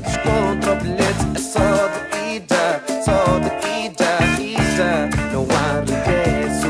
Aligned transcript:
bilhete, 0.00 1.24
é 1.34 1.38
só 1.38 1.60
de 1.88 2.36
ida, 2.36 2.82
só 3.04 3.38
de 3.38 3.48
ida, 3.84 4.18
ida. 4.40 5.10
Não 5.32 5.46
há 5.50 5.80
regresso 5.80 6.68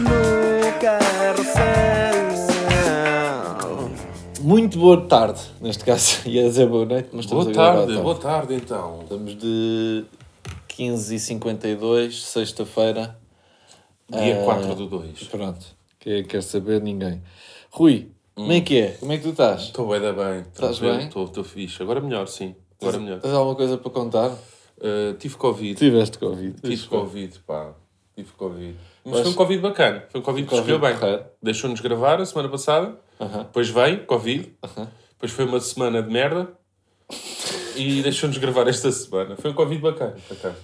no 0.00 0.80
carrossel. 0.80 1.62
Muito 4.40 4.78
boa 4.78 5.00
tarde, 5.06 5.40
neste 5.60 5.84
caso 5.84 6.26
ia 6.28 6.42
dizer 6.42 6.66
boa 6.66 6.84
noite, 6.84 7.10
mas 7.12 7.26
estamos 7.26 7.44
Boa 7.44 7.54
a 7.54 7.72
gravar 7.72 7.86
tarde, 7.86 8.02
boa 8.02 8.16
tarde 8.16 8.54
então. 8.54 9.00
Estamos 9.02 9.38
de 9.38 10.04
15h52, 10.68 12.12
sexta-feira. 12.12 13.16
Dia 14.08 14.40
Ah, 14.40 14.44
4 14.44 14.74
do 14.74 14.86
2. 14.88 15.24
Pronto, 15.24 15.64
quer, 16.00 16.24
quer 16.24 16.42
saber 16.42 16.82
ninguém. 16.82 17.22
Rui, 17.70 18.10
como 18.42 18.52
é 18.52 18.60
que 18.60 18.78
é? 18.78 18.90
Como 18.92 19.12
é 19.12 19.16
que 19.16 19.22
tu 19.22 19.30
estás? 19.30 19.62
Estou 19.62 19.88
bem, 19.88 20.00
da 20.00 20.12
bem. 20.12 20.40
Estás 20.40 20.78
bem? 20.78 21.06
Estou 21.06 21.24
estou 21.24 21.44
fixe. 21.44 21.82
Agora 21.82 22.00
melhor, 22.00 22.26
sim. 22.28 22.54
Agora 22.80 22.98
melhor. 22.98 23.20
Tens 23.20 23.32
alguma 23.32 23.54
coisa 23.54 23.78
para 23.78 23.90
contar? 23.90 24.30
Uh, 24.30 25.14
tive 25.18 25.36
Covid. 25.36 25.74
Tiveste 25.78 26.18
Covid. 26.18 26.60
Tive 26.60 26.86
Covid, 26.88 27.38
pá. 27.46 27.74
Tive 28.16 28.32
Covid. 28.32 28.76
Mas 29.04 29.14
Mas- 29.14 29.22
foi 29.22 29.30
um 29.30 29.34
Covid 29.34 29.60
bacana. 29.60 30.04
Foi 30.10 30.20
um 30.20 30.24
Covid 30.24 30.46
que 30.48 30.54
escolheu 30.54 30.78
bem. 30.78 30.94
Deixou-nos 31.42 31.80
gravar 31.80 32.20
a 32.20 32.26
semana 32.26 32.48
passada. 32.48 32.98
Aham. 33.20 33.42
Depois 33.44 33.68
veio, 33.68 34.04
Covid. 34.06 34.52
Depois 35.12 35.32
foi 35.32 35.44
uma 35.44 35.60
semana 35.60 36.02
de 36.02 36.10
merda. 36.12 36.52
E 37.76 38.02
deixou-nos 38.02 38.38
gravar 38.38 38.68
esta 38.68 38.90
semana. 38.92 39.36
Foi 39.36 39.50
um 39.50 39.54
Covid 39.54 39.80
bacana. 39.80 40.16
bacana. 40.28 40.56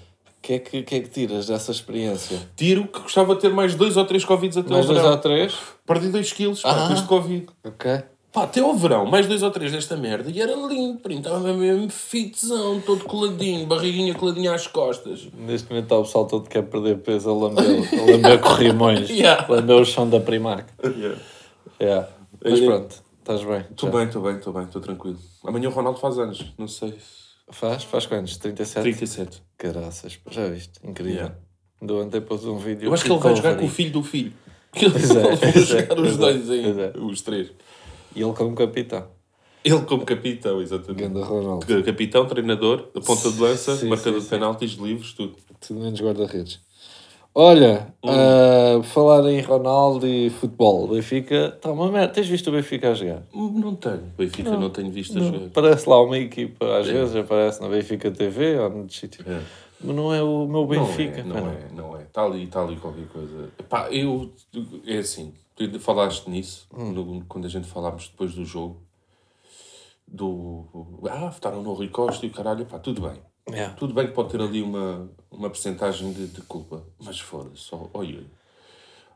O 0.48 0.51
que, 0.51 0.55
é 0.55 0.59
que, 0.61 0.83
que 0.83 0.95
é 0.95 1.01
que 1.01 1.09
tiras 1.11 1.47
dessa 1.48 1.70
experiência? 1.70 2.38
Tiro 2.56 2.87
que 2.89 3.01
gostava 3.01 3.34
de 3.34 3.41
ter 3.43 3.51
mais 3.52 3.75
dois 3.75 3.98
ou 3.98 4.05
três 4.06 4.25
Covids 4.25 4.56
até 4.56 4.70
Mais 4.70 4.87
ao 4.87 4.93
dois 4.95 4.98
verão. 5.02 5.15
ou 5.15 5.20
três? 5.20 5.55
Perdi 5.87 6.09
2 6.09 6.33
quilos, 6.33 6.62
pá, 6.62 6.70
Ah. 6.70 6.89
com 6.89 6.95
este 6.95 7.06
Covid. 7.06 7.47
Ok. 7.66 8.02
Pá, 8.33 8.45
até 8.45 8.61
ao 8.61 8.73
verão, 8.75 9.05
mais 9.05 9.27
dois 9.27 9.42
ou 9.42 9.51
três 9.51 9.73
desta 9.73 9.95
merda. 9.95 10.30
E 10.30 10.41
era 10.41 10.55
lindo, 10.55 11.01
primo. 11.01 11.20
Estava 11.20 11.53
mesmo 11.53 11.91
fitzão, 11.91 12.80
todo 12.80 13.05
coladinho, 13.05 13.66
barriguinha 13.66 14.15
coladinha 14.15 14.55
às 14.55 14.66
costas. 14.66 15.28
Neste 15.39 15.69
momento 15.69 15.84
está 15.84 15.98
o 15.98 16.03
pessoal 16.05 16.27
todo 16.27 16.45
que 16.45 16.48
quer 16.50 16.62
perder 16.62 16.97
peso 16.97 17.28
a 17.28 17.34
lamber, 17.34 17.65
a 17.67 18.11
lamber 18.11 18.41
corrimões, 18.41 19.11
Yeah. 19.11 19.44
lamber 19.50 19.77
o 19.77 19.84
chão 19.84 20.09
da 20.09 20.19
Primark. 20.19 20.67
Yeah. 21.78 22.09
Mas 22.42 22.55
Olha- 22.55 22.67
pronto, 22.67 22.97
estás 23.19 23.44
bem. 23.44 23.67
Estou 23.70 23.91
bem, 23.91 24.05
estou 24.06 24.22
bem, 24.22 24.37
estou 24.37 24.53
bem, 24.55 24.62
estou 24.65 24.81
tranquilo. 24.81 25.19
Amanhã 25.44 25.69
o 25.69 25.72
Ronaldo 25.72 25.98
faz 26.00 26.19
anos, 26.19 26.47
não 26.56 26.67
sei. 26.69 26.94
Faz? 27.50 27.84
Faz 27.84 28.06
quantos? 28.06 28.36
37? 28.36 28.82
37. 28.82 29.42
Caraças, 29.56 30.18
já 30.30 30.48
viste? 30.48 30.78
Incrível. 30.84 31.14
Yeah. 31.14 31.36
Do 31.80 32.00
ontem 32.00 32.20
pôs 32.20 32.44
um 32.44 32.58
vídeo. 32.58 32.86
Eu 32.86 32.94
acho 32.94 33.04
que 33.04 33.12
ele 33.12 33.20
vai 33.20 33.36
jogar 33.36 33.56
com 33.56 33.64
o 33.64 33.68
filho 33.68 33.92
do 33.92 34.02
filho. 34.02 34.32
Eles 34.74 35.10
é, 35.10 35.14
vão 35.14 35.32
é, 35.32 35.52
jogar 35.52 35.98
os 35.98 36.14
é, 36.14 36.16
dois 36.16 36.50
é. 36.50 36.92
os 36.98 37.22
três. 37.22 37.50
E 38.14 38.22
ele 38.22 38.32
como 38.32 38.54
capitão. 38.54 39.08
Ele 39.64 39.80
como 39.82 40.04
capitão, 40.04 40.60
exatamente. 40.60 41.02
Ganda 41.02 41.24
Ronaldo. 41.24 41.84
Capitão, 41.84 42.26
treinador, 42.26 42.88
a 42.94 43.00
ponta 43.00 43.30
de 43.30 43.41
lança, 43.41 43.76
Sim, 43.76 43.88
marcador 43.88 44.20
sim, 44.20 44.24
de 44.24 44.30
penaltis, 44.30 44.72
livros, 44.72 45.12
tudo. 45.14 45.36
Tudo 45.60 45.80
menos 45.80 46.00
guarda-redes. 46.00 46.60
Olha, 47.48 47.94
Hum. 48.03 48.08
ah, 48.11 48.83
falar 48.83 49.31
em 49.31 49.41
Ronaldo 49.41 50.05
e 50.08 50.28
futebol. 50.28 50.86
O 50.86 50.89
Benfica 50.89 51.53
está 51.55 51.70
uma 51.70 51.89
merda. 51.89 52.12
Tens 52.14 52.27
visto 52.27 52.48
o 52.48 52.53
Benfica 52.53 52.91
a 52.91 52.94
jogar? 52.94 53.22
Não 53.33 53.77
tenho. 53.77 54.12
Benfica 54.19 54.50
não, 54.56 54.70
tenho 54.70 54.91
visto 54.91 55.17
a 55.17 55.20
Não, 55.20 55.33
jogar. 55.33 55.50
Parece 55.50 55.89
lá 55.89 56.03
uma 56.03 56.19
equipa, 56.19 56.78
às 56.78 56.89
vezes 56.89 57.14
aparece 57.14 57.61
na 57.62 57.69
Benfica 57.69 58.11
TV 58.11 58.59
ou 58.59 58.70
no 58.70 58.91
sítio. 58.91 59.25
É. 59.25 59.41
Mas 59.81 59.94
não 59.94 60.12
é 60.12 60.20
o 60.20 60.48
meu 60.48 60.66
Benfica. 60.66 61.22
Não 61.22 61.36
é, 61.36 61.41
não 61.41 61.48
é, 61.50 61.69
não 61.77 61.97
é. 61.97 62.03
Está 62.03 62.25
ali, 62.25 62.42
está 62.42 62.61
ali 62.61 62.75
qualquer 62.75 63.06
coisa. 63.06 63.50
Pá, 63.69 63.89
eu. 63.92 64.33
É 64.84 64.98
assim, 64.98 65.33
tu 65.55 65.78
falaste 65.78 66.28
nisso, 66.28 66.66
Hum. 66.77 66.91
no- 66.91 67.25
quando 67.28 67.44
a 67.44 67.48
gente 67.48 67.69
falámos 67.69 68.09
depois 68.09 68.34
do 68.34 68.44
jogo. 68.44 68.83
Do. 70.09 70.64
Ah, 71.09 71.28
votaram 71.28 71.62
no 71.62 71.72
Rui 71.75 71.86
Costa 71.86 72.27
e 72.27 72.31
o 72.31 72.33
caralho. 72.33 72.66
Pá, 72.66 72.81
tudo 72.81 73.00
bem. 73.03 73.12
Yeah. 73.48 73.75
Tudo 73.77 73.94
bem 73.94 74.09
que 74.09 74.12
pode 74.12 74.31
ter 74.31 74.41
ali 74.41 74.61
uma, 74.61 75.09
uma 75.31 75.48
percentagem 75.48 76.12
de, 76.12 76.27
de 76.27 76.41
culpa. 76.42 76.83
Mas 77.04 77.18
foda-se, 77.20 77.62
só. 77.62 77.88
Olha. 77.94 78.20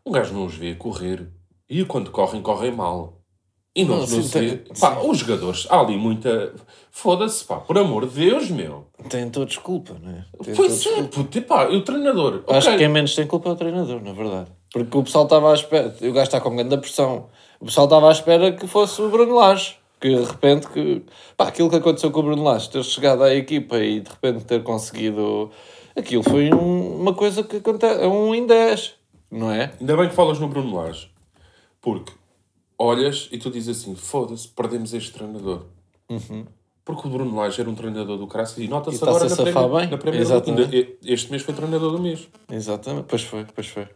Um 0.05 0.13
gajo 0.13 0.35
não 0.35 0.47
os 0.47 0.55
vê 0.55 0.75
correr. 0.75 1.27
E 1.69 1.85
quando 1.85 2.11
correm, 2.11 2.43
correm 2.43 2.73
mal. 2.73 3.19
E 3.75 3.85
não, 3.85 3.95
Não, 4.01 4.01
não 4.01 4.07
se 4.07 4.31
tem- 4.31 4.59
Pá, 4.79 5.01
os 5.01 5.19
jogadores, 5.19 5.67
há 5.71 5.81
ali 5.81 5.97
muita. 5.97 6.53
Foda-se, 6.91 7.43
pá, 7.45 7.57
por 7.57 7.79
amor 7.79 8.07
de 8.07 8.15
Deus, 8.29 8.51
meu. 8.51 8.87
Tem 9.09 9.31
todos 9.31 9.57
culpa, 9.57 9.97
não 10.03 10.11
é? 10.11 10.25
Tem 10.45 10.55
Pois 10.55 10.85
é, 10.87 11.03
puto, 11.05 11.43
pá, 11.43 11.65
e 11.71 11.77
o 11.77 11.83
treinador. 11.83 12.45
Acho 12.49 12.67
ok. 12.69 12.73
que 12.73 12.79
quem 12.85 12.89
menos 12.93 13.15
tem 13.15 13.27
culpa 13.27 13.49
é 13.49 13.53
o 13.53 13.57
treinador, 13.57 14.03
na 14.03 14.13
verdade. 14.13 14.51
Porque 14.71 14.99
o 14.99 15.03
pessoal 15.03 15.25
estava 15.25 15.51
à 15.51 15.55
espera, 15.55 15.89
o 16.03 16.13
gajo 16.13 16.23
está 16.25 16.41
com 16.41 16.55
grande 16.55 16.77
pressão. 16.77 17.29
O 17.61 17.65
pessoal 17.65 17.87
estava 17.87 18.09
à 18.09 18.13
espera 18.13 18.53
que 18.53 18.67
fosse 18.67 19.01
o 19.01 19.09
Bruno 19.09 19.35
Lage. 19.37 19.77
Que 20.01 20.17
de 20.17 20.25
repente, 20.25 20.67
que, 20.69 21.03
pá, 21.37 21.47
aquilo 21.49 21.71
que 21.71 21.77
aconteceu 21.77 22.11
com 22.11 22.21
o 22.21 22.23
Bruno 22.25 22.43
Lage, 22.43 22.69
ter 22.69 22.83
chegado 22.85 23.23
à 23.23 23.33
equipa 23.35 23.79
e 23.79 24.01
de 24.01 24.11
repente 24.11 24.45
ter 24.45 24.63
conseguido. 24.63 25.51
Aquilo 25.97 26.23
foi 26.23 26.53
um- 26.53 27.01
uma 27.01 27.15
coisa 27.15 27.43
que 27.43 27.57
acontece. 27.57 28.03
É 28.03 28.07
um 28.07 28.35
em 28.35 28.47
10, 28.47 28.95
não 29.31 29.51
é? 29.51 29.73
Ainda 29.81 29.97
bem 29.97 30.09
que 30.09 30.15
falas 30.15 30.39
no 30.39 30.49
Bruno 30.49 30.75
Lage. 30.77 31.11
Porque 31.81 32.13
olhas 32.79 33.29
e 33.33 33.39
tu 33.39 33.51
dizes 33.51 33.79
assim: 33.81 33.95
foda-se, 33.95 34.49
perdemos 34.49 34.95
este 34.95 35.13
treinador. 35.13 35.65
Porque 36.85 37.07
o 37.07 37.11
Bruno 37.11 37.37
Lage 37.37 37.61
era 37.61 37.71
um 37.71 37.75
treinador 37.75 38.19
do 38.19 38.27
Crasso 38.27 38.61
e 38.61 38.65
Uhum. 38.65 38.71
Nota-se 38.71 39.03
agora 39.05 39.25
na 39.25 39.31
safar 39.31 39.53
Premier, 39.53 39.81
bem. 39.81 39.91
na 39.91 39.99
Premier 39.99 40.21
Exatamente. 40.23 40.71
League. 40.71 40.77
Ainda- 41.01 41.13
Este 41.15 41.31
mês 41.31 41.43
foi 41.43 41.55
treinador 41.55 41.93
do 41.93 41.99
mês. 42.01 42.29
Exatamente. 42.51 43.05
Pois 43.09 43.23
foi, 43.23 43.45
pois 43.55 43.67
foi. 43.69 43.87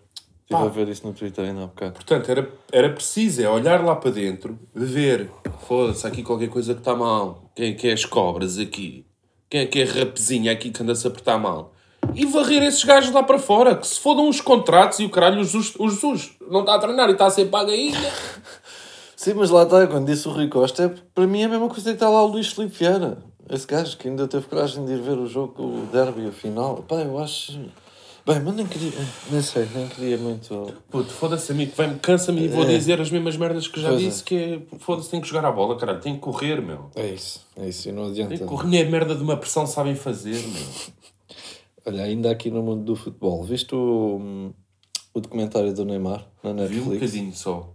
Estive 0.48 0.62
a 0.62 0.68
ver 0.68 0.88
isso 0.88 1.04
no 1.04 1.12
Twitter 1.12 1.44
ainda 1.44 1.64
há 1.64 1.66
bocado. 1.66 1.94
Portanto, 1.94 2.30
era, 2.30 2.48
era 2.70 2.88
preciso 2.90 3.42
é 3.42 3.48
olhar 3.50 3.84
lá 3.84 3.96
para 3.96 4.12
dentro, 4.12 4.56
ver, 4.72 5.28
foda-se, 5.66 6.06
aqui 6.06 6.22
qualquer 6.22 6.48
coisa 6.48 6.72
que 6.74 6.80
está 6.80 6.94
mal. 6.94 7.50
Quem 7.56 7.70
é 7.70 7.74
que 7.74 7.88
é 7.88 7.92
as 7.92 8.04
cobras 8.04 8.56
aqui? 8.56 9.04
Quem 9.50 9.62
é 9.62 9.66
que 9.66 9.80
é 9.80 9.82
a 9.82 9.92
rapezinha 9.92 10.52
aqui 10.52 10.70
que 10.70 10.80
anda-se 10.80 11.04
a 11.04 11.10
apertar 11.10 11.36
mal? 11.38 11.74
E 12.16 12.26
varrer 12.26 12.62
esses 12.62 12.82
gajos 12.84 13.12
lá 13.12 13.22
para 13.22 13.38
fora, 13.38 13.76
que 13.76 13.86
se 13.86 14.00
fodam 14.00 14.28
os 14.28 14.40
contratos 14.40 14.98
e 15.00 15.04
o 15.04 15.10
caralho, 15.10 15.40
os 15.40 15.48
Jesus, 15.50 15.74
o 15.78 15.88
Jesus 15.88 16.30
não 16.50 16.60
está 16.60 16.74
a 16.74 16.78
treinar 16.78 17.08
e 17.08 17.12
está 17.12 17.26
a 17.26 17.30
ser 17.30 17.46
pago 17.46 17.70
ainda. 17.70 17.98
Sim, 19.16 19.34
mas 19.34 19.50
lá 19.50 19.62
está, 19.64 19.86
quando 19.86 20.06
disse 20.06 20.28
o 20.28 20.30
Rui 20.30 20.48
Costa, 20.48 20.84
é, 20.84 20.94
para 21.14 21.26
mim 21.26 21.42
é 21.42 21.44
a 21.44 21.48
mesma 21.48 21.68
coisa 21.68 21.84
que 21.84 21.90
está 21.96 22.08
lá 22.08 22.22
o 22.22 22.26
Luís 22.26 22.48
Filipe 22.48 22.76
Vieira. 22.78 23.18
Esse 23.48 23.66
gajo 23.66 23.96
que 23.96 24.08
ainda 24.08 24.26
teve 24.26 24.46
coragem 24.46 24.84
de 24.84 24.92
ir 24.92 25.00
ver 25.00 25.16
o 25.18 25.26
jogo, 25.26 25.62
o 25.62 25.86
derby, 25.92 26.26
a 26.26 26.32
final. 26.32 26.84
Pá, 26.88 26.96
eu 26.96 27.18
acho... 27.18 27.52
Bem, 28.26 28.40
mas 28.40 28.54
nem 28.56 28.66
queria... 28.66 28.90
Nem 29.30 29.40
sei, 29.40 29.68
nem 29.72 29.86
queria 29.86 30.18
muito... 30.18 30.74
Puto, 30.90 31.10
foda-se 31.12 31.52
a 31.52 31.54
mim, 31.54 31.66
que 31.66 31.76
vai-me, 31.76 31.96
cansa-me 32.00 32.42
e 32.44 32.48
vou 32.48 32.64
É. 32.64 32.66
dizer 32.66 33.00
as 33.00 33.08
mesmas 33.08 33.36
merdas 33.36 33.68
que 33.68 33.80
já 33.80 33.88
Pois 33.90 34.02
é. 34.02 34.04
disse, 34.04 34.24
que 34.24 34.34
é, 34.36 34.60
foda-se, 34.80 35.08
tem 35.10 35.20
que 35.20 35.28
jogar 35.28 35.44
a 35.44 35.52
bola, 35.52 35.76
caralho, 35.76 36.00
tem 36.00 36.14
que 36.14 36.20
correr, 36.20 36.60
meu. 36.60 36.90
É 36.96 37.06
isso, 37.06 37.46
é 37.56 37.68
isso, 37.68 37.88
e 37.88 37.92
não 37.92 38.02
Tem 38.12 38.24
adianta. 38.24 38.36
que 38.38 38.44
correr, 38.44 38.66
nem 38.68 38.82
a 38.82 38.90
merda 38.90 39.14
de 39.14 39.22
uma 39.22 39.36
pressão 39.36 39.64
sabem 39.64 39.94
fazer, 39.94 40.42
meu. 40.44 40.62
Olha, 41.86 42.02
ainda 42.02 42.30
aqui 42.30 42.50
no 42.50 42.62
mundo 42.62 42.82
do 42.84 42.96
futebol, 42.96 43.44
viste 43.44 43.74
o, 43.74 44.50
o 45.14 45.20
documentário 45.20 45.72
do 45.72 45.84
Neymar 45.84 46.26
na 46.42 46.52
Vi 46.52 46.80
um 46.80 46.88
Netflix? 46.88 46.94
bocadinho 47.12 47.32
só. 47.32 47.72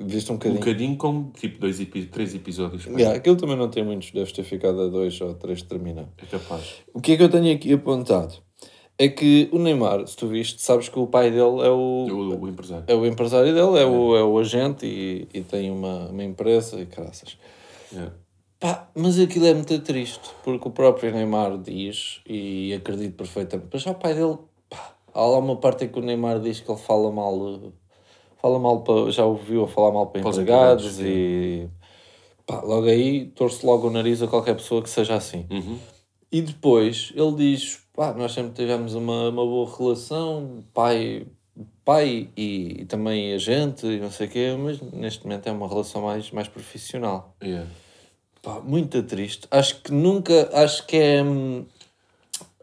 Viste 0.00 0.30
um 0.30 0.34
Um 0.34 0.38
bocadinho? 0.38 0.60
bocadinho 0.60 0.96
com, 0.96 1.30
tipo, 1.32 1.58
dois, 1.58 1.78
três 2.10 2.34
episódios. 2.34 2.86
Yeah, 2.86 3.16
aquilo 3.16 3.36
também 3.36 3.56
não 3.56 3.68
tem 3.68 3.84
muitos, 3.84 4.10
deves 4.10 4.32
ter 4.32 4.42
ficado 4.42 4.80
a 4.82 4.88
dois 4.88 5.18
ou 5.20 5.34
três 5.34 5.58
de 5.58 5.64
terminar. 5.64 6.08
É 6.18 6.26
capaz. 6.26 6.82
O 6.92 7.00
que 7.00 7.12
é 7.12 7.16
que 7.16 7.22
eu 7.22 7.28
tenho 7.30 7.54
aqui 7.54 7.72
apontado? 7.72 8.34
É 8.98 9.08
que 9.08 9.48
o 9.52 9.58
Neymar, 9.58 10.06
se 10.06 10.16
tu 10.16 10.26
viste, 10.28 10.60
sabes 10.62 10.88
que 10.88 10.98
o 10.98 11.06
pai 11.06 11.30
dele 11.30 11.60
é 11.62 11.70
o, 11.70 12.06
O, 12.08 12.40
o 12.42 12.48
empresário. 12.48 12.84
é 12.86 12.94
o 12.94 13.06
empresário 13.06 13.54
dele, 13.54 13.78
é, 13.78 13.86
o, 13.86 14.16
é 14.16 14.22
o 14.22 14.38
agente 14.38 14.84
e, 14.86 15.28
e 15.32 15.40
tem 15.42 15.70
uma, 15.70 16.08
uma 16.10 16.22
empresa 16.24 16.78
e 16.80 16.86
caraças. 16.86 17.38
Yeah. 17.92 18.14
Pá, 18.62 18.88
mas 18.94 19.18
aquilo 19.18 19.46
é 19.46 19.54
muito 19.54 19.76
triste, 19.80 20.30
porque 20.44 20.68
o 20.68 20.70
próprio 20.70 21.10
Neymar 21.12 21.58
diz, 21.58 22.20
e 22.24 22.72
acredito 22.72 23.16
perfeitamente, 23.16 23.68
mas 23.72 23.82
já 23.82 23.90
o 23.90 23.96
pai 23.96 24.14
dele, 24.14 24.38
pá, 24.70 24.94
há 25.12 25.20
lá 25.20 25.38
uma 25.38 25.56
parte 25.56 25.84
em 25.84 25.88
que 25.88 25.98
o 25.98 26.02
Neymar 26.02 26.38
diz 26.38 26.60
que 26.60 26.70
ele 26.70 26.78
fala 26.78 27.10
mal, 27.10 27.72
fala 28.40 28.60
mal 28.60 28.82
para, 28.82 29.10
já 29.10 29.24
ouviu 29.24 29.64
a 29.64 29.68
falar 29.68 29.90
mal 29.90 30.06
para 30.06 30.20
Para 30.22 30.30
os 30.30 30.38
empregados 30.38 30.92
empregados, 30.92 31.00
e 31.00 31.68
pá, 32.46 32.60
logo 32.60 32.86
aí 32.86 33.26
torce 33.34 33.66
logo 33.66 33.88
o 33.88 33.90
nariz 33.90 34.22
a 34.22 34.28
qualquer 34.28 34.54
pessoa 34.54 34.80
que 34.80 34.88
seja 34.88 35.16
assim. 35.16 35.44
Uhum. 35.50 35.76
E 36.30 36.40
depois 36.40 37.12
ele 37.16 37.34
diz: 37.34 37.84
pá, 37.92 38.14
nós 38.14 38.30
sempre 38.30 38.52
tivemos 38.52 38.94
uma, 38.94 39.28
uma 39.28 39.44
boa 39.44 39.68
relação, 39.76 40.62
pai, 40.72 41.26
pai 41.84 42.28
e, 42.36 42.82
e 42.82 42.84
também 42.84 43.34
a 43.34 43.38
gente, 43.38 43.88
e 43.88 43.98
não 43.98 44.12
sei 44.12 44.28
o 44.28 44.30
quê, 44.30 44.56
mas 44.56 44.80
neste 44.92 45.24
momento 45.24 45.48
é 45.48 45.50
uma 45.50 45.66
relação 45.66 46.02
mais, 46.02 46.30
mais 46.30 46.46
profissional. 46.46 47.34
Yeah. 47.42 47.66
Pá, 48.42 48.60
muito 48.60 49.00
triste. 49.04 49.46
Acho 49.50 49.80
que 49.80 49.92
nunca, 49.92 50.50
acho 50.52 50.84
que 50.84 50.96
é. 50.96 51.22
hum, 51.22 51.64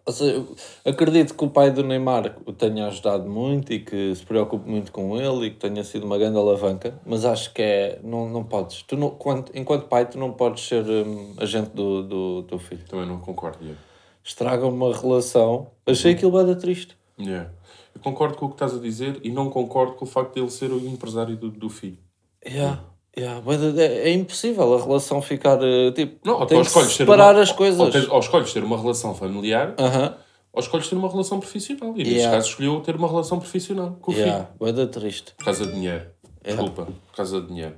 Ou 0.05 0.11
seja, 0.11 0.45
acredito 0.83 1.33
que 1.33 1.45
o 1.45 1.49
pai 1.49 1.71
do 1.71 1.83
Neymar 1.83 2.35
o 2.45 2.51
tenha 2.51 2.87
ajudado 2.87 3.29
muito 3.29 3.71
e 3.71 3.79
que 3.79 4.13
se 4.13 4.25
preocupe 4.25 4.69
muito 4.69 4.91
com 4.91 5.15
ele 5.15 5.45
e 5.45 5.51
que 5.51 5.57
tenha 5.57 5.81
sido 5.85 6.05
uma 6.05 6.17
grande 6.17 6.37
alavanca, 6.37 6.99
mas 7.05 7.23
acho 7.23 7.53
que 7.53 7.61
é. 7.61 7.99
Não, 8.03 8.27
não 8.27 8.43
podes. 8.43 8.81
Tu 8.83 8.97
não, 8.97 9.11
quando, 9.11 9.51
enquanto 9.55 9.87
pai, 9.87 10.05
tu 10.05 10.17
não 10.19 10.33
podes 10.33 10.67
ser 10.67 10.83
hum, 10.85 11.33
agente 11.37 11.69
do, 11.69 12.03
do 12.03 12.43
teu 12.43 12.59
filho. 12.59 12.83
Também 12.85 13.05
não 13.07 13.19
concordo. 13.19 13.59
Yeah. 13.61 13.81
Estraga 14.21 14.67
uma 14.67 14.93
relação. 14.93 15.71
Achei 15.85 16.11
aquilo 16.11 16.31
bada 16.31 16.55
triste. 16.55 16.97
Yeah. 17.17 17.51
Eu 17.95 18.01
concordo 18.01 18.37
com 18.37 18.45
o 18.47 18.49
que 18.49 18.55
estás 18.55 18.73
a 18.75 18.79
dizer 18.79 19.19
e 19.23 19.31
não 19.31 19.49
concordo 19.49 19.93
com 19.93 20.03
o 20.03 20.07
facto 20.07 20.33
de 20.33 20.41
ele 20.41 20.49
ser 20.49 20.71
o 20.71 20.77
empresário 20.77 21.37
do, 21.37 21.49
do 21.49 21.69
filho. 21.69 21.97
Yeah. 22.45 22.83
Yeah, 23.19 23.41
de- 23.71 23.81
é, 23.81 24.09
é 24.09 24.13
impossível 24.13 24.73
a 24.75 24.81
relação 24.81 25.21
ficar. 25.21 25.59
eh, 25.61 25.91
Tipo, 25.91 26.19
Não, 26.25 26.39
ou 26.39 26.45
tem 26.45 26.61
tu 26.61 26.71
que 26.71 26.85
separar 26.85 27.35
uma, 27.35 27.41
as 27.41 27.51
coisas. 27.51 27.79
Ou, 27.79 27.89
tens- 27.91 28.07
ou 28.09 28.19
escolhes 28.19 28.53
ter 28.53 28.63
uma 28.63 28.77
relação 28.79 29.13
familiar, 29.15 29.75
Aham. 29.79 30.15
ou 30.53 30.59
escolhes 30.59 30.87
ter 30.87 30.95
uma 30.95 31.09
relação 31.09 31.39
profissional. 31.39 31.91
E 31.95 31.97
neste 31.99 32.13
Yeah. 32.15 32.37
caso 32.37 32.49
escolheu 32.49 32.79
ter 32.81 32.95
uma 32.95 33.07
relação 33.07 33.39
profissional 33.39 33.97
com 34.01 34.11
o 34.11 34.13
filho. 34.13 34.27
Yeah, 34.27 34.49
bué 34.59 34.71
de 34.71 34.87
triste. 34.87 35.33
Por 35.37 35.45
causa 35.45 35.65
de 35.65 35.73
dinheiro. 35.73 36.05
Desculpa, 36.43 36.85
por 36.85 37.15
causa 37.15 37.41
de 37.41 37.47
dinheiro. 37.47 37.75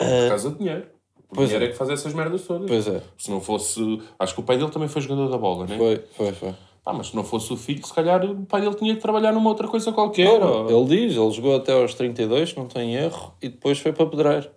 Ah, 0.00 0.04
Por 0.04 0.28
causa 0.30 0.50
de 0.50 0.58
dinheiro. 0.58 0.86
O 1.30 1.34
pois 1.34 1.48
dinheiro 1.48 1.64
é. 1.64 1.68
é. 1.68 1.70
que 1.72 1.78
faz 1.78 1.90
essas 1.90 2.12
merdas 2.12 2.42
todas. 2.42 2.68
Pois 2.68 2.86
é, 2.88 3.00
Se 3.16 3.30
não 3.30 3.40
fosse. 3.40 4.02
Acho 4.18 4.34
que 4.34 4.40
o 4.40 4.42
pai 4.42 4.58
dele 4.58 4.70
também 4.70 4.88
foi 4.88 5.00
jogador 5.00 5.28
da 5.28 5.38
bola, 5.38 5.66
né? 5.66 5.76
foi, 5.78 6.04
foi, 6.16 6.32
foi. 6.32 6.54
Ah, 6.84 6.92
mas 6.92 7.06
se 7.08 7.16
não 7.16 7.22
fosse 7.22 7.52
o 7.52 7.56
filho, 7.56 7.86
se 7.86 7.94
calhar 7.94 8.24
o 8.24 8.44
pai 8.44 8.60
dele 8.60 8.74
tinha 8.74 8.92
que 8.94 9.00
trabalhar 9.00 9.30
numa 9.32 9.48
outra 9.48 9.68
coisa 9.68 9.92
qualquer. 9.92 10.42
ou- 10.42 10.68
Ele 10.68 10.84
diz, 11.06 11.16
ele 11.16 11.30
jogou 11.30 11.54
até 11.54 11.72
aos 11.72 11.94
32, 11.94 12.54
não 12.56 12.66
tem 12.66 12.96
erro, 12.96 13.34
e 13.40 13.48
depois 13.48 13.78
foi 13.78 13.92
para 13.92 14.04
pedreiro. 14.06 14.50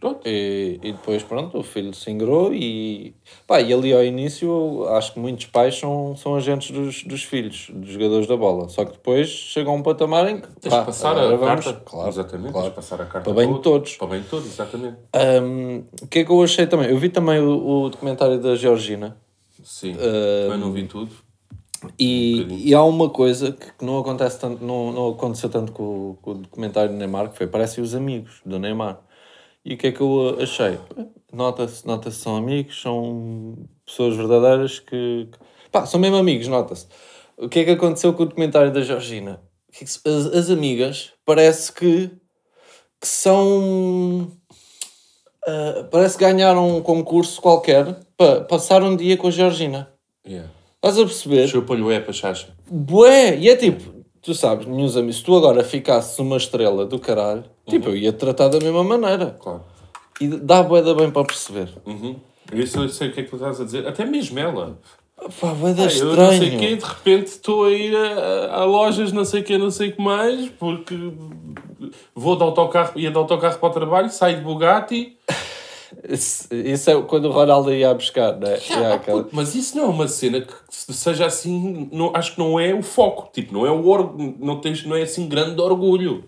Pronto. 0.00 0.20
E, 0.26 0.80
e 0.82 0.92
depois, 0.92 1.22
pronto, 1.22 1.58
o 1.58 1.62
filho 1.62 1.92
se 1.92 2.10
ingrou 2.10 2.54
e... 2.54 3.14
Pá, 3.46 3.60
e 3.60 3.70
ali 3.70 3.92
ao 3.92 4.02
início, 4.02 4.86
acho 4.88 5.12
que 5.12 5.20
muitos 5.20 5.44
pais 5.46 5.78
são, 5.78 6.16
são 6.16 6.34
agentes 6.36 6.70
dos, 6.70 7.04
dos 7.04 7.22
filhos, 7.22 7.68
dos 7.70 7.90
jogadores 7.90 8.26
da 8.26 8.34
bola. 8.34 8.68
Só 8.70 8.84
que 8.86 8.92
depois 8.92 9.28
chegam 9.28 9.74
a 9.74 9.76
um 9.76 9.82
patamar 9.82 10.26
em 10.30 10.40
que... 10.40 10.48
Tens 10.58 10.70
pá, 10.70 10.80
de 10.80 10.86
passar 10.86 11.18
a 11.18 11.36
vamos- 11.36 11.64
carta. 11.64 11.82
Claro, 11.84 12.08
exatamente. 12.08 12.52
claro. 12.52 12.66
Tens 12.66 12.70
de 12.70 12.76
passar 12.76 12.94
a 13.02 13.04
carta 13.04 13.20
Para 13.30 13.32
bem 13.34 13.46
de 13.48 13.52
todo- 13.60 13.62
todos. 13.62 13.96
Para 13.96 14.06
bem 14.08 14.20
de 14.22 14.26
todos, 14.28 14.46
exatamente. 14.46 14.96
Hum, 15.42 15.84
O 16.02 16.06
que 16.06 16.20
é 16.20 16.24
que 16.24 16.30
eu 16.32 16.42
achei 16.42 16.66
também? 16.66 16.88
Eu 16.88 16.96
vi 16.98 17.10
também 17.10 17.38
o, 17.38 17.82
o 17.84 17.90
documentário 17.90 18.40
da 18.40 18.56
Georgina. 18.56 19.18
Sim. 19.62 19.92
Também 19.94 20.58
não 20.58 20.72
vi 20.72 20.84
tudo. 20.86 21.10
E, 21.98 22.46
Um 22.50 22.56
e 22.58 22.74
há 22.74 22.82
uma 22.82 23.08
coisa 23.10 23.52
que, 23.52 23.66
que 23.78 23.84
não 23.84 23.98
acontece 23.98 24.38
tanto, 24.38 24.64
não, 24.64 24.92
não 24.92 25.08
aconteceu 25.10 25.48
tanto 25.48 25.72
com, 25.72 25.82
o- 25.82 26.18
com 26.20 26.30
o 26.32 26.34
documentário 26.34 26.90
do 26.90 26.96
Neymar, 26.96 27.30
que 27.30 27.36
foi 27.38 27.46
parece 27.46 27.80
os 27.82 27.94
amigos 27.94 28.40
do 28.46 28.58
Neymar. 28.58 28.98
E 29.64 29.74
o 29.74 29.76
que 29.76 29.88
é 29.88 29.92
que 29.92 30.00
eu 30.00 30.38
achei? 30.40 30.78
Nota-se, 31.32 31.86
nota-se 31.86 32.16
que 32.16 32.22
são 32.22 32.36
amigos, 32.36 32.80
são 32.80 33.56
pessoas 33.84 34.16
verdadeiras 34.16 34.78
que, 34.78 35.28
pá, 35.70 35.86
são 35.86 36.00
mesmo 36.00 36.16
amigos, 36.16 36.48
nota-se. 36.48 36.86
O 37.36 37.48
que 37.48 37.60
é 37.60 37.64
que 37.64 37.70
aconteceu 37.70 38.12
com 38.12 38.22
o 38.22 38.26
documentário 38.26 38.72
da 38.72 38.82
Georgina? 38.82 39.40
É 39.80 39.84
As, 39.84 40.26
as 40.26 40.50
amigas 40.50 41.12
parece 41.24 41.72
que, 41.72 42.10
que 43.00 43.06
são 43.06 44.30
ah, 45.46 45.88
parece 45.90 46.18
que 46.18 46.24
ganharam 46.24 46.76
um 46.76 46.82
concurso 46.82 47.40
qualquer 47.40 47.96
para 48.16 48.42
passar 48.42 48.82
um 48.82 48.96
dia 48.96 49.16
com 49.16 49.28
a 49.28 49.30
Georgina. 49.30 49.90
Yeah. 50.26 50.50
Estás 50.76 50.98
a 50.98 51.04
perceber? 51.04 51.48
Chupam-lhe 51.48 51.82
o 51.82 51.90
é 51.90 52.00
para 52.00 52.12
chacha. 52.12 52.48
Bué! 52.70 53.36
E 53.36 53.48
é 53.48 53.56
tipo, 53.56 53.99
tu 54.22 54.34
sabes, 54.34 54.66
meus 54.66 54.96
amigos, 54.96 55.16
se 55.16 55.24
tu 55.24 55.36
agora 55.36 55.62
ficasses 55.64 56.18
uma 56.18 56.36
estrela 56.36 56.84
do 56.86 56.98
caralho, 56.98 57.44
tipo, 57.66 57.88
eu 57.88 57.96
ia 57.96 58.12
tratar 58.12 58.48
da 58.48 58.58
mesma 58.58 58.84
maneira. 58.84 59.36
Claro. 59.40 59.62
E 60.20 60.28
dá 60.28 60.62
bué 60.62 60.82
da 60.82 60.94
bem 60.94 61.10
para 61.10 61.24
perceber. 61.24 61.68
Uhum. 61.86 62.16
Isso 62.52 62.78
eu 62.78 62.88
sei 62.88 63.08
o 63.08 63.12
que 63.12 63.20
é 63.20 63.22
que 63.22 63.30
tu 63.30 63.36
estás 63.36 63.60
a 63.60 63.64
dizer. 63.64 63.86
Até 63.86 64.04
mesmo 64.04 64.38
ela. 64.38 64.78
Pá, 65.40 65.48
bué 65.54 65.72
da 65.72 65.84
Ah, 65.84 65.92
eu 65.92 66.16
não 66.16 66.30
sei 66.30 66.38
quê, 66.50 66.56
estranho. 66.56 66.76
de 66.78 66.84
repente 66.84 67.26
estou 67.26 67.64
a 67.64 67.70
ir 67.70 67.94
a, 67.96 68.54
a 68.56 68.64
lojas, 68.64 69.12
não 69.12 69.24
sei 69.24 69.40
o 69.40 69.44
quê, 69.44 69.58
não 69.58 69.70
sei 69.70 69.90
o 69.90 69.92
que 69.92 70.02
mais, 70.02 70.48
porque 70.58 70.94
vou 72.14 72.36
de 72.36 72.42
autocarro, 72.42 72.98
ia 72.98 73.10
de 73.10 73.16
autocarro 73.16 73.58
para 73.58 73.68
o 73.68 73.72
trabalho, 73.72 74.10
saio 74.10 74.36
de 74.38 74.42
Bugatti. 74.42 75.16
Isso, 76.08 76.90
é 76.90 77.02
quando 77.02 77.26
o 77.26 77.32
Ronaldo 77.32 77.72
ia 77.72 77.90
a 77.90 77.94
buscar, 77.94 78.36
né? 78.36 78.54
Ah, 78.54 78.72
Yeah, 78.72 78.94
aquela- 78.94 79.28
Mas 79.32 79.54
isso 79.54 79.76
não 79.76 79.84
é 79.84 79.86
uma 79.88 80.06
cena 80.08 80.40
que 80.40 80.52
se- 80.68 80.92
seja 80.92 81.26
assim, 81.26 81.88
não, 81.92 82.12
acho 82.14 82.32
que 82.34 82.38
não 82.38 82.58
é 82.60 82.72
o 82.74 82.82
foco, 82.82 83.28
tipo, 83.32 83.52
não 83.52 83.66
é 83.66 83.70
o 83.70 83.86
or, 83.86 84.14
não, 84.38 84.60
tens, 84.60 84.84
não 84.84 84.94
é 84.96 85.02
assim 85.02 85.28
grande 85.28 85.60
orgulho. 85.60 86.24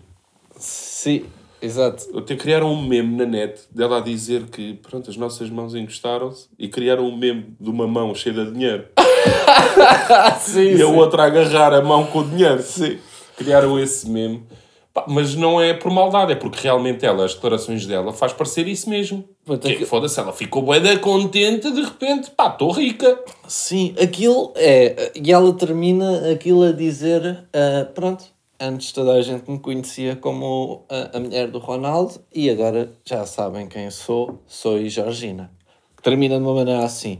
Sim, 0.57 1.25
exato. 1.61 2.05
Até 2.17 2.35
criaram 2.35 2.71
um 2.71 2.85
meme 2.85 3.15
na 3.15 3.25
net 3.25 3.61
dela 3.71 3.97
a 3.97 4.01
dizer 4.01 4.43
que 4.45 4.73
pronto, 4.75 5.09
as 5.09 5.15
nossas 5.17 5.49
mãos 5.49 5.73
encostaram-se 5.75 6.47
e 6.59 6.67
criaram 6.67 7.05
um 7.05 7.15
meme 7.17 7.55
de 7.59 7.69
uma 7.69 7.87
mão 7.87 8.13
cheia 8.13 8.35
de 8.45 8.51
dinheiro 8.51 8.85
sim, 10.41 10.75
e 10.75 10.81
a 10.81 10.87
outra 10.87 11.23
a 11.23 11.25
agarrar 11.27 11.73
a 11.73 11.81
mão 11.81 12.05
com 12.07 12.19
o 12.19 12.23
dinheiro. 12.27 12.63
Criaram 13.37 13.79
esse 13.79 14.09
meme. 14.09 14.43
Mas 15.07 15.33
não 15.35 15.59
é 15.59 15.73
por 15.73 15.91
maldade, 15.91 16.33
é 16.33 16.35
porque 16.35 16.59
realmente 16.61 17.03
ela, 17.03 17.25
as 17.25 17.33
declarações 17.33 17.85
dela, 17.87 18.13
faz 18.13 18.31
parecer 18.31 18.67
isso 18.67 18.87
mesmo. 18.89 19.27
Que, 19.69 19.77
que- 19.79 19.85
Foda-se, 19.87 20.19
ela 20.19 20.31
ficou 20.31 20.61
bué 20.61 20.79
da 20.79 20.97
contente, 20.99 21.71
de 21.71 21.81
repente, 21.81 22.29
pá, 22.29 22.47
estou 22.49 22.71
rica. 22.71 23.19
Sim, 23.47 23.95
aquilo 23.99 24.53
é. 24.55 25.11
E 25.15 25.31
ela 25.31 25.51
termina 25.53 26.31
aquilo 26.31 26.61
a 26.63 26.71
dizer: 26.71 27.43
ah, 27.51 27.85
pronto, 27.95 28.23
antes 28.59 28.91
toda 28.91 29.13
a 29.13 29.21
gente 29.23 29.49
me 29.49 29.57
conhecia 29.57 30.15
como 30.15 30.85
a, 30.87 31.17
a 31.17 31.19
mulher 31.19 31.47
do 31.49 31.57
Ronaldo 31.57 32.21
e 32.31 32.47
agora 32.49 32.91
já 33.03 33.25
sabem 33.25 33.67
quem 33.67 33.89
sou, 33.89 34.43
sou 34.45 34.75
a 34.77 34.83
Georgina. 34.87 35.49
Termina 36.03 36.35
de 36.37 36.43
uma 36.43 36.53
maneira 36.53 36.83
assim. 36.85 37.19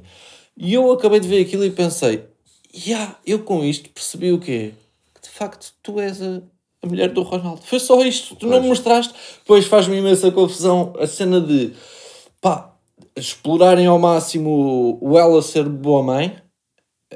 E 0.56 0.76
eu 0.76 0.92
acabei 0.92 1.20
de 1.20 1.28
ver 1.28 1.42
aquilo 1.42 1.66
e 1.66 1.72
pensei: 1.72 2.24
yeah, 2.72 3.18
eu 3.26 3.40
com 3.40 3.64
isto 3.64 3.90
percebi 3.90 4.32
o 4.32 4.40
quê? 4.40 4.74
Que 5.16 5.22
de 5.22 5.30
facto 5.30 5.74
tu 5.82 6.00
és 6.00 6.22
a, 6.22 6.40
a 6.84 6.88
mulher 6.88 7.10
do 7.10 7.22
Ronaldo. 7.22 7.62
Foi 7.64 7.80
só 7.80 8.04
isto, 8.04 8.36
tu 8.36 8.46
não 8.46 8.62
me 8.62 8.68
mostraste. 8.68 9.14
Pois 9.46 9.66
faz-me 9.66 9.98
imensa 9.98 10.30
confusão 10.32 10.94
a 11.00 11.08
cena 11.08 11.40
de 11.40 11.74
pá, 12.42 12.74
explorarem 13.16 13.86
ao 13.86 13.98
máximo 13.98 15.00
o 15.02 15.18
ela 15.18 15.42
ser 15.42 15.64
boa 15.64 16.04
mãe. 16.04 16.36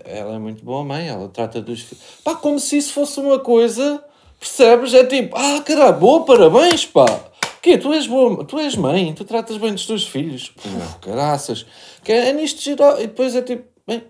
Ela 0.05 0.35
é 0.35 0.39
muito 0.39 0.63
boa 0.63 0.83
mãe, 0.83 1.09
ela 1.09 1.27
trata 1.27 1.61
dos 1.61 1.81
filhos. 1.81 2.03
Pá, 2.23 2.35
como 2.35 2.59
se 2.59 2.77
isso 2.77 2.93
fosse 2.93 3.19
uma 3.19 3.39
coisa, 3.39 4.03
percebes? 4.39 4.93
É 4.93 5.05
tipo, 5.05 5.35
ah, 5.35 5.61
caralho, 5.61 5.99
boa, 5.99 6.23
parabéns, 6.23 6.85
pá. 6.85 7.05
Quê? 7.61 7.77
Tu 7.77 7.91
és 7.91 8.07
boa, 8.07 8.45
tu 8.45 8.57
és 8.59 8.75
mãe, 8.75 9.13
tu 9.13 9.25
tratas 9.25 9.57
bem 9.57 9.73
dos 9.73 9.85
teus 9.85 10.07
filhos. 10.07 10.49
Pô, 10.49 10.69
caraças. 11.01 11.65
Que 12.03 12.13
é, 12.13 12.29
é 12.29 12.33
nisto 12.33 12.61
geral. 12.61 13.01
E 13.01 13.07
depois 13.07 13.35
é 13.35 13.41
tipo, 13.41 13.65
bem, 13.85 13.99
que 13.99 14.07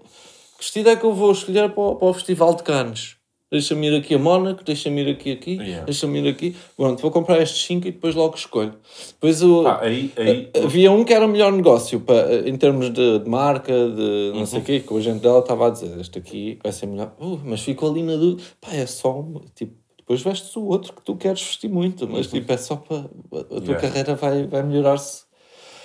vestido 0.59 0.89
é 0.89 0.95
que 0.95 1.05
eu 1.05 1.13
vou 1.13 1.31
escolher 1.31 1.71
para 1.71 1.83
o, 1.83 1.95
para 1.95 2.07
o 2.07 2.13
Festival 2.13 2.53
de 2.53 2.63
Cannes? 2.63 3.16
Deixa-me 3.49 3.87
ir 3.87 3.95
aqui 3.95 4.13
a 4.13 4.19
Mónaco, 4.19 4.61
deixa-me 4.61 5.01
ir 5.03 5.09
aqui 5.11 5.31
aqui, 5.31 5.51
Yeah. 5.55 5.85
deixa-me 5.85 6.19
ir 6.19 6.27
aqui. 6.27 6.53
Pronto, 6.75 7.01
vou 7.01 7.09
comprar 7.11 7.41
estes 7.41 7.63
5 7.65 7.87
e 7.87 7.91
depois 7.91 8.13
logo 8.13 8.35
escolho. 8.35 8.73
Depois 9.13 9.41
o, 9.41 9.63
Pá, 9.63 9.79
aí, 9.83 10.11
aí, 10.17 10.49
Havia 10.65 10.91
um 10.91 11.05
que 11.05 11.13
era 11.13 11.25
o 11.25 11.29
melhor 11.29 11.53
negócio 11.53 12.01
para, 12.01 12.47
em 12.47 12.57
termos 12.57 12.91
de, 12.91 13.19
de 13.19 13.29
marca, 13.29 13.71
de 13.71 14.31
não 14.33 14.39
Uhum. 14.41 14.45
sei 14.45 14.59
o 14.59 14.63
quê, 14.63 14.79
que 14.81 14.93
o 14.93 14.97
agente 14.97 15.21
dela 15.21 15.39
estava 15.39 15.67
a 15.67 15.69
dizer: 15.69 15.97
Este 15.97 16.19
aqui 16.19 16.59
vai 16.61 16.73
ser 16.73 16.87
melhor. 16.87 17.13
Uh, 17.19 17.39
mas 17.45 17.61
ficou 17.61 17.89
ali 17.89 18.03
na 18.03 18.17
dúvida. 18.17 18.43
Pá, 18.59 18.73
é 18.73 18.85
só. 18.85 19.17
um- 19.17 19.39
Tipo, 19.55 19.73
depois 19.97 20.21
vestes 20.21 20.53
o 20.57 20.65
outro 20.65 20.91
que 20.91 21.01
tu 21.01 21.15
queres 21.15 21.41
vestir 21.41 21.69
muito, 21.69 22.05
mas 22.07 22.27
tipo, 22.27 22.51
é 22.51 22.57
só 22.57 22.75
para. 22.75 22.97
A 22.97 22.99
tua 22.99 23.47
Uhum. 23.49 23.63
Yeah. 23.63 23.81
carreira 23.81 24.15
vai, 24.15 24.45
vai 24.45 24.63
melhorar-se. 24.63 25.25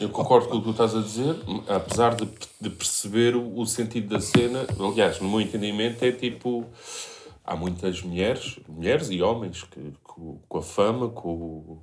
Eu 0.00 0.08
concordo 0.08 0.48
com 0.48 0.56
o 0.56 0.58
que 0.58 0.64
tu 0.64 0.70
estás 0.72 0.96
a 0.96 1.00
dizer, 1.00 1.36
apesar 1.68 2.16
de, 2.16 2.26
de 2.60 2.70
perceber 2.70 3.36
o, 3.36 3.56
o 3.60 3.64
sentido 3.66 4.08
da 4.08 4.20
cena. 4.20 4.66
Aliás, 4.80 5.20
no 5.20 5.28
meu 5.30 5.40
entendimento, 5.40 6.02
é 6.04 6.10
tipo. 6.10 6.66
Há 7.44 7.56
muitas 7.56 8.02
mulheres, 8.02 8.58
mulheres 8.68 9.10
e 9.10 9.20
homens, 9.20 9.64
que, 9.64 9.92
com, 10.02 10.38
a 10.58 10.62
fama, 10.62 11.08
com. 11.08 11.28
o- 11.28 11.82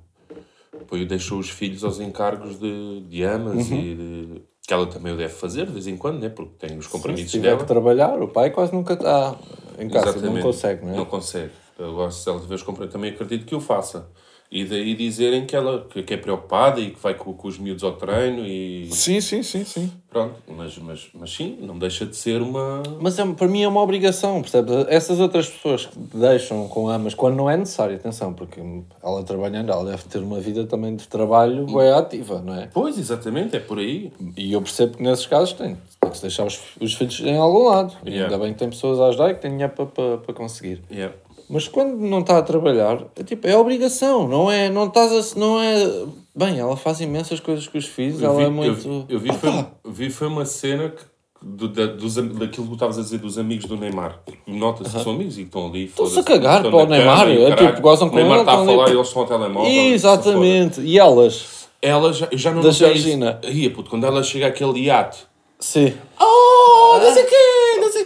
Depois 0.78 1.06
deixou 1.06 1.38
os 1.38 1.50
filhos 1.50 1.84
aos 1.84 2.00
encargos 2.00 2.58
de, 2.58 3.00
de 3.02 3.22
amas 3.22 3.68
Uhum. 3.70 3.76
e 3.76 3.94
de- 3.94 4.42
que 4.66 4.72
ela 4.72 4.86
também 4.86 5.12
o 5.12 5.16
deve 5.16 5.34
fazer 5.34 5.66
de 5.66 5.72
vez 5.72 5.86
em 5.86 5.96
quando, 5.96 6.20
né? 6.20 6.28
porque 6.28 6.66
tem 6.66 6.78
os 6.78 6.86
Se 6.86 6.90
compromissos 6.92 7.30
tiver 7.30 7.48
dela. 7.48 7.58
que 7.58 7.66
trabalhar, 7.66 8.22
o 8.22 8.28
pai 8.28 8.50
quase 8.50 8.72
nunca 8.72 8.94
está 8.94 9.36
em 9.78 9.88
casa, 9.88 10.06
não 10.06 10.12
Exatamente. 10.16 10.42
consegue, 10.44 10.84
não 10.86 10.92
é? 10.94 10.96
Não 10.96 11.04
consegue. 11.06 11.50
Agora, 11.78 12.10
se 12.10 12.28
ela 12.28 12.38
tiver 12.40 12.54
os 12.54 12.62
compromissos, 12.62 12.92
também 12.92 13.10
acredito 13.12 13.44
que 13.46 13.54
o 13.54 13.60
faça. 13.60 14.08
E 14.50 14.64
daí 14.64 14.96
dizerem 14.96 15.46
que 15.46 15.54
ela 15.54 15.86
que, 15.88 16.12
é 16.12 16.16
preocupada 16.16 16.80
e 16.80 16.90
que 16.90 17.00
vai 17.00 17.14
com, 17.14 17.32
com 17.32 17.46
os 17.46 17.56
miúdos 17.56 17.84
ao 17.84 17.92
treino 17.92 18.44
e. 18.44 18.88
Sim, 18.90 19.20
sim, 19.20 19.44
sim, 19.44 19.64
sim. 19.64 19.92
Pronto, 20.10 20.34
mas, 20.48 20.76
mas, 20.78 21.08
mas 21.14 21.30
sim, 21.32 21.56
não 21.60 21.78
deixa 21.78 22.04
de 22.04 22.16
ser 22.16 22.42
uma. 22.42 22.82
Mas 23.00 23.16
é, 23.16 23.24
para 23.24 23.46
mim 23.46 23.62
é 23.62 23.68
uma 23.68 23.80
obrigação, 23.80 24.42
percebes? 24.42 24.74
Essas 24.88 25.20
outras 25.20 25.48
pessoas 25.48 25.86
que 25.86 25.96
deixam 26.14 26.66
com 26.66 26.88
amas, 26.88 27.14
quando 27.14 27.36
não 27.36 27.48
é 27.48 27.56
necessário, 27.56 27.94
atenção, 27.94 28.34
porque 28.34 28.60
ela 29.00 29.22
trabalhando, 29.22 29.70
ela 29.70 29.84
deve 29.84 30.02
ter 30.04 30.18
uma 30.18 30.40
vida 30.40 30.66
também 30.66 30.96
de 30.96 31.06
trabalho 31.06 31.66
bem 31.66 31.90
ativa, 31.92 32.42
não 32.44 32.54
é? 32.56 32.68
Pois, 32.72 32.98
exatamente, 32.98 33.54
é 33.56 33.60
por 33.60 33.78
aí. 33.78 34.12
E 34.36 34.52
eu 34.52 34.60
percebo 34.60 34.96
que 34.96 35.02
nesses 35.04 35.26
casos 35.26 35.52
tem, 35.52 35.76
tem 36.00 36.10
que 36.10 36.16
se 36.16 36.22
deixar 36.22 36.44
os, 36.44 36.60
os 36.80 36.94
filhos 36.94 37.20
em 37.20 37.36
algum 37.36 37.68
lado. 37.68 37.94
E 38.04 38.10
Yeah. 38.10 38.34
ainda 38.34 38.44
bem 38.44 38.52
que 38.52 38.58
tem 38.58 38.68
pessoas 38.68 38.98
a 38.98 39.06
ajudar 39.06 39.30
e 39.30 39.34
que 39.34 39.42
têm 39.42 39.52
dinheiro 39.52 39.72
para, 39.72 39.86
para, 39.86 40.18
para 40.18 40.34
conseguir. 40.34 40.82
Yeah. 40.90 41.14
Mas 41.52 41.66
quando 41.66 41.96
não 41.98 42.20
está 42.20 42.38
a 42.38 42.42
trabalhar, 42.42 43.02
é 43.16 43.24
tipo, 43.24 43.46
é 43.46 43.56
obrigação, 43.56 44.28
não 44.28 44.50
é, 44.50 44.68
não 44.70 44.86
estás 44.86 45.34
a, 45.34 45.38
não 45.38 45.60
é... 45.60 46.04
Bem, 46.34 46.58
ela 46.58 46.76
faz 46.76 47.00
imensas 47.00 47.40
coisas 47.40 47.66
com 47.66 47.76
os 47.76 47.86
filhos, 47.86 48.22
Eu 48.22 48.28
ela 48.30 48.36
vi, 48.38 48.42
é 48.44 48.46
eu 48.46 48.50
muito... 48.52 48.74
vi- 48.74 49.04
eu 49.08 49.18
vi, 49.18 49.32
foi, 49.32 49.50
vi 49.84 50.10
foi 50.10 50.28
uma 50.28 50.44
cena 50.44 50.90
que, 50.90 51.02
do, 51.42 51.66
da, 51.68 51.86
dos, 51.86 52.14
daquilo 52.14 52.48
que 52.48 52.56
tu 52.68 52.72
estavas 52.74 52.98
a 52.98 53.02
dizer 53.02 53.18
dos 53.18 53.36
amigos 53.36 53.64
do 53.66 53.76
Neymar. 53.76 54.20
Nota-se 54.46 54.94
que 54.96 55.02
são 55.02 55.12
amigos 55.12 55.34
e 55.38 55.40
que 55.42 55.46
estão 55.48 55.66
ali. 55.66 55.84
Estão-se 55.86 56.18
a 56.20 56.22
cagar 56.22 56.62
para 56.62 56.76
o 56.76 56.86
Neymar, 56.86 57.18
cama 57.20 57.30
e 57.32 57.44
é 57.44 57.56
tipo, 57.56 57.80
gozam 57.80 58.08
com 58.08 58.14
O 58.14 58.18
Neymar 58.18 58.40
está 58.40 58.52
a 58.52 58.54
estão 58.54 58.68
ali- 58.68 58.76
falar 58.76 58.88
e 58.90 58.92
eles 58.94 59.06
estão 59.08 59.22
ao 59.22 59.28
telemóvel. 59.28 59.70
Exatamente. 59.72 60.80
E 60.82 60.98
elas? 60.98 61.66
Ela 61.82 62.12
já, 62.12 62.28
eu 62.30 62.38
já 62.38 62.52
não 62.52 62.62
Da 62.62 62.70
Georgina. 62.70 63.40
Ia, 63.42 63.70
puto, 63.70 63.90
quando 63.90 64.04
ela 64.06 64.22
chega 64.22 64.46
àquele 64.46 64.80
iate 64.84 65.18
Sim. 65.58 65.94
Oh, 66.20 66.98
não 67.02 67.12
sei 67.12 67.22
o 67.24 67.26
quê, 67.26 67.34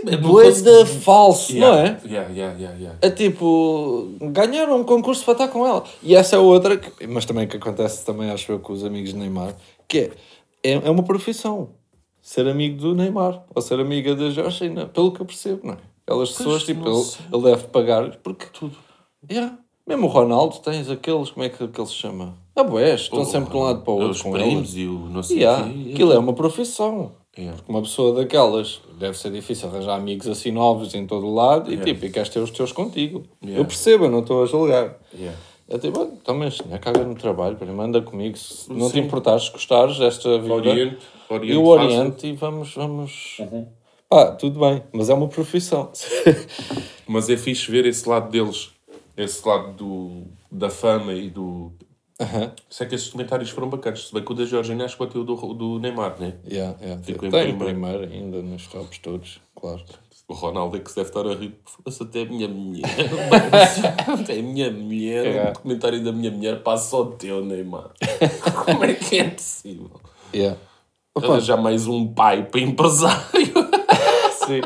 não 0.03 0.13
sei 0.13 0.17
o 0.17 0.85
quê. 0.85 0.95
Não 0.95 1.01
falso, 1.01 1.53
é? 1.53 1.57
Yeah, 1.59 2.31
yeah, 2.31 2.31
yeah, 2.59 2.79
yeah. 2.79 2.99
É 3.01 3.11
tipo, 3.11 4.09
ganharam 4.21 4.81
um 4.81 4.85
concurso 4.85 5.25
para 5.25 5.33
estar 5.33 5.49
com 5.49 5.67
ela. 5.67 5.85
E 6.03 6.15
essa 6.15 6.37
é 6.37 6.39
outra, 6.39 6.77
que- 6.77 7.07
mas 7.07 7.25
também 7.25 7.47
que 7.47 7.57
acontece 7.57 8.05
também, 8.05 8.31
acho 8.31 8.51
eu, 8.53 8.59
com 8.61 8.73
os 8.73 8.85
amigos 8.85 9.11
de 9.11 9.17
Neymar, 9.19 9.55
que 9.89 9.99
é, 9.99 10.11
é, 10.63 10.73
é 10.87 10.91
uma 10.91 11.03
profissão. 11.03 11.71
Ser 12.23 12.49
amigo 12.49 12.81
do 12.81 12.95
Neymar, 12.95 13.45
ou 13.55 13.61
ser 13.61 13.79
amiga 13.79 14.15
da 14.15 14.31
Georgina, 14.31 14.87
pelo 14.87 15.13
que 15.13 15.21
eu 15.21 15.27
percebo, 15.27 15.67
não 15.67 15.75
é? 15.75 15.79
Aquelas 16.07 16.31
pessoas, 16.33 16.63
tipo, 16.65 16.89
ele, 16.89 17.05
ele 17.33 17.43
deve 17.43 17.65
pagar, 17.69 18.17
porque 18.23 18.47
tudo. 18.53 18.77
Yeah. 19.31 19.59
Mesmo 19.87 20.07
o 20.07 20.09
Ronaldo, 20.11 20.57
tens 20.61 20.89
aqueles, 20.89 21.31
como 21.31 21.45
é 21.45 21.51
que, 21.51 21.63
ele 21.63 21.87
se 21.87 21.93
chama? 21.95 22.35
Abués, 22.57 23.03
estão 23.03 23.25
sempre 23.25 23.51
de 23.51 23.57
um 23.57 23.63
lado 23.63 23.83
para 23.83 23.91
o 23.93 23.97
outro 23.97 24.11
Os 24.13 24.23
com 24.23 24.33
primos 24.33 24.73
ele. 24.75 24.85
e 24.85 24.89
o 24.89 24.99
não 25.11 25.23
sei 25.23 25.39
Yeah. 25.39 25.67
Aquilo 25.93 26.13
é 26.13 26.19
uma 26.19 26.33
profissão. 26.33 27.13
Yeah. 27.37 27.59
Uma 27.67 27.83
pessoa 27.83 28.15
daquelas 28.15 28.81
deve 28.99 29.19
ser 29.19 29.33
difícil 29.33 29.69
arranjar 29.69 29.97
amigos 29.97 30.29
assim 30.29 30.53
novos 30.53 30.95
em 30.95 31.05
todo 31.07 31.27
o 31.27 31.35
lado 31.35 31.73
e 31.73 31.77
tipo, 31.79 32.05
e 32.05 32.11
queres 32.11 32.29
ter 32.29 32.39
os 32.39 32.51
teus 32.51 32.71
contigo. 32.71 33.25
Yeah. 33.43 33.61
Eu 33.61 33.65
percebo, 33.65 34.05
eu 34.05 34.11
não 34.11 34.21
estou 34.21 34.43
a 34.43 34.47
julgar. 34.47 34.97
Yeah. 35.13 35.37
É 35.69 35.79
tipo, 35.79 36.01
"Ah, 36.01 36.09
então, 36.13 36.37
mas 36.37 36.61
né, 36.61 36.79
caga 36.79 37.03
no 37.05 37.15
trabalho, 37.15 37.57
primeiro 37.57 37.81
anda 37.83 38.03
comigo, 38.03 38.37
se 38.37 38.71
não 38.73 38.87
te 38.89 38.93
Sim. 38.95 39.01
importares, 39.01 39.49
gostares 39.49 39.99
desta 39.99 40.39
vida, 40.39 40.55
Oriente, 40.55 40.99
Oriente 41.29 41.53
eu 41.55 41.65
fácil. 41.65 41.81
oriento 41.89 42.27
e 42.27 42.33
vamos, 42.35 42.75
vamos... 42.75 43.39
Pá, 44.09 44.27
tudo 44.33 44.61
bem, 44.61 44.83
mas 44.93 45.09
é 45.09 45.15
uma 45.15 45.27
profissão. 45.27 45.91
Mas 47.07 47.29
é 47.29 47.37
fixe 47.37 47.71
ver 47.71 47.85
esse 47.85 48.09
lado 48.09 48.31
deles, 48.31 48.71
esse 49.17 49.47
lado 49.47 49.73
do, 49.73 50.23
da 50.51 50.71
fama 50.71 51.13
e 51.13 51.29
do. 51.29 51.73
Sei 52.71 52.87
que 52.87 52.95
esses 52.95 53.09
comentários 53.09 53.51
foram 53.51 53.69
bacanas. 53.69 54.09
Se 54.09 54.15
bem 54.15 54.25
que 54.25 54.33
o 54.33 54.35
da 54.35 54.45
Georgina 54.45 54.85
acho 54.85 54.97
que 54.97 55.05
bateu 55.05 55.23
o 55.23 55.25
do, 55.25 55.55
do 55.55 55.79
Neymar, 55.79 56.19
né? 56.21 56.35
yeah, 56.47 56.77
yeah. 56.81 57.03
Ficou 57.03 57.29
em 57.29 57.31
Tem 57.31 57.57
primeiro 57.57 58.05
ainda 58.05 58.43
nos 58.43 58.67
tops 58.67 58.99
todos, 58.99 59.41
claro. 59.55 59.83
O 60.27 60.33
Ronaldo 60.33 60.79
é 60.79 60.81
que 60.81 60.89
se 60.89 60.97
deve 60.97 61.11
estar 61.11 61.27
a 61.27 61.35
rir. 61.35 61.55
Foda-se 61.67 62.03
até 62.03 62.23
a 62.23 62.25
minha 62.25 62.49
mulher. 62.49 62.89
até 64.09 64.39
a 64.39 64.43
minha 64.43 64.71
mulher. 64.71 65.27
É. 65.27 65.51
O 65.51 65.61
comentário 65.61 66.03
da 66.03 66.13
minha 66.13 66.31
mulher 66.31 66.63
passa 66.63 66.97
ao 66.97 67.13
teu, 67.13 67.45
Neymar. 67.45 67.91
Como 68.65 68.85
é 68.85 68.95
que 68.95 69.19
é 69.19 69.29
possível? 69.29 70.01
Yeah. 70.35 70.59
Arranjar 71.15 71.59
mais 71.59 71.87
um 71.87 72.09
pai 72.09 72.43
para 72.45 72.61
empresário. 72.61 73.53
Sim. 74.47 74.63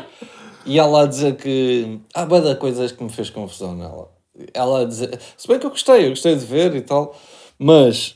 E 0.65 0.79
ela 0.79 1.03
a 1.03 1.05
dizer 1.05 1.35
que. 1.35 1.99
Há 2.13 2.25
bué 2.25 2.39
de 2.39 2.55
coisas 2.55 2.93
que 2.93 3.03
me 3.03 3.09
fez 3.09 3.29
confusão 3.29 3.75
nela. 3.75 4.09
Ela 4.53 4.81
a 4.81 4.85
dizer. 4.85 5.19
Se 5.35 5.45
bem 5.45 5.59
que 5.59 5.65
eu 5.65 5.71
gostei, 5.71 6.05
eu 6.05 6.09
gostei 6.11 6.35
de 6.35 6.45
ver 6.45 6.73
e 6.73 6.81
tal, 6.81 7.15
mas. 7.59 8.15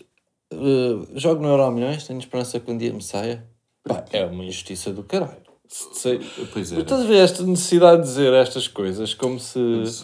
eh, 0.52 1.08
jogo 1.16 1.42
no 1.42 1.50
Euro 1.50 1.72
Milhões, 1.72 2.06
tenho 2.08 2.20
esperança 2.20 2.60
que 2.60 2.72
um 2.72 2.78
dia 2.78 2.94
me 2.94 3.02
saia. 3.02 3.46
Pá, 3.88 4.06
é 4.12 4.26
uma 4.26 4.44
injustiça 4.46 4.92
do 4.92 5.04
caralho. 5.04 5.42
Se 5.68 5.88
sei- 5.94 6.20
Pois 6.54 6.72
é. 6.72 6.80
Estás 6.82 7.02
a 7.02 7.06
ver 7.06 7.18
esta 7.18 7.42
necessidade 7.44 8.02
de 8.04 8.08
dizer 8.08 8.32
estas 8.34 8.68
coisas 8.68 9.14
como 9.16 9.40
se. 9.40 9.60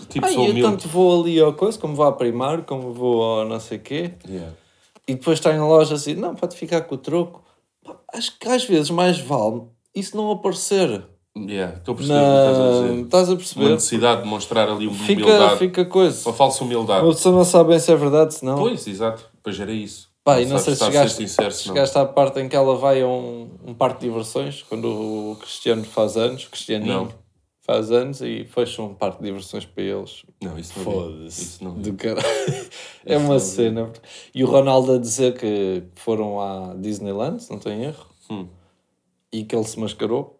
Tipo, 0.10 0.27
sou 0.27 0.46
eu 0.46 0.50
humilde." 0.51 0.62
tanto 0.63 0.88
vou 0.88 1.22
ali 1.22 1.39
ao 1.39 1.53
coisa, 1.53 1.77
como 1.77 1.93
vou 1.96 2.05
à 2.05 2.12
primário, 2.12 2.63
como 2.63 2.91
vou 2.91 3.22
ao 3.24 3.48
não 3.48 3.60
sei 3.60 3.77
quê. 3.77 4.13
Yeah. 4.27 4.51
E 5.08 5.13
depois 5.15 5.38
está 5.39 5.53
em 5.53 5.60
loja 5.60 5.96
assim, 5.96 6.13
não, 6.15 6.34
pode 6.36 6.55
ficar 6.55 6.81
com 6.81 6.96
o 6.96 6.98
troco. 6.98 7.43
Pá, 7.86 7.96
acho 8.13 8.38
que 8.39 8.48
às 8.48 8.63
vezes 8.65 8.89
mais 8.89 9.19
vale 9.19 9.62
isso 9.96 10.17
não 10.17 10.31
aparecer. 10.31 11.03
Yeah. 11.38 11.77
Estou 11.77 11.93
a 11.93 11.98
perceber 11.98 12.19
o 12.19 12.24
que 12.24 12.38
estás 12.39 12.58
a 12.58 12.60
Na... 12.60 12.72
dizer. 12.81 13.03
Estás 13.05 13.27
a 13.27 13.31
Uma 13.31 13.38
perceber? 13.38 13.69
necessidade 13.69 14.22
de 14.24 14.27
mostrar 14.27 14.69
ali 14.69 14.88
uma 14.88 14.98
Fica, 15.05 15.24
humildade. 15.25 15.58
fica 15.60 15.86
coisa. 15.86 16.27
Uma 16.29 16.36
falsa 16.36 16.63
humildade. 16.63 17.05
Uma 17.05 17.13
pessoa 17.13 17.36
não 17.36 17.43
sabe 17.46 17.69
bem 17.69 17.79
se 17.79 17.91
é 17.91 17.96
verdade, 17.96 18.34
se 18.34 18.43
não. 18.43 18.58
Pois, 18.58 18.88
exato. 18.88 19.28
Pois 19.43 19.60
era 19.60 19.72
isso. 19.72 20.10
Pá, 20.24 20.39
e 20.41 20.46
não 20.46 20.60
sei 20.60 20.75
se 20.75 20.84
chegaste, 20.86 21.17
sincero, 21.17 21.48
não. 21.50 21.55
chegaste 21.55 21.98
à 21.98 22.05
parte 22.05 22.39
em 22.39 22.48
que 22.50 22.55
ela 22.55 22.75
vai 22.75 23.01
a 23.01 23.08
um, 23.08 23.50
um 23.65 23.74
parque 23.74 24.01
de 24.01 24.08
diversões, 24.08 24.62
quando 24.63 24.86
o 25.31 25.36
Cristiano 25.38 25.84
faz 25.84 26.17
anos, 26.17 26.46
o 26.46 26.50
Cristianinho 26.51 26.93
Não. 27.05 27.10
faz 27.62 27.89
anos 27.91 28.22
e 28.22 28.43
fecha 28.46 28.81
um 28.81 28.93
parque 28.93 29.19
de 29.19 29.25
diversões 29.25 29.65
para 29.65 29.81
eles. 29.84 30.24
Não, 30.43 30.60
isso 30.60 30.74
não 30.77 30.86
vi. 30.86 30.91
Foda-se. 30.91 31.41
Isso 31.41 31.63
não 31.63 31.74
vi. 31.74 31.81
Do 31.84 31.93
caralho. 31.93 32.25
É 33.05 33.17
uma 33.17 33.39
cena. 33.39 33.91
E 34.36 34.43
o 34.43 34.48
Ronaldo 34.48 34.93
a 34.93 34.98
dizer 35.00 35.36
que 35.38 35.84
foram 35.96 36.39
à 36.39 36.75
Disneyland, 36.75 37.41
se 37.41 37.50
não 37.50 37.58
tem 37.58 37.84
erro, 37.86 38.05
Hum. 38.29 38.48
e 39.34 39.43
que 39.43 39.55
ele 39.55 39.63
se 39.65 39.79
mascarou. 39.79 40.38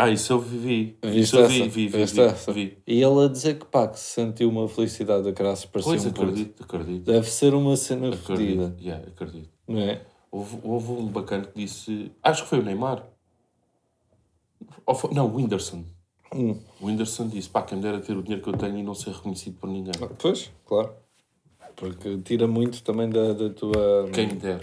Ah, 0.00 0.08
isso 0.08 0.32
eu 0.32 0.38
vi. 0.38 0.96
Viste 1.02 1.18
Isso 1.20 1.36
eu 1.38 1.44
essa? 1.46 1.52
vi, 1.54 1.62
vi, 1.62 1.88
vi, 1.88 1.98
Viste 1.98 2.14
vi, 2.14 2.20
essa? 2.20 2.52
vi. 2.52 2.78
E 2.86 3.02
ele 3.02 3.24
a 3.24 3.26
dizer 3.28 3.58
que 3.58 3.66
pá, 3.66 3.88
que 3.88 3.98
se 3.98 4.04
sentiu 4.12 4.48
uma 4.48 4.68
felicidade 4.68 5.24
da 5.24 5.32
graça 5.32 5.66
para 5.66 5.82
Pois, 5.82 6.04
um 6.06 6.10
puto. 6.12 6.22
acredito, 6.22 6.62
acredito. 6.62 7.04
Deve 7.04 7.28
ser 7.28 7.52
uma 7.52 7.76
cena 7.76 8.12
fodida, 8.16 8.66
Acredito, 8.66 8.80
yeah, 8.84 9.04
acredito. 9.08 9.48
não 9.66 9.80
é? 9.80 10.00
Houve, 10.30 10.58
houve 10.62 10.92
um 10.92 11.06
bacana 11.08 11.46
que 11.46 11.58
disse... 11.60 12.12
Acho 12.22 12.44
que 12.44 12.48
foi 12.48 12.60
o 12.60 12.62
Neymar. 12.62 13.04
Ou 14.86 14.94
foi- 14.94 15.12
não, 15.12 15.26
o 15.26 15.34
Whindersson. 15.34 15.82
Hum. 16.32 16.56
O 16.80 16.86
Whindersson 16.86 17.26
disse, 17.26 17.48
pá, 17.48 17.62
quem 17.62 17.78
me 17.78 17.82
dera 17.82 17.98
ter 18.00 18.16
o 18.16 18.22
dinheiro 18.22 18.40
que 18.40 18.48
eu 18.50 18.56
tenho 18.56 18.78
e 18.78 18.82
não 18.84 18.94
ser 18.94 19.10
reconhecido 19.10 19.58
por 19.58 19.68
ninguém. 19.68 19.92
Pois, 20.18 20.52
claro. 20.64 20.92
Porque 21.74 22.18
tira 22.18 22.46
muito 22.46 22.84
também 22.84 23.08
da, 23.10 23.32
da 23.32 23.50
tua. 23.50 24.08
Quem 24.12 24.28
me 24.28 24.34
dera. 24.34 24.60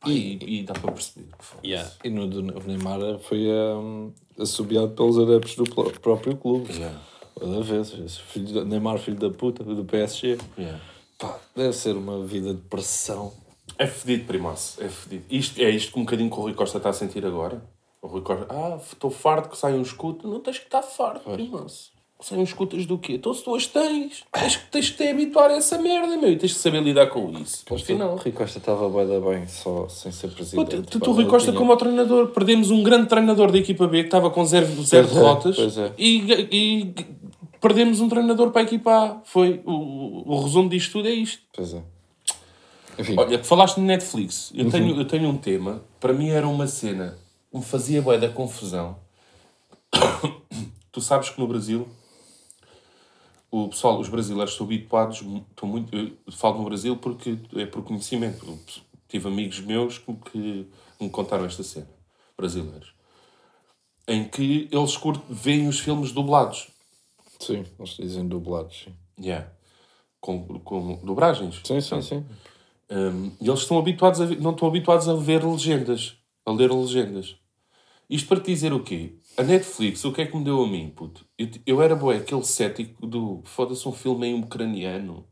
Pá, 0.00 0.08
e, 0.10 0.60
e 0.60 0.62
dá 0.62 0.74
para 0.74 0.92
perceber. 0.92 1.28
Yeah. 1.64 1.90
E 2.04 2.10
no 2.10 2.28
do 2.28 2.40
o 2.40 2.62
Neymar 2.66 3.18
foi 3.20 3.46
um, 3.48 4.12
assobiado 4.38 4.90
pelos 4.90 5.18
adeptos 5.18 5.56
do 5.56 5.64
próprio 6.00 6.36
clube. 6.36 6.72
Yeah, 6.72 7.00
Toda 7.38 7.62
vez. 7.62 8.18
Filho 8.18 8.46
de, 8.46 8.64
Neymar, 8.64 8.98
filho 8.98 9.18
da 9.18 9.30
puta, 9.30 9.62
do 9.62 9.84
PSG. 9.84 10.38
yeah. 10.58 10.80
Pá, 11.18 11.38
deve 11.54 11.72
ser 11.72 11.96
uma 11.96 12.24
vida 12.26 12.52
de 12.54 12.60
pressão. 12.62 13.32
É 13.78 13.86
fedido, 13.86 14.26
primaço. 14.26 14.82
É 14.82 14.88
fedido. 14.88 15.24
Isto, 15.30 15.60
é 15.60 15.70
isto 15.70 15.92
que 15.92 15.98
um 15.98 16.04
bocadinho 16.04 16.30
que 16.30 16.36
o 16.36 16.42
Rui 16.42 16.54
Costa 16.54 16.78
está 16.78 16.90
a 16.90 16.92
sentir 16.92 17.24
agora. 17.24 17.62
O 18.00 18.06
Rui 18.06 18.20
Costa, 18.20 18.46
ah, 18.50 18.78
estou 18.80 19.10
farto 19.10 19.48
que 19.48 19.56
saiam 19.56 19.78
um 19.78 19.82
escudo. 19.82 20.28
Não 20.28 20.40
tens 20.40 20.58
que 20.58 20.66
estar 20.66 20.82
farto, 20.82 21.30
primaço. 21.30 21.90
Saiam 22.18 22.42
escutas 22.42 22.86
do 22.86 22.96
quê? 22.96 23.14
Então 23.14 23.34
se 23.34 23.44
tu 23.44 23.54
as 23.54 23.66
tens, 23.66 24.24
tens, 24.32 24.56
que- 24.56 24.70
tens 24.70 24.90
que 24.90 24.96
te 24.96 25.08
habituar 25.08 25.50
a 25.50 25.54
essa 25.54 25.76
merda, 25.76 26.16
meu. 26.16 26.32
E 26.32 26.36
tens 26.36 26.54
que 26.54 26.58
saber 26.58 26.82
lidar 26.82 27.08
com 27.08 27.30
isso. 27.30 27.62
Ponto 27.66 27.84
final. 27.84 28.14
O 28.14 28.16
Rui 28.16 28.32
Costa 28.32 28.58
estava 28.58 28.88
bem 28.88 29.06
da 29.06 29.20
bem, 29.20 29.46
só 29.46 29.86
sem 29.88 30.10
ser 30.10 30.28
presidente. 30.30 30.82
Tu, 30.82 30.98
tu, 30.98 31.12
Rui 31.12 31.26
Costa 31.26 31.52
como 31.52 31.76
treinador. 31.76 32.28
Perdemos 32.28 32.70
um 32.70 32.82
grande 32.82 33.08
treinador 33.08 33.52
da 33.52 33.58
equipa 33.58 33.86
B 33.86 34.00
que 34.00 34.06
estava 34.06 34.30
com 34.30 34.44
zero, 34.46 34.66
zero 34.82 35.06
é, 35.06 35.10
derrotas. 35.12 35.76
é. 35.76 35.92
E, 35.98 36.94
perdemos 37.60 38.00
um 38.00 38.08
treinador 38.08 38.50
para 38.50 38.62
a 38.62 38.64
equipa 38.64 38.90
A. 38.90 39.20
Foi, 39.22 39.60
o, 39.66 40.32
o, 40.32 40.42
resumo 40.42 40.70
disto 40.70 40.92
tudo 40.92 41.08
é 41.08 41.12
isto. 41.12 41.42
Pois 41.52 41.74
é. 41.74 41.82
Enfim, 42.98 43.14
Olha, 43.18 43.38
que 43.38 43.46
falaste 43.46 43.74
de 43.74 43.82
Netflix. 43.82 44.52
Eu, 44.54 44.70
tenho, 44.70 44.98
eu 44.98 45.04
tenho 45.04 45.28
um 45.28 45.36
tema. 45.36 45.82
Para 46.00 46.14
mim 46.14 46.30
era 46.30 46.48
uma 46.48 46.66
cena 46.66 47.18
que 47.50 47.58
me 47.58 47.62
fazia 47.62 48.00
bué 48.00 48.16
da 48.16 48.30
confusão. 48.30 48.96
tu 50.90 51.02
sabes 51.02 51.28
que 51.28 51.38
no 51.38 51.46
Brasil 51.46 51.86
o 53.50 53.68
pessoal, 53.68 53.98
os 53.98 54.08
brasileiros 54.08 54.52
estão 54.52 54.66
habituados, 54.66 55.22
estão 55.50 55.68
muito, 55.68 55.96
eu 55.96 56.12
falo 56.32 56.58
no 56.58 56.64
Brasil 56.64 56.96
porque 56.96 57.38
é 57.54 57.66
por 57.66 57.82
conhecimento. 57.82 58.58
Tive 59.08 59.28
amigos 59.28 59.60
meus 59.60 59.98
que, 59.98 60.12
que 60.30 60.66
me 61.00 61.10
contaram 61.10 61.44
esta 61.44 61.62
cena, 61.62 61.88
brasileiros, 62.36 62.92
em 64.08 64.28
que 64.28 64.68
eles 64.70 64.98
veem 65.30 65.68
os 65.68 65.78
filmes 65.78 66.12
dublados. 66.12 66.68
sim, 67.38 67.64
eles 67.78 67.90
dizem 67.96 68.26
dublados, 68.26 68.84
sim. 68.84 68.94
Yeah. 69.18 69.48
Com, 70.20 70.44
com 70.60 70.96
dobragens. 71.04 71.60
Sim, 71.64 71.80
sim, 71.80 72.02
sim. 72.02 72.24
Um, 72.90 73.32
e 73.40 73.48
eles 73.48 73.60
estão 73.60 73.78
habituados 73.78 74.20
a 74.20 74.26
não 74.26 74.52
estão 74.52 74.68
habituados 74.68 75.08
a 75.08 75.14
ver 75.14 75.44
legendas, 75.44 76.16
a 76.44 76.52
ler 76.52 76.72
legendas. 76.72 77.36
Isto 78.08 78.28
para 78.28 78.40
te 78.40 78.52
dizer 78.52 78.72
o 78.72 78.82
quê? 78.82 79.14
A 79.36 79.42
Netflix, 79.42 80.04
o 80.04 80.12
que 80.12 80.22
é 80.22 80.26
que 80.26 80.36
me 80.36 80.44
deu 80.44 80.62
a 80.62 80.66
mim, 80.66 80.90
puto? 80.94 81.26
Eu, 81.38 81.48
eu 81.66 81.82
era 81.82 81.94
boé, 81.94 82.16
aquele 82.16 82.42
cético 82.42 83.06
do 83.06 83.42
foda-se 83.44 83.86
um 83.86 83.92
filme 83.92 84.28
em 84.28 84.40
ucraniano. 84.40 85.26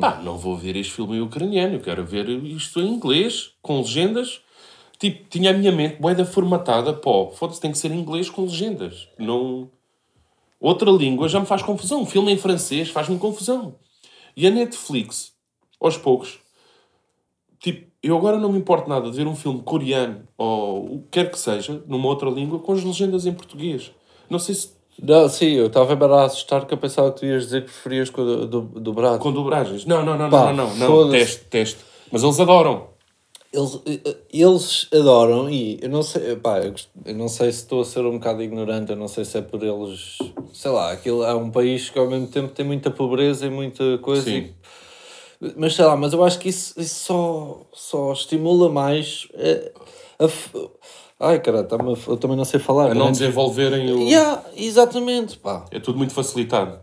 Pá, 0.00 0.20
não 0.22 0.38
vou 0.38 0.56
ver 0.56 0.76
este 0.76 0.92
filme 0.92 1.16
em 1.16 1.20
ucraniano, 1.20 1.74
eu 1.74 1.80
quero 1.80 2.04
ver 2.04 2.28
isto 2.28 2.80
em 2.80 2.92
inglês, 2.92 3.54
com 3.60 3.78
legendas. 3.78 4.40
Tipo, 4.98 5.28
tinha 5.28 5.50
a 5.50 5.52
minha 5.52 5.72
mente 5.72 6.00
boeda 6.00 6.24
formatada, 6.24 6.92
pô, 6.92 7.30
foda-se, 7.30 7.60
tem 7.60 7.72
que 7.72 7.78
ser 7.78 7.90
em 7.90 7.98
inglês 7.98 8.30
com 8.30 8.42
legendas. 8.42 9.08
Não... 9.18 9.70
Outra 10.60 10.90
língua 10.90 11.28
já 11.28 11.40
me 11.40 11.46
faz 11.46 11.62
confusão. 11.62 12.02
Um 12.02 12.06
filme 12.06 12.32
em 12.32 12.38
francês 12.38 12.88
faz-me 12.88 13.18
confusão. 13.18 13.76
E 14.36 14.46
a 14.46 14.50
Netflix, 14.50 15.32
aos 15.80 15.96
poucos, 15.96 16.38
tipo, 17.58 17.91
eu 18.02 18.16
agora 18.16 18.38
não 18.38 18.50
me 18.52 18.58
importo 18.58 18.88
nada 18.88 19.10
de 19.10 19.16
ver 19.16 19.26
um 19.26 19.36
filme 19.36 19.60
coreano 19.62 20.22
ou 20.36 20.84
o 20.96 20.98
que 21.02 21.08
quer 21.20 21.30
que 21.30 21.38
seja, 21.38 21.82
numa 21.86 22.08
outra 22.08 22.28
língua, 22.30 22.58
com 22.58 22.72
as 22.72 22.82
legendas 22.82 23.26
em 23.26 23.32
português. 23.32 23.92
Não 24.28 24.38
sei 24.38 24.54
se 24.54 24.70
Não, 25.02 25.28
sim, 25.28 25.52
eu 25.52 25.66
estava 25.66 25.94
a 26.16 26.24
assustar 26.24 26.66
que 26.66 26.74
eu 26.74 26.78
pensava 26.78 27.12
que 27.12 27.20
tu 27.20 27.26
ias 27.26 27.44
dizer 27.44 27.62
que 27.62 27.70
preferias 27.70 28.10
com 28.10 28.24
do, 28.24 28.46
do, 28.46 28.60
dobrado. 28.80 29.18
com 29.18 29.32
dobragens. 29.32 29.84
Não, 29.84 30.04
não, 30.04 30.16
não, 30.18 30.28
Pá, 30.30 30.52
não, 30.52 30.68
não, 30.68 30.76
não. 30.76 30.86
foda-se. 30.86 31.18
Teste, 31.24 31.44
teste. 31.46 31.78
Mas 32.10 32.22
eles 32.22 32.38
adoram. 32.40 32.90
Eles, 33.52 33.78
eh, 33.84 34.16
eles 34.32 34.88
adoram 34.92 35.50
e 35.50 35.78
eu 35.82 35.90
não 35.90 36.02
sei, 36.02 36.36
pá, 36.36 36.58
eu, 36.60 36.70
gost- 36.70 36.88
eu 37.04 37.14
não 37.14 37.28
sei 37.28 37.52
se 37.52 37.58
estou 37.58 37.82
a 37.82 37.84
ser 37.84 38.00
um 38.06 38.12
bocado 38.12 38.42
ignorante, 38.42 38.90
eu 38.92 38.96
não 38.96 39.06
sei 39.08 39.26
se 39.26 39.36
é 39.36 39.42
por 39.42 39.62
eles, 39.62 40.16
sei 40.54 40.70
lá, 40.70 40.90
aquilo 40.90 41.22
é 41.22 41.34
um 41.34 41.50
país 41.50 41.90
que 41.90 41.98
ao 41.98 42.08
mesmo 42.08 42.28
tempo 42.28 42.48
tem 42.54 42.64
muita 42.64 42.90
pobreza 42.90 43.44
e 43.46 43.50
muita 43.50 43.98
coisa. 43.98 44.22
Sim. 44.22 44.36
e- 44.38 44.54
mas 45.56 45.74
sei 45.74 45.84
lá, 45.84 45.96
mas 45.96 46.12
eu 46.12 46.22
acho 46.24 46.38
que 46.38 46.48
isso, 46.48 46.78
isso 46.80 47.04
só, 47.06 47.60
só 47.72 48.12
estimula 48.12 48.68
mais 48.68 49.26
eh, 49.34 49.72
a 50.18 50.24
f- 50.24 50.70
Ai, 51.18 51.38
caralho, 51.40 51.68
a- 51.70 52.10
eu 52.10 52.16
também 52.16 52.36
não 52.36 52.44
sei 52.44 52.58
falar. 52.58 52.90
A 52.90 52.94
não 52.94 53.12
desenvolverem 53.12 53.92
o. 53.92 53.98
Yeah, 54.08 54.42
exatamente, 54.56 55.38
pá. 55.38 55.64
É 55.70 55.78
tudo 55.78 55.96
muito 55.98 56.12
facilitado. 56.12 56.80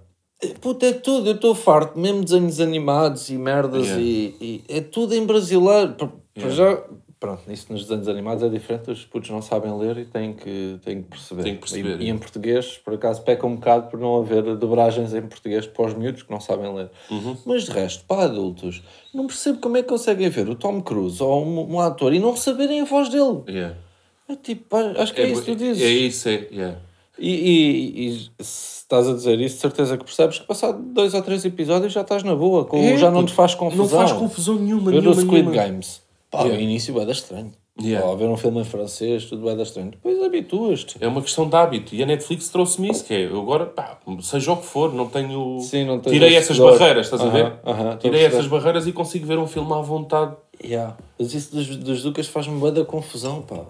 Puta, 0.62 0.86
é 0.86 0.94
tudo, 0.94 1.30
eu 1.30 1.36
estou 1.36 1.54
farto, 1.54 2.00
mesmo 2.00 2.24
desenhos 2.24 2.62
animados 2.62 3.30
e 3.30 3.38
merdas 3.38 3.88
Yeah. 3.88 4.02
e, 4.02 4.36
e 4.40 4.64
é 4.70 4.80
tudo 4.82 5.14
em 5.14 5.26
brasileiro. 5.26 5.94
Para 5.96 6.10
Yeah. 6.38 6.56
já, 6.56 6.84
pronto, 7.20 7.42
isso 7.52 7.72
nos 7.72 7.84
desenhos 7.84 8.08
animados 8.08 8.44
é 8.44 8.50
diferente, 8.50 8.90
os 8.92 9.04
putos 9.06 9.30
não 9.30 9.42
sabem 9.42 9.78
ler 9.78 9.98
e 9.98 10.06
têm 10.06 10.34
que, 10.34 10.80
têm 10.86 11.02
que 11.02 11.10
perceber. 11.10 11.44
Têm 11.44 11.54
que 11.56 11.60
perceber, 11.62 12.00
E, 12.00 12.06
e 12.06 12.08
é. 12.08 12.12
em 12.12 12.18
português, 12.18 12.78
por 12.78 12.94
acaso, 12.94 13.22
peca 13.24 13.46
um 13.46 13.56
bocado 13.56 13.88
por 13.90 14.00
não 14.00 14.18
haver 14.18 14.56
dobragens 14.56 15.14
em 15.14 15.22
português 15.22 15.68
para 15.68 15.86
os 15.86 15.94
miúdos 15.94 16.24
que 16.24 16.32
não 16.32 16.40
sabem 16.40 16.74
ler. 16.74 16.90
Uhum. 17.12 17.36
Mas 17.46 17.64
de 17.66 17.72
resto, 17.72 18.04
para 18.06 18.24
adultos, 18.24 18.82
não 19.14 19.28
percebo 19.28 19.60
como 19.60 19.78
é 19.78 19.84
que 19.84 19.90
conseguem 19.90 20.30
ver 20.30 20.48
o 20.50 20.56
Tom 20.56 20.82
Cruise 20.82 21.22
ou 21.22 21.46
um, 21.46 21.74
um 21.76 21.80
ator 21.80 22.14
e 22.14 22.20
não 22.20 22.36
saberem 22.36 22.82
a 22.82 22.86
voz 22.86 23.10
dele. 23.10 23.42
Yeah. 23.50 23.76
É 24.30 24.36
tipo, 24.36 24.76
acho 24.76 25.14
que 25.14 25.22
é, 25.22 25.30
isso 25.30 25.42
que 25.44 25.52
tu 25.52 25.58
dizes. 25.58 25.82
É 25.84 25.90
isso, 25.90 26.30
é. 26.30 26.48
yeah. 26.52 26.78
E, 27.18 27.30
e- 27.32 28.08
e 28.08 28.44
se 28.44 28.82
estás 28.84 29.08
a 29.10 29.14
dizer 29.14 29.40
isso, 29.42 29.56
de 29.56 29.62
certeza 29.62 29.98
que 29.98 30.06
percebes 30.06 30.40
que 30.40 30.48
passado 30.48 30.82
dois 30.82 31.14
ou 31.14 31.22
três 31.22 31.44
episódios 31.44 31.92
já 31.92 32.02
estás 32.02 32.24
na 32.24 32.34
boa, 32.36 32.64
com, 32.64 32.78
É, 32.78 32.96
já 32.98 33.12
não 33.12 33.26
te 33.26 33.34
faz 33.34 33.54
confusão. 33.56 34.00
Não 34.00 34.08
faz 34.08 34.12
confusão 34.18 34.56
nenhuma. 34.56 34.90
Ver 34.92 35.00
o 35.00 35.02
nenhuma, 35.02 35.22
Squid 35.22 35.34
nenhuma. 35.50 35.52
Games. 35.64 36.02
Pá, 36.32 36.40
Yeah. 36.42 36.56
no 36.58 36.62
início 36.62 36.94
vai 36.94 37.06
dar 37.06 37.12
estranho. 37.14 37.52
Yeah. 37.82 38.06
Pá, 38.06 38.14
ver 38.16 38.26
um 38.26 38.36
filme 38.38 38.60
em 38.60 38.64
francês, 38.66 39.26
tudo 39.26 39.44
vai 39.44 39.56
dar 39.56 39.64
estranho. 39.64 39.92
Depois 39.92 40.22
habituas-te. 40.22 40.98
É 41.00 41.08
uma 41.08 41.22
questão 41.22 41.48
de 41.48 41.56
hábito. 41.56 41.96
E 41.96 42.04
a 42.04 42.06
Netflix 42.06 42.50
trouxe-me 42.50 42.90
isso, 42.92 43.06
que 43.06 43.14
é, 43.14 43.26
eu 43.26 43.40
agora, 43.42 43.66
pá, 43.66 43.98
seja 44.22 44.52
o 44.52 44.58
que 44.58 44.66
for, 44.66 44.94
não 44.94 45.08
tenho... 45.10 45.60
Sim, 45.62 45.86
não 45.86 46.00
tens 46.00 46.12
Tirei 46.14 46.36
essas 46.36 46.58
dor. 46.58 46.74
barreiras, 46.78 47.06
estás 47.08 47.22
a 47.22 47.26
Aham, 47.26 47.34
ver? 47.34 47.46
aham, 47.66 47.72
estou 47.72 47.90
a 47.94 47.98
Tirei 47.98 48.26
essas 48.26 48.48
barreiras 48.48 48.86
e 48.86 48.92
consigo 48.92 49.26
ver 49.26 49.40
um 49.40 49.48
filme 49.48 49.72
à 49.74 49.78
vontade. 49.82 50.36
Yeah. 50.64 50.98
Mas 51.18 51.34
isso 51.34 51.56
dos, 51.56 51.68
dos 51.78 52.04
Ducas 52.04 52.28
faz-me 52.28 52.60
bué 52.60 52.72
da 52.72 52.84
confusão, 52.84 53.42
pá. 53.44 53.66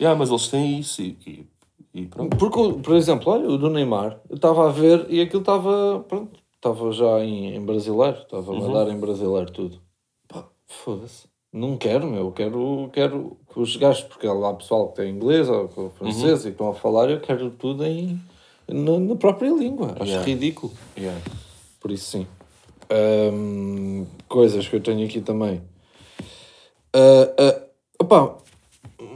Yeah, 0.00 0.16
mas 0.18 0.30
eles 0.30 0.46
têm 0.48 0.78
isso 0.78 1.02
e, 1.02 1.46
e, 1.92 2.06
pronto. 2.06 2.36
Porque, 2.36 2.80
por 2.80 2.94
exemplo, 2.94 3.32
olha, 3.32 3.48
o 3.48 3.58
do 3.58 3.68
Neymar, 3.68 4.20
eu 4.30 4.36
estava 4.36 4.68
a 4.68 4.72
ver 4.72 5.06
e 5.10 5.20
aquilo 5.20 5.40
estava, 5.42 6.00
pronto, 6.08 6.38
estava 6.54 6.92
já 6.92 7.24
em, 7.24 7.56
em 7.56 7.60
brasileiro, 7.64 8.18
estava 8.18 8.52
Uhum. 8.52 8.70
a 8.80 8.84
dar 8.84 8.92
em 8.92 8.98
brasileiro 8.98 9.50
tudo. 9.50 9.80
Pá, 10.28 10.44
foda-se. 10.66 11.31
Não 11.52 11.76
quero, 11.76 12.06
meu, 12.06 12.32
quero, 12.32 12.88
quero 12.94 13.36
que 13.52 13.60
os 13.60 13.76
gajos, 13.76 14.04
porque 14.04 14.26
há 14.26 14.32
lá 14.32 14.54
pessoal 14.54 14.88
que 14.88 14.96
tem 14.96 15.10
inglês 15.14 15.48
ou 15.50 15.66
é 15.66 15.98
francês 15.98 16.40
Uhum. 16.44 16.48
e 16.48 16.52
estão 16.52 16.68
a 16.70 16.74
falar, 16.74 17.10
eu 17.10 17.20
quero 17.20 17.50
tudo 17.50 17.84
em, 17.84 18.18
na, 18.66 18.98
na 18.98 19.16
própria 19.16 19.50
língua. 19.50 19.94
Acho 20.00 20.04
Yeah. 20.12 20.24
ridículo. 20.24 20.72
Yeah. 20.96 21.20
Por 21.78 21.90
isso, 21.90 22.06
sim. 22.10 22.26
Ahm, 22.88 24.06
coisas 24.28 24.66
que 24.66 24.76
eu 24.76 24.80
tenho 24.80 25.04
aqui 25.06 25.20
também. 25.20 25.60
Ah, 26.94 27.34
ah, 27.38 27.62
opá, 28.00 28.36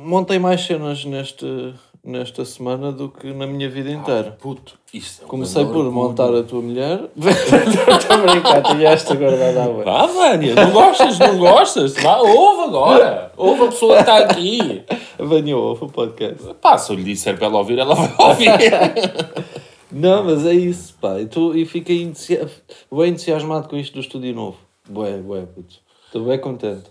montei 0.05 0.39
mais 0.39 0.61
cenas 0.61 1.05
neste, 1.07 1.47
nesta 2.07 2.45
semana 2.45 2.93
do 2.93 3.09
que 3.09 3.33
na 3.33 3.47
minha 3.47 3.69
vida 3.69 3.91
inteira. 3.91 4.37
Puto, 4.41 4.79
isto 4.95 5.23
é 5.23 5.25
um 5.25 5.29
Comecei 5.29 5.65
por 5.65 5.91
montar 5.91 6.33
a 6.35 6.43
tua 6.43 6.63
mulher. 6.63 7.01
Estou 7.17 8.17
a 8.17 8.19
brincar, 8.19 8.63
tinha 8.63 8.89
esta 8.91 9.15
guardada 9.17 9.65
à 9.65 9.67
boa. 9.67 9.85
Vá, 9.85 10.07
Vânia, 10.07 10.55
não 10.55 10.71
gostas, 10.71 11.19
não 11.19 11.37
gostas? 11.39 11.95
Vá, 11.95 12.19
ouve 12.19 12.63
agora. 12.63 13.33
Ouve 13.37 13.65
a 13.65 13.69
pessoa 13.69 13.95
que 13.97 14.01
está 14.01 14.19
aqui. 14.19 14.85
Venha 15.19 15.57
ouve 15.57 15.85
o 15.85 15.89
podcast. 15.89 16.55
Pá, 16.61 16.79
se 16.79 16.93
eu 16.93 16.97
lhe 16.97 17.03
disser 17.05 17.37
para 17.37 17.47
ela 17.49 17.59
ouvir, 17.59 17.79
ela 17.79 17.95
vai 17.95 18.29
ouvir. 18.29 18.51
Não, 19.91 20.25
mas 20.25 20.45
é 20.45 20.53
isso, 20.53 20.95
pá. 21.01 21.19
E, 21.21 21.27
tu, 21.27 21.57
e 21.57 21.65
fiquei 21.65 22.03
entusia- 22.03 22.47
bem 22.93 23.11
entusiasmado 23.11 23.69
com 23.69 23.77
isto 23.77 23.95
do 23.95 24.01
estúdio 24.01 24.35
novo. 24.35 24.57
Bué, 24.89 25.17
bué, 25.19 25.43
puto. 25.47 25.77
Estou 26.07 26.25
bem 26.25 26.39
contente. 26.39 26.91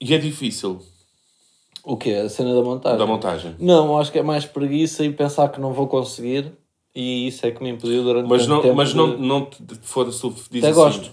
e 0.00 0.14
é 0.14 0.18
difícil, 0.18 0.80
O 1.84 1.96
quê? 1.96 2.10
A 2.14 2.28
cena 2.28 2.54
da 2.54 2.62
montagem? 2.62 2.98
da 2.98 3.06
montagem. 3.06 3.54
Não, 3.58 3.98
acho 3.98 4.10
que 4.10 4.18
é 4.18 4.22
mais 4.22 4.46
preguiça 4.46 5.04
e 5.04 5.12
pensar 5.12 5.48
que 5.50 5.60
não 5.60 5.72
vou 5.72 5.86
conseguir. 5.86 6.52
E 6.94 7.26
isso 7.26 7.44
é 7.44 7.50
que 7.50 7.62
me 7.62 7.70
impediu 7.70 8.02
durante 8.04 8.28
Mas 8.28 8.46
não, 8.46 8.62
tempo 8.62 8.74
mas 8.76 8.90
de- 8.90 8.96
não, 8.96 9.18
não 9.18 9.44
te 9.46 9.62
foda-se, 9.82 10.20
tu 10.20 10.30
dizes 10.30 10.48
Até 10.58 10.68
assim, 10.68 10.74
gosto. 10.74 11.12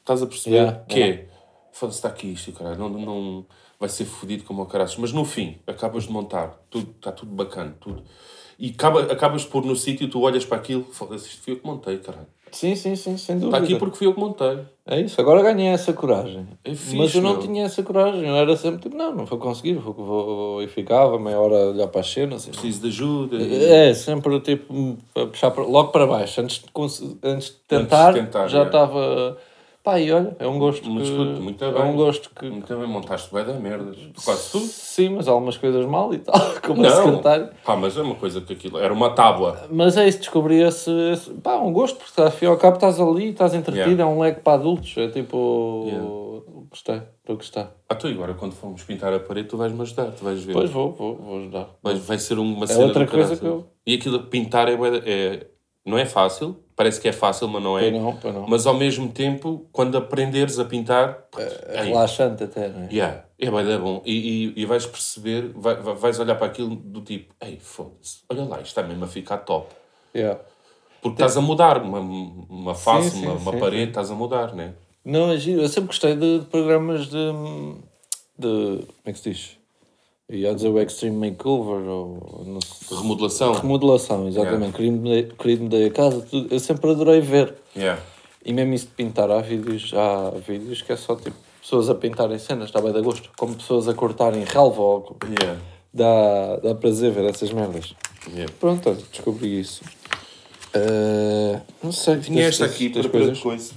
Estás 0.00 0.22
a 0.22 0.26
perceber 0.26 0.56
Yeah, 0.56 0.78
que 0.86 1.02
é, 1.02 1.28
foda-se, 1.72 1.98
está 1.98 2.08
aqui 2.08 2.28
isto, 2.32 2.52
caralho, 2.52 2.78
não, 2.78 2.88
não 2.90 3.46
vai 3.80 3.88
ser 3.88 4.04
fodido 4.04 4.44
como 4.44 4.62
o 4.62 4.66
caralho. 4.66 4.90
Mas 4.98 5.12
no 5.12 5.24
fim, 5.24 5.58
acabas 5.66 6.04
de 6.04 6.12
montar, 6.12 6.58
tudo, 6.70 6.90
está 6.96 7.10
tudo 7.10 7.32
bacana, 7.34 7.74
tudo. 7.80 8.02
E 8.58 8.70
acaba, 8.70 9.02
acabas 9.04 9.42
de 9.42 9.48
pôr 9.48 9.64
no 9.64 9.74
sítio, 9.76 10.08
tu 10.10 10.20
olhas 10.20 10.44
para 10.44 10.58
aquilo, 10.58 10.84
foda-se, 10.92 11.28
isto 11.28 11.42
fui 11.42 11.52
eu 11.54 11.58
que 11.58 11.66
montei, 11.66 11.98
caralho. 11.98 12.26
Sim, 12.52 12.74
sim, 12.74 12.96
sim, 12.96 13.16
sem 13.16 13.38
dúvida. 13.38 13.56
Está 13.58 13.64
aqui 13.66 13.78
porque 13.78 13.96
fui 13.96 14.06
eu 14.06 14.14
que 14.14 14.20
montei. 14.20 14.58
É 14.86 15.00
isso, 15.00 15.20
agora 15.20 15.42
ganhei 15.42 15.68
essa 15.68 15.92
coragem. 15.92 16.46
É 16.64 16.70
fixe, 16.70 16.96
Mas 16.96 17.14
eu 17.14 17.20
não 17.22 17.32
meu. 17.34 17.40
tinha 17.42 17.64
essa 17.64 17.82
coragem. 17.82 18.26
Eu 18.26 18.34
era 18.36 18.56
sempre 18.56 18.80
tipo, 18.80 18.96
não, 18.96 19.14
não 19.14 19.26
vou 19.26 19.38
conseguir. 19.38 19.74
Vou, 19.74 19.92
vou, 19.92 20.62
e 20.62 20.66
ficava 20.68 21.18
meia 21.18 21.38
hora 21.38 21.54
a 21.56 21.66
olhar 21.70 21.88
para 21.88 22.00
as 22.00 22.10
cenas. 22.10 22.46
e- 22.46 22.50
Preciso 22.50 22.80
de 22.80 22.88
ajuda. 22.88 23.36
É, 23.42 23.92
sempre 23.92 24.40
tipo, 24.40 24.96
a 25.14 25.26
puxar 25.26 25.50
para- 25.50 25.64
logo 25.64 25.90
para 25.92 26.06
baixo. 26.06 26.40
Antes 26.40 26.58
de, 26.60 27.16
antes 27.22 27.48
de 27.48 27.54
tentar, 27.68 28.14
tentar, 28.14 28.48
já 28.48 28.62
é. 28.62 28.64
Pá, 29.88 29.98
e 29.98 30.12
olha, 30.12 30.36
é 30.38 30.46
um 30.46 30.58
gosto 30.58 30.86
Mas, 30.90 31.08
que. 31.08 31.14
muito 31.16 31.64
é 31.64 31.72
bem. 31.72 31.82
um 31.82 31.96
gosto 31.96 32.28
que. 32.38 32.44
Muito 32.50 32.76
bem, 32.76 32.86
montaste 32.86 33.32
bem 33.32 33.42
da 33.42 33.54
merdas. 33.54 33.96
Quase 34.22 34.52
tudo. 34.52 34.66
Sim, 34.66 35.08
mas 35.16 35.26
há 35.26 35.30
algumas 35.30 35.56
coisas 35.56 35.86
mal 35.86 36.12
e 36.12 36.18
tal, 36.18 36.38
como 36.66 36.84
a 36.84 36.90
secretário. 36.90 37.48
Pá, 37.64 37.74
mas 37.74 37.96
é 37.96 38.02
uma 38.02 38.14
coisa 38.14 38.42
que 38.42 38.52
aquilo. 38.52 38.76
Era 38.78 38.92
uma 38.92 39.14
tábua. 39.14 39.66
Mas 39.70 39.96
é 39.96 40.06
isso, 40.06 40.18
descobri 40.18 40.60
esse, 40.60 40.90
esse 41.12 41.30
pá, 41.34 41.56
um 41.56 41.72
gosto, 41.72 41.96
porque 41.96 42.20
ao 42.20 42.30
fim 42.30 42.44
e 42.44 42.48
ao 42.48 42.58
cabo 42.58 42.74
estás 42.74 43.00
ali, 43.00 43.30
estás 43.30 43.54
entretido, 43.54 43.78
Yeah. 43.88 44.02
é 44.02 44.06
um 44.06 44.20
leque 44.20 44.40
para 44.42 44.54
adultos, 44.60 44.94
é 44.98 45.08
tipo. 45.08 45.84
Yeah. 45.86 46.06
Gostei, 46.70 46.96
estou 46.96 47.32
a 47.32 47.36
gostar. 47.36 47.72
Ah, 47.88 47.94
tu 47.94 48.08
agora 48.08 48.34
quando 48.34 48.52
formos 48.52 48.82
pintar 48.82 49.10
a 49.14 49.18
parede, 49.18 49.48
tu 49.48 49.56
vais-me 49.56 49.80
ajudar, 49.80 50.10
tu 50.10 50.22
vais 50.22 50.44
ver. 50.44 50.52
Pois 50.52 50.68
vou, 50.68 50.92
vou, 50.92 51.16
vou 51.16 51.38
ajudar. 51.38 51.70
Vai, 51.82 51.94
vai 51.94 52.18
ser 52.18 52.38
uma 52.38 52.64
É 52.64 52.66
cena 52.66 52.84
outra 52.88 53.06
coisa 53.06 53.34
que 53.38 53.46
eu- 53.46 53.64
E 53.86 53.94
aquilo 53.94 54.18
de 54.18 54.26
pintar 54.26 54.68
é, 54.68 54.74
é- 55.06 55.46
não 55.86 55.96
é 55.96 56.04
fácil. 56.04 56.56
Parece 56.78 57.00
que 57.00 57.08
é 57.08 57.12
fácil, 57.12 57.48
mas 57.48 57.60
não 57.60 57.76
é. 57.76 57.90
Pois 57.90 58.02
não, 58.02 58.16
pois 58.16 58.34
não. 58.34 58.46
Mas 58.46 58.64
ao 58.64 58.72
mesmo 58.74 59.08
tempo, 59.10 59.66
quando 59.72 59.98
aprenderes 59.98 60.60
a 60.60 60.64
pintar, 60.64 61.24
É 61.36 61.80
aí, 61.80 61.88
relaxante 61.88 62.44
até, 62.44 62.68
não 62.68 62.84
é? 62.84 62.88
yeah, 62.88 63.24
é 63.36 63.50
bem 63.50 63.66
da 63.66 63.76
bom. 63.78 64.00
E, 64.06 64.52
e, 64.56 64.62
e 64.62 64.64
vais 64.64 64.86
perceber, 64.86 65.50
vai, 65.56 65.74
vai- 65.74 65.96
vais 65.96 66.20
olhar 66.20 66.36
para 66.36 66.46
aquilo 66.46 66.76
do 66.76 67.00
tipo, 67.00 67.34
ei, 67.42 67.58
foda-se, 67.60 68.20
olha 68.30 68.44
lá, 68.44 68.56
isto 68.58 68.66
está 68.68 68.84
mesmo 68.84 69.04
a 69.04 69.08
ficar 69.08 69.38
top. 69.38 69.74
Yeah. 70.14 70.38
Porque 71.02 71.16
estás 71.16 71.36
a 71.36 71.40
mudar 71.40 71.82
uma, 71.82 71.98
uma 71.98 72.74
face, 72.76 73.10
sim, 73.10 73.26
uma, 73.26 73.34
uma 73.34 73.52
sim, 73.52 73.58
parede, 73.58 73.88
estás 73.90 74.12
a 74.12 74.14
mudar, 74.14 74.54
né? 74.54 74.74
Não, 75.04 75.32
é 75.32 75.36
giro. 75.36 75.60
Eu 75.62 75.68
sempre 75.68 75.88
gostei 75.88 76.14
de, 76.14 76.38
de 76.40 76.46
programas 76.46 77.06
de, 77.08 77.32
de. 78.38 78.78
Como 78.86 78.86
é 79.04 79.12
que 79.12 79.18
se 79.18 79.30
diz? 79.30 79.57
Ia 80.30 80.54
dizer 80.54 80.68
o 80.68 80.78
Extreme 80.78 81.30
Makeover 81.30 81.88
ou. 81.88 82.44
Não 82.46 82.60
sei. 82.60 82.98
Remodelação. 82.98 83.52
Remodelação, 83.54 84.28
exatamente. 84.28 84.74
Queria-me 84.74 85.22
queria 85.24 85.68
dar 85.68 85.86
a 85.86 85.90
casa, 85.90 86.20
tudo. 86.20 86.52
Eu 86.52 86.60
sempre 86.60 86.90
adorei 86.90 87.20
ver. 87.20 87.54
Yeah. 87.74 88.02
E 88.44 88.52
mesmo 88.52 88.74
isso 88.74 88.86
de 88.86 88.92
pintar, 88.92 89.30
há 89.30 89.40
vídeos, 89.40 89.92
há 89.94 90.30
vídeos 90.38 90.82
que 90.82 90.92
é 90.92 90.96
só 90.96 91.16
tipo 91.16 91.36
pessoas 91.62 91.88
a 91.88 91.94
pintarem 91.94 92.38
cenas, 92.38 92.66
está 92.66 92.80
bem 92.80 92.92
de 92.92 93.00
gosto. 93.00 93.30
Como 93.38 93.54
pessoas 93.54 93.88
a 93.88 93.94
cortarem 93.94 94.44
relva 94.44 94.82
ou. 94.82 95.16
Yeah. 95.40 95.60
Dá, 95.94 96.56
dá 96.56 96.74
prazer 96.74 97.10
ver 97.10 97.24
essas 97.24 97.50
merdas. 97.50 97.94
Yeah. 98.28 98.52
Pronto, 98.60 98.92
descobri 99.10 99.60
isso. 99.60 99.82
Eh, 100.74 101.60
não 101.82 101.90
sei. 101.92 102.20
Tinha 102.20 102.44
esta 102.44 102.66
aqui 102.66 102.90
para 102.90 103.08
coisas? 103.08 103.40
coisa. 103.40 103.72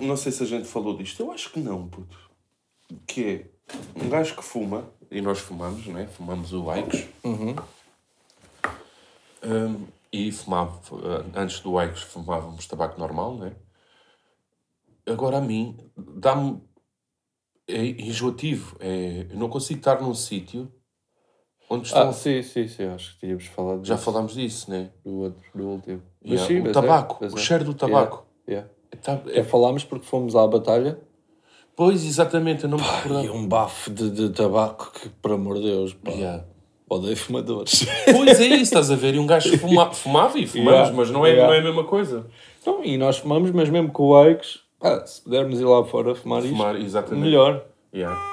Não 0.00 0.16
sei 0.16 0.32
se 0.32 0.42
a 0.42 0.46
gente 0.46 0.68
falou 0.68 0.96
disto. 0.96 1.22
Eu 1.22 1.32
acho 1.32 1.50
que 1.50 1.60
não, 1.60 1.88
puto. 1.88 2.18
Que 3.06 3.24
é 3.24 4.04
um 4.04 4.08
gajo 4.08 4.36
que 4.36 4.42
fuma, 4.42 4.84
e 5.12 5.20
nós 5.20 5.38
fumamos, 5.38 5.86
né? 5.86 6.06
Fumamos 6.06 6.52
o 6.52 6.70
Aikos. 6.70 7.04
Uhum. 7.22 7.54
Um, 9.44 9.86
e 10.12 10.30
fumava, 10.32 10.80
antes 11.34 11.60
do 11.60 11.78
Aikos 11.78 12.02
fumávamos 12.02 12.66
tabaco 12.66 12.98
normal, 12.98 13.36
né? 13.36 13.52
Agora 15.06 15.38
a 15.38 15.40
mim, 15.40 15.76
dá-me. 15.96 16.62
É 17.68 17.84
enjoativo. 17.84 18.76
É, 18.80 19.26
eu 19.30 19.36
não 19.38 19.48
consigo 19.48 19.78
estar 19.80 20.00
num 20.00 20.14
sítio 20.14 20.70
onde 21.68 21.86
estão. 21.86 22.08
Ah, 22.08 22.12
sim, 22.12 22.42
sim, 22.42 22.66
sim, 22.68 22.84
acho 22.86 23.14
que 23.14 23.20
tínhamos 23.20 23.46
falado 23.46 23.84
Já 23.84 23.94
disso, 23.94 24.04
falámos 24.04 24.34
disso, 24.34 24.70
né? 24.70 24.90
do 25.04 25.20
outro, 25.20 25.42
do 25.54 25.68
último. 25.68 26.02
Yeah, 26.24 26.46
sim, 26.46 26.60
o 26.60 26.64
mas 26.64 26.72
tabaco, 26.72 27.24
é, 27.24 27.28
o 27.28 27.36
é. 27.38 27.40
cheiro 27.40 27.64
do 27.64 27.74
tabaco. 27.74 28.26
Yeah, 28.48 28.68
Tá- 29.02 29.12
yeah. 29.12 29.32
é- 29.32 29.36
Já 29.36 29.44
falámos 29.44 29.84
porque 29.84 30.04
fomos 30.06 30.34
à 30.36 30.46
batalha 30.46 31.00
pois, 31.76 32.04
exatamente, 32.04 32.64
eu 32.64 32.70
não 32.70 32.78
me 32.78 32.84
recordava. 32.84 33.24
e 33.24 33.30
um 33.30 33.46
bafo 33.46 33.90
de, 33.90 34.10
de 34.10 34.30
tabaco 34.30 34.92
que, 34.92 35.08
por 35.08 35.32
amor 35.32 35.56
de 35.56 35.62
Deus, 35.62 35.94
pá, 35.94 36.10
Yeah. 36.12 36.44
odeio 36.88 37.16
fumadores. 37.16 37.86
Pois 38.04 38.40
é 38.40 38.46
isso, 38.46 38.62
estás 38.62 38.90
a 38.90 38.96
ver? 38.96 39.14
E 39.14 39.18
um 39.18 39.26
gajo 39.26 39.56
fuma- 39.58 39.90
fumava 39.94 40.38
e 40.38 40.46
fumamos, 40.46 40.72
Yeah, 40.72 40.96
mas 40.96 41.10
não 41.10 41.24
é, 41.26 41.30
yeah. 41.30 41.46
não 41.48 41.54
é 41.54 41.58
a 41.60 41.62
mesma 41.62 41.84
coisa. 41.84 42.26
então, 42.60 42.84
e 42.84 42.96
nós 42.96 43.18
fumamos, 43.18 43.50
mas 43.50 43.68
mesmo 43.68 43.90
com 43.90 44.08
o 44.08 44.16
Aikes, 44.16 44.60
pá, 44.78 45.04
se 45.06 45.20
pudermos 45.22 45.58
ir 45.60 45.64
lá 45.64 45.84
fora 45.84 46.14
fumar 46.14 46.40
isto, 46.44 46.50
Fumar, 46.56 46.76
exatamente. 46.76 47.24
melhor. 47.24 47.64
Yeah. 47.94 48.30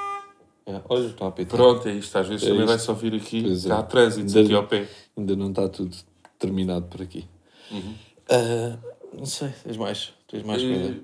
Yeah, 0.67 0.85
Olha, 0.87 1.05
está 1.07 1.27
a 1.27 1.31
pitar. 1.31 1.57
Pronto, 1.57 1.87
é 1.87 1.93
isto. 1.93 2.15
Às 2.15 2.27
vezes 2.27 2.43
É 2.43 2.49
também 2.49 2.61
isto. 2.63 2.69
vai-se 2.69 2.89
ouvir 2.91 3.15
aqui. 3.15 3.41
Pois 3.41 3.65
é. 3.65 3.71
Há 3.71 3.81
trânsito 3.83 4.27
Ainda- 4.27 4.41
aqui 4.41 4.53
ao 4.53 4.63
pé. 4.67 4.87
Ainda 5.17 5.35
não 5.35 5.49
está 5.49 5.67
tudo 5.67 5.95
terminado 6.37 6.85
por 6.85 7.01
aqui. 7.01 7.25
Uhum. 7.71 7.95
Ah, 8.29 8.77
não 9.17 9.25
sei, 9.25 9.49
tens 9.63 9.77
mais? 9.77 10.13
Tens 10.27 10.43
mais 10.43 10.61
coisa? 10.61 10.91
Eh, 10.91 10.99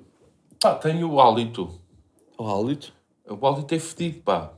Pá, 0.62 0.76
tenho 0.76 1.12
o 1.12 1.20
hálito. 1.20 1.70
O 2.38 2.48
hálito? 2.48 2.94
O 3.28 3.48
hálito 3.48 3.74
é 3.74 3.80
fedido, 3.80 4.22
pá. 4.22 4.54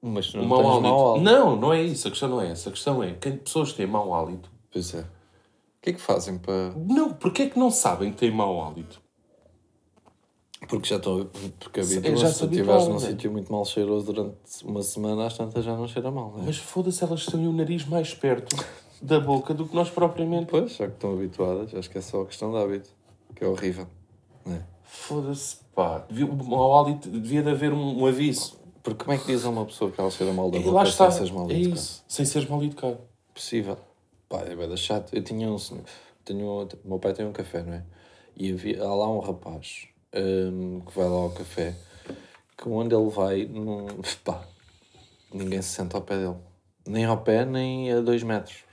Mas 0.00 0.32
não 0.32 0.44
mau 0.44 0.58
tens 0.58 0.68
hálito. 0.70 0.82
mau 0.82 1.12
hálito. 1.12 1.24
Não, 1.24 1.56
não 1.56 1.72
é 1.72 1.82
isso. 1.82 2.08
A 2.08 2.10
questão 2.10 2.28
não 2.28 2.40
é 2.40 2.50
essa. 2.50 2.68
A 2.68 2.72
questão 2.72 3.02
é 3.02 3.12
que 3.12 3.30
pessoas 3.32 3.72
têm 3.72 3.86
mau 3.86 4.14
hálito. 4.14 4.50
Pois 4.72 4.94
é. 4.94 5.00
O 5.00 5.04
que 5.82 5.90
é 5.90 5.92
que 5.92 6.00
fazem 6.00 6.38
para. 6.38 6.72
Não, 6.76 7.12
porque 7.12 7.42
é 7.42 7.50
que 7.50 7.58
não 7.58 7.70
sabem 7.70 8.10
que 8.12 8.18
têm 8.18 8.30
mau 8.30 8.62
hálito? 8.62 9.00
Porque 10.68 10.88
já 10.88 10.96
estou. 10.96 11.26
Porque 11.58 11.80
habituam 11.80 12.16
já 12.16 12.28
se 12.28 12.44
estiveres 12.44 12.88
num 12.88 12.94
né? 12.94 13.00
sítio 13.00 13.30
muito 13.30 13.52
mal 13.52 13.64
cheiroso 13.64 14.06
durante 14.12 14.36
uma 14.64 14.82
semana, 14.82 15.26
às 15.26 15.36
tantas 15.36 15.64
já 15.64 15.76
não 15.76 15.86
cheira 15.86 16.10
mal, 16.10 16.32
não 16.32 16.42
é? 16.42 16.46
Mas 16.46 16.58
foda-se, 16.58 17.02
elas 17.02 17.24
têm 17.26 17.46
o 17.46 17.52
nariz 17.52 17.86
mais 17.86 18.12
perto 18.12 18.56
da 19.00 19.20
boca 19.20 19.54
do 19.54 19.66
que 19.66 19.74
nós 19.74 19.88
propriamente. 19.88 20.46
Pois, 20.46 20.76
já 20.76 20.86
que 20.86 20.94
estão 20.94 21.12
habituadas, 21.12 21.74
acho 21.74 21.88
que 21.88 21.98
é 21.98 22.00
só 22.00 22.22
a 22.22 22.26
questão 22.26 22.50
de 22.50 22.58
hábito. 22.58 22.90
Que 23.34 23.44
é 23.44 23.46
horrível. 23.48 23.86
Não 24.44 24.54
é? 24.56 24.62
Foda-se, 24.82 25.58
pá. 25.78 26.04
Devia, 26.08 26.26
o 26.26 26.44
mau 26.44 26.76
hálito 26.76 27.08
devia 27.08 27.40
de 27.40 27.50
haver 27.50 27.72
um, 27.72 28.02
um 28.02 28.06
aviso. 28.06 28.58
Porque 28.82 29.04
como 29.04 29.16
é 29.16 29.18
que 29.20 29.26
diz 29.26 29.44
a 29.44 29.48
uma 29.48 29.64
pessoa 29.64 29.92
que 29.92 30.00
ela 30.00 30.10
cheira 30.10 30.32
mal 30.32 30.50
da 30.50 30.58
E 30.58 30.60
boca 30.60 30.74
lá 30.74 30.82
está. 30.82 31.08
sem 31.08 31.18
seres 31.18 31.30
mal 31.30 31.48
é 31.48 31.54
educado? 31.54 31.74
isso. 31.76 32.04
Sem 32.08 32.24
seres 32.24 32.48
mal 32.48 32.64
educado. 32.64 32.98
Possível. 33.32 33.78
Pá, 34.28 34.40
é 34.40 34.56
bem 34.56 34.76
chato. 34.76 35.14
Eu 35.14 35.22
tinha 35.22 35.48
um 35.48 35.56
senhor, 35.56 35.84
tenho, 36.24 36.64
o 36.64 36.68
meu 36.84 36.98
pai 36.98 37.12
tem 37.12 37.24
um 37.24 37.32
café, 37.32 37.62
não 37.62 37.74
é? 37.74 37.84
E 38.36 38.52
havia, 38.52 38.82
há 38.82 38.92
lá 38.92 39.08
um 39.08 39.20
rapaz 39.20 39.86
hum, 40.14 40.80
que 40.84 40.98
vai 40.98 41.08
lá 41.08 41.16
ao 41.16 41.30
café 41.30 41.76
que 42.56 42.68
onde 42.68 42.92
ele 42.92 43.08
vai, 43.08 43.44
não, 43.46 43.86
pá, 44.24 44.42
ninguém 45.32 45.62
se 45.62 45.68
senta 45.68 45.96
ao 45.96 46.02
pé 46.02 46.16
dele. 46.16 46.36
Nem 46.84 47.04
ao 47.04 47.18
pé, 47.18 47.44
nem 47.44 47.92
a 47.92 48.00
dois 48.00 48.24
metros. 48.24 48.64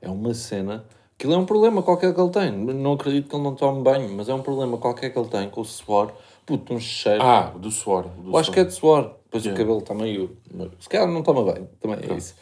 É 0.00 0.10
uma 0.10 0.34
cena. 0.34 0.84
Aquilo 1.22 1.34
é 1.34 1.38
um 1.38 1.44
problema 1.46 1.82
qualquer 1.84 2.12
que 2.12 2.20
ele 2.20 2.30
tem. 2.30 2.50
Não 2.50 2.94
acredito 2.94 3.28
que 3.28 3.36
ele 3.36 3.44
não 3.44 3.54
tome 3.54 3.80
banho, 3.80 4.08
mas 4.12 4.28
é 4.28 4.34
um 4.34 4.42
problema 4.42 4.76
qualquer 4.76 5.10
que 5.10 5.16
ele 5.16 5.28
tem 5.28 5.48
com 5.48 5.60
o 5.60 5.64
suor. 5.64 6.10
Puto, 6.44 6.74
um 6.74 6.80
cheiro. 6.80 7.22
Ah, 7.22 7.52
do 7.56 7.70
suor. 7.70 8.08
Do 8.08 8.32
Eu 8.32 8.36
acho 8.36 8.46
suor. 8.46 8.54
que 8.54 8.58
é 8.60 8.64
de 8.64 8.74
suor. 8.74 9.02
Depois 9.26 9.44
Yeah. 9.44 9.52
o 9.52 9.64
cabelo 9.64 9.78
está 9.78 9.94
meio. 9.94 10.36
Se 10.80 10.88
calhar 10.88 11.06
não 11.06 11.22
toma 11.22 11.44
bem, 11.52 11.68
também 11.80 11.98
é 12.10 12.14
isso. 12.16 12.34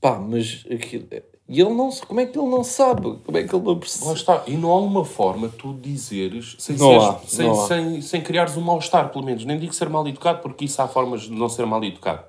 Pá, 0.00 0.18
mas 0.18 0.64
aquilo. 0.72 1.08
E 1.46 1.60
ele 1.60 1.74
não. 1.74 1.90
Como 1.90 2.20
é 2.20 2.24
que 2.24 2.38
ele 2.38 2.48
não 2.48 2.64
sabe? 2.64 3.18
Como 3.22 3.36
é 3.36 3.42
que 3.44 3.54
ele 3.54 3.62
não 3.64 3.74
Lá 3.74 3.78
percebe? 3.78 4.14
está. 4.14 4.42
E 4.46 4.52
não 4.56 4.70
há 4.70 4.78
uma 4.78 5.04
forma 5.04 5.50
tu 5.50 5.74
dizeres 5.74 6.56
sem, 6.58 6.76
Não 6.78 6.86
seres- 6.88 7.04
há, 7.04 7.18
sem, 7.26 7.46
não 7.48 7.60
há. 7.62 7.66
sem, 7.66 8.00
sem 8.00 8.22
criares 8.22 8.56
um 8.56 8.62
mal-estar, 8.62 9.10
pelo 9.12 9.22
menos. 9.26 9.44
Nem 9.44 9.58
digo 9.58 9.74
ser 9.74 9.90
mal 9.90 10.08
educado, 10.08 10.40
porque 10.40 10.64
isso 10.64 10.80
há 10.80 10.88
formas 10.88 11.20
de 11.24 11.32
não 11.32 11.50
ser 11.50 11.66
mal 11.66 11.84
educado. 11.84 12.24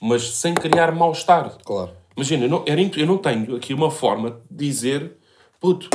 Mas 0.00 0.36
sem 0.36 0.54
criar 0.54 0.90
mal-estar. 0.92 1.58
Claro. 1.62 1.90
Imagina, 2.16 2.44
eu 2.44 2.48
não, 2.48 2.64
eu 2.66 3.06
não 3.06 3.18
tenho 3.18 3.56
aqui 3.56 3.72
uma 3.72 3.90
forma 3.90 4.40
de 4.50 4.66
dizer, 4.66 5.12
puto, 5.60 5.88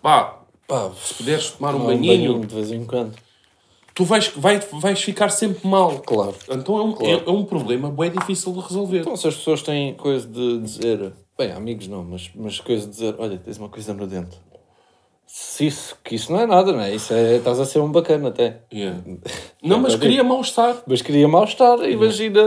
pá, 0.00 0.38
Pá, 0.66 0.90
se 1.02 1.14
puderes 1.14 1.50
tomar 1.50 1.74
um 1.74 1.80
não, 1.80 1.86
banhinho, 1.86 2.40
de 2.46 2.54
vez 2.54 2.72
em 2.72 2.84
quando. 2.86 3.14
tu 3.94 4.04
vais, 4.04 4.28
vai, 4.34 4.58
vais 4.58 5.02
ficar 5.02 5.28
sempre 5.28 5.68
mal. 5.68 5.98
Claro. 5.98 6.34
Então 6.50 6.78
é 6.78 6.82
um, 6.82 6.92
Claro. 6.92 7.12
é, 7.26 7.28
é 7.28 7.30
um 7.30 7.44
problema 7.44 7.90
bem 7.90 8.10
difícil 8.10 8.52
de 8.54 8.60
resolver. 8.60 9.00
Então, 9.00 9.16
se 9.16 9.28
as 9.28 9.34
pessoas 9.36 9.60
têm 9.62 9.92
coisa 9.94 10.26
de 10.26 10.58
dizer. 10.60 11.12
Bem, 11.36 11.52
amigos 11.52 11.88
não, 11.88 12.02
mas, 12.04 12.30
mas 12.34 12.58
coisa 12.60 12.86
de 12.86 12.92
dizer: 12.92 13.14
olha, 13.18 13.36
tens 13.36 13.58
uma 13.58 13.68
coisa 13.68 13.92
no 13.92 14.06
dente. 14.06 14.38
Se 15.34 15.64
isso, 15.68 15.96
que 16.04 16.14
isso 16.14 16.30
não 16.30 16.40
é 16.40 16.46
nada, 16.46 16.72
não 16.72 16.80
é? 16.82 16.94
Isso 16.94 17.14
é. 17.14 17.36
Estás 17.36 17.58
a 17.58 17.64
ser 17.64 17.78
um 17.78 17.90
bacana 17.90 18.28
até. 18.28 18.60
Yeah. 18.70 19.00
Não, 19.64 19.78
mas 19.78 19.96
cria 19.96 20.22
mal-estar. 20.22 20.82
Mas 20.86 21.00
queria 21.00 21.26
mal-estar. 21.26 21.78
Imagina 21.88 22.42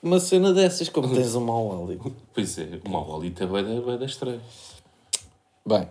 uma 0.00 0.20
cena 0.20 0.52
dessas, 0.52 0.88
como 0.88 1.12
tens 1.12 1.34
um 1.34 1.40
mau 1.40 1.82
hálito. 1.82 2.14
Pois 2.32 2.56
é, 2.56 2.68
o 2.86 2.88
mau 2.88 3.16
hálito 3.16 3.42
é 3.42 3.46
bem 3.48 3.80
bem 3.80 3.98
da 3.98 4.04
estranha. 4.06 4.38
Bem. 5.66 5.88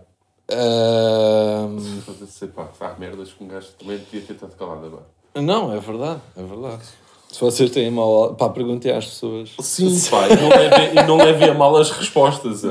ahm, 0.49 1.77
Foda-se, 2.05 2.47
pá, 2.47 2.95
merdas 2.97 3.33
que 3.33 3.43
um 3.43 3.47
gajo 3.49 3.67
também 3.77 3.97
devia 3.97 4.21
ter 4.21 4.35
estado 4.35 4.55
calado 4.55 4.85
agora. 4.85 5.05
Não, 5.35 5.73
é 5.73 5.79
verdade, 5.81 6.21
é 6.37 6.41
verdade. 6.41 6.83
Se 7.29 7.41
vocês 7.41 7.69
têm 7.69 7.91
mal. 7.91 8.33
Pá, 8.35 8.47
perguntei 8.47 8.93
às 8.93 9.07
pessoas. 9.07 9.49
Sim, 9.59 9.93
pá, 10.09 10.29
e 10.29 10.37
não 10.37 10.47
levem, 10.47 11.05
não 11.05 11.17
levem 11.17 11.49
a 11.49 11.53
mal 11.53 11.75
as 11.75 11.91
respostas. 11.91 12.63
é. 12.63 12.69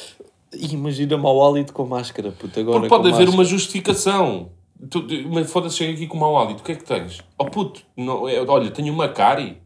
E 0.52 0.74
Imagina 0.74 1.16
mau 1.16 1.44
hálito 1.46 1.72
com 1.72 1.84
máscara, 1.86 2.32
puta. 2.32 2.60
Agora 2.60 2.80
Porque 2.80 2.88
pode 2.88 3.08
haver 3.08 3.26
máscara. 3.26 3.30
uma 3.30 3.44
justificação. 3.44 4.50
Tu, 4.90 5.04
mas 5.30 5.50
foda-se, 5.50 5.76
chega 5.76 5.92
aqui 5.92 6.06
com 6.06 6.16
mau 6.18 6.36
hálito. 6.38 6.60
O 6.62 6.64
que 6.64 6.72
é 6.72 6.74
que 6.74 6.84
tens? 6.84 7.20
Oh 7.38 7.44
puto, 7.44 7.82
não, 7.96 8.28
é, 8.28 8.40
olha, 8.42 8.70
tenho 8.70 8.92
uma 8.92 9.08
cárie. 9.08 9.58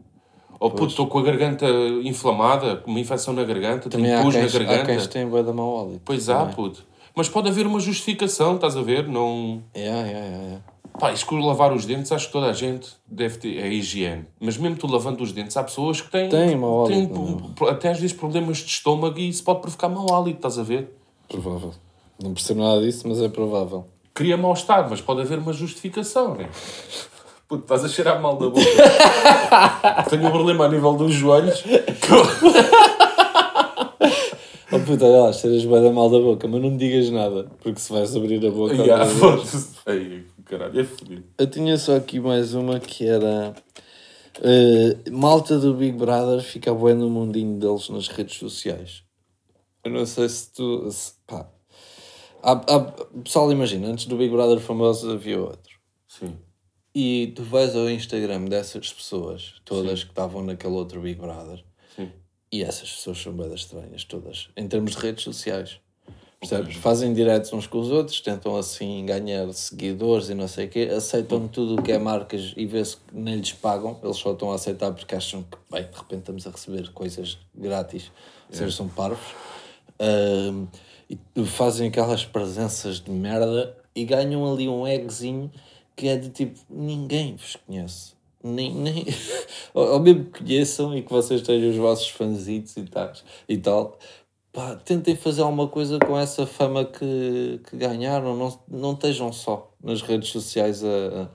Oh 0.60 0.70
puto, 0.70 0.86
estou 0.88 1.06
com 1.06 1.18
a 1.18 1.22
garganta 1.22 1.66
inflamada, 2.02 2.76
com 2.76 2.90
uma 2.90 3.00
infecção 3.00 3.34
na 3.34 3.44
garganta, 3.44 3.88
Também 3.88 4.10
tenho 4.10 4.22
pus 4.22 4.34
na 4.34 4.46
quem, 4.48 4.66
há 4.66 4.76
garganta. 4.76 5.08
quem 5.08 5.26
bué 5.26 5.42
da 5.42 5.52
mau 5.52 5.80
hálito. 5.80 6.00
Pois 6.04 6.28
há, 6.28 6.46
puto. 6.46 6.84
Mas 7.14 7.28
pode 7.28 7.48
haver 7.48 7.66
uma 7.66 7.80
justificação, 7.80 8.56
estás 8.56 8.76
a 8.76 8.82
ver? 8.82 9.06
Não... 9.06 9.62
Yeah, 9.76 10.08
yeah, 10.08 10.26
yeah. 10.26 10.64
Pá, 10.98 11.12
isso 11.12 11.26
que 11.26 11.34
lavar 11.34 11.72
os 11.72 11.84
dentes, 11.84 12.12
acho 12.12 12.26
que 12.28 12.32
toda 12.32 12.46
a 12.46 12.52
gente 12.52 12.88
deve 13.06 13.36
ter. 13.38 13.58
É 13.58 13.68
higiene. 13.68 14.26
Mas 14.40 14.56
mesmo 14.56 14.76
tu 14.76 14.86
lavando 14.86 15.22
os 15.24 15.32
dentes, 15.32 15.56
há 15.56 15.64
pessoas 15.64 16.00
que 16.00 16.08
têm. 16.10 16.28
Tem 16.28 16.56
mau 16.56 16.86
têm, 16.86 16.98
hálito, 17.06 17.50
pro- 17.56 17.68
até 17.68 17.90
às 17.90 17.98
vezes 17.98 18.16
problemas 18.16 18.58
de 18.58 18.66
estômago 18.70 19.18
e 19.18 19.28
isso 19.28 19.42
pode 19.42 19.60
provocar 19.60 19.88
mau 19.88 20.06
hálito, 20.14 20.36
estás 20.36 20.56
a 20.58 20.62
ver? 20.62 20.96
Provável. 21.28 21.72
Não 22.22 22.32
percebo 22.32 22.60
nada 22.62 22.80
disso, 22.80 23.08
mas 23.08 23.20
é 23.20 23.28
provável. 23.28 23.86
Cria 24.14 24.36
mal-estar, 24.36 24.88
mas 24.88 25.00
pode 25.00 25.20
haver 25.22 25.40
uma 25.40 25.52
justificação, 25.52 26.34
né? 26.36 26.48
Puto, 27.48 27.64
estás 27.64 27.84
a 27.84 27.88
cheirar 27.88 28.22
mal 28.22 28.36
da 28.36 28.46
boca. 28.48 28.60
Tenho 30.08 30.26
um 30.28 30.30
problema 30.30 30.64
a 30.66 30.68
nível 30.68 30.94
dos 30.94 31.12
joelhos. 31.12 31.62
Oh 34.74 34.80
puta, 34.84 35.04
olha 35.04 35.22
lá, 35.24 35.32
cheiras 35.32 35.64
bué 35.64 35.80
da 35.80 35.90
mal 35.92 36.10
da 36.10 36.18
boca, 36.18 36.46
mas 36.48 36.60
não 36.60 36.70
me 36.70 36.76
digas 36.78 37.10
nada, 37.10 37.44
porque 37.62 37.80
se 37.80 37.92
vais 37.92 38.14
abrir 38.16 38.44
a 38.46 38.50
boca. 38.50 38.74
Yeah. 38.74 39.04
Ai, 39.86 40.24
caralho, 40.44 40.80
é 40.80 40.84
fodido. 40.84 41.24
Eu 41.38 41.46
tinha 41.48 41.76
só 41.78 41.96
aqui 41.96 42.18
mais 42.20 42.54
uma 42.54 42.80
que 42.80 43.06
era. 43.06 43.54
eh, 44.42 45.10
malta 45.10 45.58
do 45.58 45.74
Big 45.74 45.96
Brother 45.96 46.42
fica 46.42 46.72
bué 46.74 46.94
no 46.94 47.08
mundinho 47.08 47.58
deles 47.58 47.88
nas 47.88 48.08
redes 48.08 48.36
sociais. 48.38 49.02
Eu 49.84 49.90
não 49.92 50.06
sei 50.06 50.28
se 50.28 50.52
tu. 50.52 50.90
se- 50.90 51.12
pá. 51.26 51.46
Há, 52.42 52.52
há, 52.52 52.80
pessoal, 53.22 53.50
imagina, 53.52 53.88
antes 53.88 54.06
do 54.06 54.16
Big 54.16 54.30
Brother 54.30 54.58
famoso 54.60 55.10
havia 55.12 55.40
outro. 55.40 55.74
Sim. 56.08 56.36
E 56.94 57.32
tu 57.34 57.42
vais 57.42 57.74
ao 57.74 57.88
Instagram 57.90 58.44
dessas 58.44 58.92
pessoas, 58.92 59.54
todas 59.64 60.04
que 60.04 60.10
estavam 60.10 60.42
naquele 60.42 60.74
outro 60.74 61.00
Big 61.00 61.18
Brother, 61.20 61.56
Sim. 61.58 61.64
E 62.54 62.62
essas 62.62 62.88
pessoas 62.88 63.18
são 63.18 63.32
bem 63.32 63.52
estranhas, 63.52 64.04
todas, 64.04 64.48
em 64.56 64.68
termos 64.68 64.92
de 64.92 64.98
redes 64.98 65.24
sociais. 65.24 65.80
Percebes? 66.38 66.76
Fazem 66.76 67.12
diretos 67.12 67.52
uns 67.52 67.66
com 67.66 67.80
os 67.80 67.90
outros, 67.90 68.20
tentam 68.20 68.54
assim 68.54 69.04
ganhar 69.04 69.52
seguidores 69.52 70.28
e 70.28 70.34
não 70.34 70.46
sei 70.46 70.66
o 70.66 70.68
quê, 70.68 70.88
aceitam 70.94 71.48
tudo 71.48 71.74
o 71.74 71.82
que 71.82 71.90
é 71.90 71.98
marcas 71.98 72.52
e 72.56 72.64
vê-se 72.64 72.98
que 72.98 73.02
nem 73.12 73.36
lhes 73.36 73.52
pagam, 73.52 73.98
eles 74.04 74.18
só 74.18 74.32
estão 74.32 74.52
a 74.52 74.54
aceitar 74.54 74.92
porque 74.92 75.16
acham 75.16 75.42
que, 75.42 75.58
bem, 75.68 75.82
de 75.82 75.96
repente 75.96 76.20
estamos 76.20 76.46
a 76.46 76.50
receber 76.50 76.92
coisas 76.92 77.38
grátis, 77.52 78.12
ou 78.48 78.56
seja, 78.56 78.70
são 78.70 78.88
parvos. 78.88 79.34
E 81.10 81.44
fazem 81.44 81.88
aquelas 81.88 82.24
presenças 82.24 83.00
de 83.00 83.10
merda 83.10 83.76
e 83.96 84.04
ganham 84.04 84.48
ali 84.48 84.68
um 84.68 84.86
eggzinho 84.86 85.50
que 85.96 86.06
é 86.06 86.16
de 86.16 86.28
tipo, 86.28 86.60
ninguém 86.70 87.34
vos 87.34 87.56
conhece. 87.66 88.14
Nem, 88.44 88.74
nem... 88.74 89.06
ou 89.72 89.98
mesmo 89.98 90.26
que 90.26 90.44
conheçam 90.44 90.96
e 90.96 91.02
que 91.02 91.10
vocês 91.10 91.42
tenham 91.42 91.70
os 91.70 91.76
vossos 91.76 92.08
fanzitos 92.08 92.76
e 92.76 92.82
tal, 92.84 93.12
e 93.48 93.56
tal 93.56 93.98
pá, 94.54 94.76
tentem 94.76 95.16
fazer 95.16 95.42
alguma 95.42 95.68
coisa 95.68 95.98
com 95.98 96.16
essa 96.16 96.46
fama 96.46 96.84
que, 96.84 97.60
que 97.68 97.76
ganharam, 97.76 98.36
não, 98.36 98.60
não 98.68 98.92
estejam 98.92 99.32
só 99.32 99.74
nas 99.82 100.00
redes 100.00 100.30
sociais 100.30 100.82
a, 100.82 101.28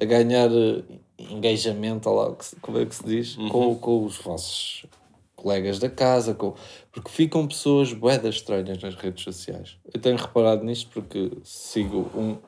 a 0.00 0.04
ganhar 0.04 0.50
eh, 0.50 0.82
engajamento, 1.18 2.08
lá, 2.08 2.34
como 2.62 2.78
é 2.78 2.86
que 2.86 2.94
se 2.94 3.04
diz, 3.04 3.36
com, 3.50 3.74
com 3.74 4.04
os 4.04 4.16
vossos 4.18 4.86
colegas 5.34 5.78
da 5.78 5.90
casa, 5.90 6.32
com, 6.32 6.54
porque 6.92 7.10
ficam 7.10 7.46
pessoas 7.46 7.92
boedas 7.92 8.36
estranhas 8.36 8.80
nas 8.80 8.94
redes 8.94 9.24
sociais. 9.24 9.76
Eu 9.92 10.00
tenho 10.00 10.16
reparado 10.16 10.64
nisto 10.64 10.88
porque 10.90 11.32
sigo 11.42 12.10
um 12.14 12.38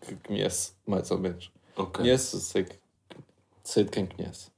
que 0.00 0.16
conhece, 0.26 0.72
mais 0.86 1.10
ou 1.10 1.18
menos. 1.18 1.52
Ok. 1.76 2.02
Conheço, 2.02 2.40
sei, 2.40 2.64
que, 2.64 2.76
sei 3.70 3.84
de 3.84 3.90
quem 3.90 4.06
conhece. 4.06 4.50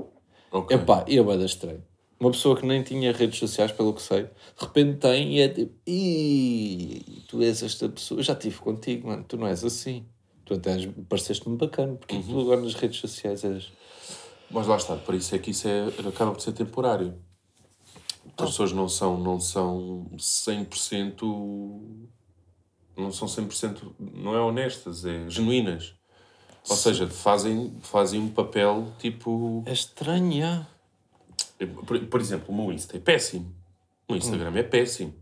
Ok. 0.51 0.77
Epá, 0.77 1.05
e 1.09 1.18
é 1.18 1.22
bué 1.22 1.37
da 1.37 1.44
estranho. 1.44 1.83
Uma 2.20 2.31
pessoa 2.31 2.57
que 2.57 2.64
nem 2.64 2.83
tinha 2.83 3.12
redes 3.12 3.38
sociais, 3.38 3.72
pelo 3.72 3.92
que 3.92 4.01
sei, 4.01 4.25
de 4.25 4.31
repente 4.61 4.98
tem 4.98 5.35
e 5.37 5.40
é 5.40 5.48
tipo, 5.48 5.75
"Ih, 5.87 7.25
tu 7.27 7.42
és 7.42 7.62
esta 7.62 7.88
pessoa, 7.88 8.20
eu 8.20 8.25
já 8.25 8.33
estive 8.35 8.59
contigo, 8.59 9.09
mano, 9.09 9.25
tu 9.25 9.37
não 9.37 9.46
és 9.46 9.64
assim. 9.64 10.07
Tu 10.44 10.55
até 10.55 10.77
pareceste-me 11.09 11.57
bacana, 11.57 11.94
porque 11.94 12.16
tu 12.18 12.40
agora 12.40 12.61
nas 12.61 12.75
redes 12.75 13.01
sociais 13.01 13.44
és. 13.44 13.72
Mas 14.51 14.66
lá 14.66 14.77
está, 14.77 14.96
por 14.96 15.14
isso 15.14 15.35
é 15.35 15.38
que 15.38 15.51
isso 15.51 15.66
é, 15.66 15.88
acaba 16.07 16.33
por 16.33 16.40
ser 16.40 16.53
temporário. 16.53 17.14
As 18.37 18.51
pessoas 18.51 18.72
não 18.72 18.88
são, 18.88 19.18
não 19.18 19.40
são 19.40 20.07
100%. 20.16 22.09
Não 22.96 23.11
são 23.11 23.27
100%. 23.27 23.94
Não 23.98 24.35
é 24.35 24.40
honestas, 24.40 25.05
é 25.05 25.29
genuínas. 25.29 25.94
Ou 26.68 26.77
seja, 26.77 27.09
fazem, 27.09 27.72
fazem 27.83 28.20
um 28.20 28.29
papel 28.29 28.87
tipo. 28.98 29.62
É 29.66 29.72
estranho, 29.72 30.40
já. 30.40 30.66
Por, 31.87 31.98
por 32.07 32.20
exemplo, 32.20 32.46
o 32.48 32.57
meu 32.57 32.72
Insta 32.72 32.96
é 32.96 33.01
péssimo. 33.01 33.53
O 34.09 34.14
Instagram 34.14 34.53
é 34.57 34.62
péssimo. 34.62 35.14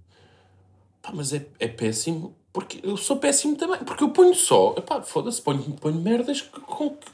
Pá, 1.03 1.11
mas 1.15 1.33
é, 1.33 1.47
é 1.59 1.69
péssimo 1.69 2.35
porque 2.53 2.81
eu 2.83 2.97
sou 2.97 3.17
péssimo 3.17 3.57
também. 3.57 3.79
Porque 3.85 4.03
eu 4.05 4.11
ponho 4.11 4.35
só. 4.35 4.75
Epá, 4.77 5.03
foda-se, 5.03 5.41
ponho, 5.41 5.63
ponho 5.81 5.97
merdas 6.01 6.41
que, 6.43 6.61
com 6.61 6.91
que. 6.91 7.07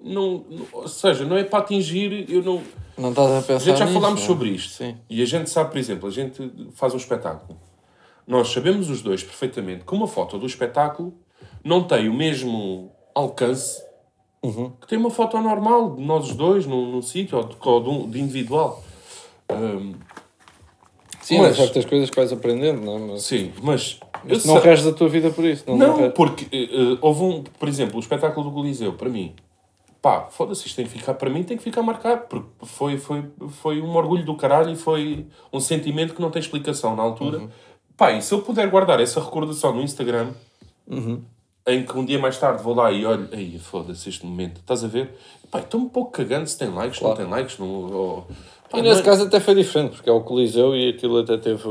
Não, 0.00 0.44
não- 0.48 0.66
ou 0.72 0.88
seja, 0.88 1.24
não 1.24 1.36
é 1.36 1.44
para 1.44 1.58
atingir. 1.60 2.30
Eu 2.30 2.42
não. 2.42 2.62
Não 2.96 3.10
estás 3.10 3.30
a 3.30 3.38
A 3.38 3.42
pensar 3.42 3.64
gente 3.64 3.78
já 3.78 3.84
nisso, 3.84 4.00
falámos 4.00 4.20
não? 4.20 4.26
sobre 4.26 4.48
isto. 4.50 4.72
Sim. 4.72 4.96
E 5.10 5.20
a 5.20 5.26
gente 5.26 5.50
sabe, 5.50 5.70
por 5.70 5.78
exemplo, 5.78 6.08
a 6.08 6.12
gente 6.12 6.70
faz 6.74 6.94
um 6.94 6.96
espetáculo. 6.96 7.58
Nós 8.26 8.48
sabemos 8.48 8.88
os 8.88 9.02
dois 9.02 9.22
perfeitamente 9.22 9.84
que 9.84 9.92
uma 9.94 10.06
foto 10.06 10.38
do 10.38 10.46
espetáculo 10.46 11.14
não 11.62 11.84
tem 11.84 12.08
o 12.08 12.14
mesmo 12.14 12.90
alcance 13.16 13.82
Uhum. 14.42 14.70
que 14.80 14.86
tem 14.86 14.98
uma 14.98 15.10
foto 15.10 15.40
normal 15.40 15.96
de 15.96 16.02
nós 16.04 16.30
dois 16.36 16.66
num, 16.66 16.92
num 16.92 17.02
sítio 17.02 17.38
ou, 17.38 17.44
de, 17.44 17.56
ou 17.60 17.82
de, 17.82 17.88
um- 17.88 18.08
de 18.10 18.20
individual. 18.20 18.82
Hum, 19.50 19.94
Sim, 21.22 21.38
Mas- 21.40 21.56
certas 21.56 21.84
coisas 21.84 22.08
que 22.08 22.14
vais 22.14 22.32
aprendendo, 22.32 22.82
não 22.82 22.96
é? 22.96 22.98
Mas 23.12 23.22
sim, 23.24 23.52
mas. 23.60 23.98
eu 24.24 24.34
não 24.34 24.38
sei- 24.38 24.58
reges 24.60 24.86
a 24.86 24.92
tua 24.92 25.08
vida 25.08 25.28
por 25.30 25.44
isso. 25.44 25.64
Não, 25.66 25.76
Não, 25.76 25.96
reges- 25.96 26.12
porque 26.14 26.46
eh, 26.52 26.98
houve 27.00 27.22
um, 27.24 27.42
por 27.42 27.68
exemplo, 27.68 27.96
o 27.96 28.00
espetáculo 28.00 28.48
do 28.48 28.54
Coliseu, 28.54 28.92
para 28.92 29.08
mim, 29.08 29.34
pá, 30.00 30.28
foda-se, 30.30 30.64
isto 30.68 30.76
tem 30.76 30.84
que 30.84 30.92
ficar, 30.92 31.14
para 31.14 31.28
mim 31.28 31.42
tem 31.42 31.56
que 31.56 31.64
ficar 31.64 31.82
marcado, 31.82 32.26
porque 32.28 32.48
foi, 32.62 32.96
foi, 32.96 33.24
foi 33.48 33.80
um 33.82 33.96
orgulho 33.96 34.24
do 34.24 34.36
caralho 34.36 34.70
e 34.70 34.76
foi 34.76 35.26
um 35.52 35.58
sentimento 35.58 36.14
que 36.14 36.20
não 36.22 36.30
tem 36.30 36.38
explicação 36.38 36.94
na 36.94 37.02
altura. 37.02 37.38
Uhum. 37.38 37.48
Pá, 37.96 38.12
e 38.12 38.22
se 38.22 38.32
eu 38.32 38.40
puder 38.42 38.70
guardar 38.70 39.00
essa 39.00 39.20
recordação 39.20 39.74
no 39.74 39.82
Instagram, 39.82 40.28
Uhum. 40.86 41.22
Em 41.66 41.84
que 41.84 41.96
um 41.98 42.04
dia 42.04 42.18
mais 42.18 42.38
tarde 42.38 42.62
vou 42.62 42.74
lá 42.74 42.92
e 42.92 43.04
olho, 43.04 43.28
aí 43.32 43.58
foda-se 43.58 44.08
este 44.08 44.24
momento, 44.24 44.58
estás 44.60 44.84
a 44.84 44.88
ver? 44.88 45.10
Pá, 45.50 45.60
estou 45.60 45.80
um 45.80 45.88
pouco 45.88 46.10
cagando 46.12 46.46
se 46.48 46.56
tem 46.58 46.68
likes, 46.68 46.98
Claro. 46.98 47.18
não 47.18 47.24
tem 47.24 47.32
likes, 47.32 47.58
não. 47.58 47.66
ou- 47.68 48.26
pá, 48.70 48.78
E 48.78 48.82
nesse 48.82 48.94
não 48.96 49.00
é- 49.00 49.04
caso 49.04 49.24
até 49.24 49.40
foi 49.40 49.54
diferente, 49.54 49.96
porque 49.96 50.08
é 50.08 50.12
o 50.12 50.20
Coliseu 50.20 50.76
e 50.76 50.88
aquilo 50.90 51.18
até 51.18 51.36
teve, 51.36 51.62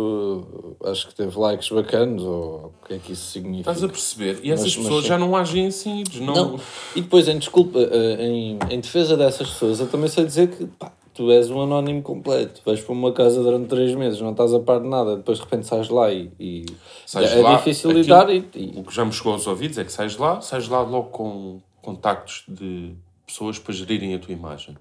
acho 0.85 1.07
que 1.07 1.15
teve 1.15 1.37
likes 1.37 1.69
bacanos, 1.69 2.23
ou 2.23 2.73
o 2.83 2.87
que 2.87 2.93
é 2.93 2.97
que 2.99 3.13
isso 3.13 3.31
significa. 3.31 3.71
Estás 3.71 3.83
a 3.83 3.87
perceber? 3.89 4.39
E 4.43 4.51
essas 4.51 4.65
Mas- 4.65 4.75
mas 4.77 4.83
pessoas 4.85 5.03
sim. 5.03 5.09
já 5.09 5.17
não 5.17 5.35
agem 5.35 5.67
assim, 5.67 6.03
não. 6.21 6.33
Não. 6.35 6.59
E 6.95 7.01
depois, 7.01 7.27
em 7.27 7.37
desculpa, 7.37 7.79
eh, 7.79 8.17
em, 8.27 8.59
em 8.69 8.79
defesa 8.79 9.15
dessas 9.17 9.49
pessoas, 9.49 9.79
eu 9.79 9.87
também 9.87 10.09
sei 10.09 10.25
dizer 10.25 10.47
que 10.49 10.65
pá, 10.65 10.91
tu 11.15 11.31
és 11.31 11.49
um 11.49 11.61
anónimo 11.61 12.01
completo. 12.03 12.61
Vais 12.65 12.79
para 12.81 12.91
uma 12.93 13.11
casa 13.11 13.41
durante 13.41 13.67
três 13.69 13.95
meses, 13.95 14.21
não 14.21 14.31
estás 14.31 14.53
a 14.53 14.59
par 14.59 14.79
de 14.81 14.87
nada, 14.87 15.15
depois 15.17 15.37
de 15.39 15.43
repente 15.45 15.65
sais 15.65 15.89
lá 15.89 16.11
e, 16.13 16.31
e 16.39 16.65
Sais 17.05 17.31
é 17.31 17.41
lá, 17.41 17.55
difícil 17.55 17.89
aquilo- 17.89 18.03
lidar 18.03 18.29
e, 18.29 18.45
e- 18.53 18.73
O 18.79 18.83
que 18.83 18.93
já 18.93 19.03
me 19.05 19.11
chegou 19.11 19.33
aos 19.33 19.47
ouvidos 19.47 19.77
é 19.77 19.83
que 19.83 19.91
sais 19.91 20.17
lá, 20.17 20.41
sais 20.41 20.67
lá 20.67 20.81
logo 20.81 21.09
com 21.09 21.61
contactos 21.81 22.43
de 22.47 22.93
pessoas 23.25 23.57
para 23.57 23.73
gerirem 23.73 24.13
a 24.13 24.19
tua 24.19 24.33
imagem. 24.33 24.77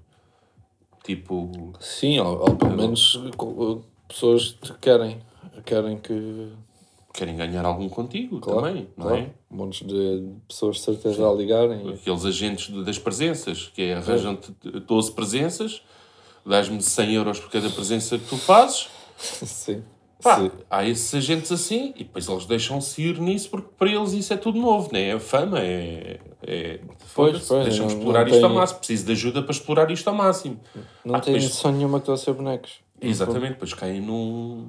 Tipo, 1.04 1.72
sim, 1.80 2.18
ou, 2.18 2.38
ou 2.40 2.56
pelo 2.56 2.76
menos 2.76 3.20
co- 3.36 3.82
pessoas 4.08 4.56
que 4.60 4.72
querem, 4.80 5.18
querem 5.64 5.98
que 5.98 6.48
querem 7.12 7.36
ganhar 7.36 7.64
algum 7.64 7.88
contigo 7.88 8.40
claro, 8.40 8.60
também, 8.62 8.88
não 8.96 9.06
claro, 9.06 9.22
é? 9.22 9.30
um 9.50 9.56
monte 9.56 9.84
de 9.84 10.24
pessoas 10.48 10.76
de 10.76 10.82
certeza 10.82 11.28
a 11.28 11.32
ligarem. 11.32 11.90
Aqueles 11.92 12.24
agentes 12.24 12.70
das 12.84 12.98
presenças, 12.98 13.70
que 13.72 13.82
é 13.82 13.94
arranjam-te 13.94 14.50
12 14.80 15.12
presenças, 15.12 15.82
dás-me 16.46 16.80
100 16.82 17.14
euros 17.14 17.40
por 17.40 17.50
cada 17.50 17.68
presença 17.70 18.18
que 18.18 18.24
tu 18.26 18.36
fazes. 18.36 18.88
Sim. 19.18 19.82
Pá, 20.22 20.36
Sim. 20.40 20.50
há 20.70 20.84
esses 20.86 21.14
agentes 21.14 21.52
assim 21.52 21.92
e 21.96 22.04
depois 22.04 22.26
eles 22.28 22.46
deixam-se 22.46 23.02
ir 23.02 23.18
nisso 23.20 23.50
porque 23.50 23.68
para 23.78 23.90
eles 23.90 24.12
isso 24.12 24.32
é 24.32 24.36
tudo 24.38 24.58
novo, 24.58 24.88
não 24.90 24.98
é? 24.98 25.18
Fama, 25.20 25.58
é. 25.60 26.18
é 26.42 26.80
foda-se, 27.08 27.46
pois, 27.48 27.64
deixam-me 27.66 27.92
explorar 27.92 28.26
isto 28.28 28.42
ao 28.44 28.54
máximo. 28.54 28.78
Preciso 28.78 29.04
de 29.06 29.12
ajuda 29.12 29.42
para 29.42 29.52
explorar 29.52 29.90
isto 29.90 30.08
ao 30.08 30.14
máximo. 30.14 30.58
Não 31.04 31.14
Ah, 31.16 31.20
tem 31.20 31.34
depois- 31.34 31.50
noção 31.52 31.72
nenhuma 31.72 31.98
que 31.98 32.02
estão 32.04 32.14
a 32.14 32.18
ser 32.18 32.32
bonecos. 32.32 32.72
Exatamente, 33.02 33.50
depois 33.54 33.74
caem 33.74 34.00
num, 34.00 34.66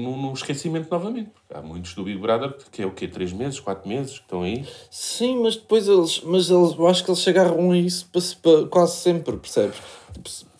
num, 0.00 0.16
num 0.20 0.32
esquecimento 0.32 0.88
novamente. 0.90 1.30
Há 1.52 1.60
muitos 1.62 1.94
do 1.94 2.02
Big 2.04 2.18
Brother 2.18 2.54
que 2.70 2.82
é 2.82 2.86
o 2.86 2.90
quê? 2.90 3.06
3 3.08 3.32
meses, 3.32 3.60
4 3.60 3.88
meses 3.88 4.12
que 4.18 4.24
estão 4.24 4.42
aí. 4.42 4.64
Sim, 4.90 5.42
mas 5.42 5.56
depois 5.56 5.88
eles, 5.88 6.20
mas 6.24 6.50
eles, 6.50 6.74
eu 6.76 6.86
acho 6.86 7.04
que 7.04 7.10
eles 7.10 7.20
chegaram 7.20 7.70
a 7.70 7.76
isso 7.76 8.08
para, 8.12 8.22
para- 8.42 8.66
quase 8.68 8.96
sempre, 8.96 9.36
percebes? 9.36 9.78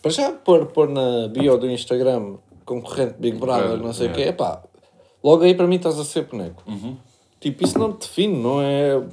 Para 0.01 0.11
já 0.11 0.31
pôr, 0.31 0.65
pôr 0.67 0.89
na 0.89 1.27
bio 1.27 1.57
do 1.57 1.69
Instagram 1.69 2.35
concorrente 2.65 3.15
Big 3.19 3.37
Brother, 3.37 3.67
Brother, 3.67 3.85
não 3.85 3.93
sei 3.93 4.07
o 4.07 4.11
é. 4.11 4.13
quê, 4.13 4.21
epá, 4.23 4.63
logo 5.23 5.43
aí 5.43 5.53
para 5.53 5.67
mim 5.67 5.75
estás 5.75 5.99
a 5.99 6.05
ser 6.05 6.25
boneco. 6.25 6.63
Uhum. 6.67 6.97
Tipo, 7.39 7.63
isso 7.63 7.77
não 7.77 7.93
te 7.93 8.07
define, 8.07 8.37
não 8.41 8.61
é? 8.61 9.03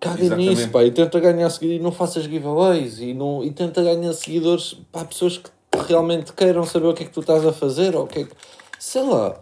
Caga 0.00 0.22
Exatamente. 0.22 0.50
nisso, 0.50 0.70
pá, 0.70 0.84
e 0.84 0.90
tenta 0.90 1.18
ganhar 1.18 1.48
seguidores, 1.50 1.80
e 1.80 1.82
não 1.82 1.92
faças 1.92 2.24
giveaways, 2.24 2.98
e, 3.00 3.14
não, 3.14 3.42
e 3.42 3.50
tenta 3.50 3.82
ganhar 3.82 4.12
seguidores, 4.12 4.74
pá, 4.92 5.04
pessoas 5.04 5.38
que 5.38 5.50
realmente 5.88 6.32
queiram 6.32 6.64
saber 6.64 6.88
o 6.88 6.94
que 6.94 7.04
é 7.04 7.06
que 7.06 7.12
tu 7.12 7.20
estás 7.20 7.44
a 7.46 7.52
fazer, 7.52 7.96
ou 7.96 8.04
o 8.04 8.06
que 8.06 8.20
é 8.20 8.24
que, 8.24 8.32
sei 8.78 9.02
lá. 9.02 9.34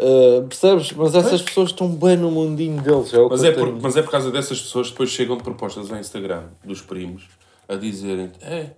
Uh, 0.00 0.46
percebes? 0.48 0.92
Mas 0.92 1.14
essas 1.14 1.42
pessoas 1.42 1.68
estão 1.68 1.86
bem 1.88 2.16
no 2.16 2.30
mundinho 2.30 2.80
deles. 2.80 3.12
É 3.12 3.18
o 3.18 3.28
Mas 3.28 3.42
que 3.42 3.46
é, 3.48 3.50
eu 3.50 3.54
por, 3.54 3.82
mas 3.82 3.96
é 3.98 4.02
por 4.02 4.10
causa 4.10 4.30
dessas 4.30 4.58
pessoas 4.58 4.86
que 4.86 4.92
depois 4.94 5.10
chegam 5.10 5.36
de 5.36 5.42
propostas 5.42 5.92
ao 5.92 5.98
Instagram 5.98 6.44
dos 6.64 6.80
primos 6.80 7.24
a 7.68 7.74
dizerem: 7.74 8.32
É, 8.40 8.70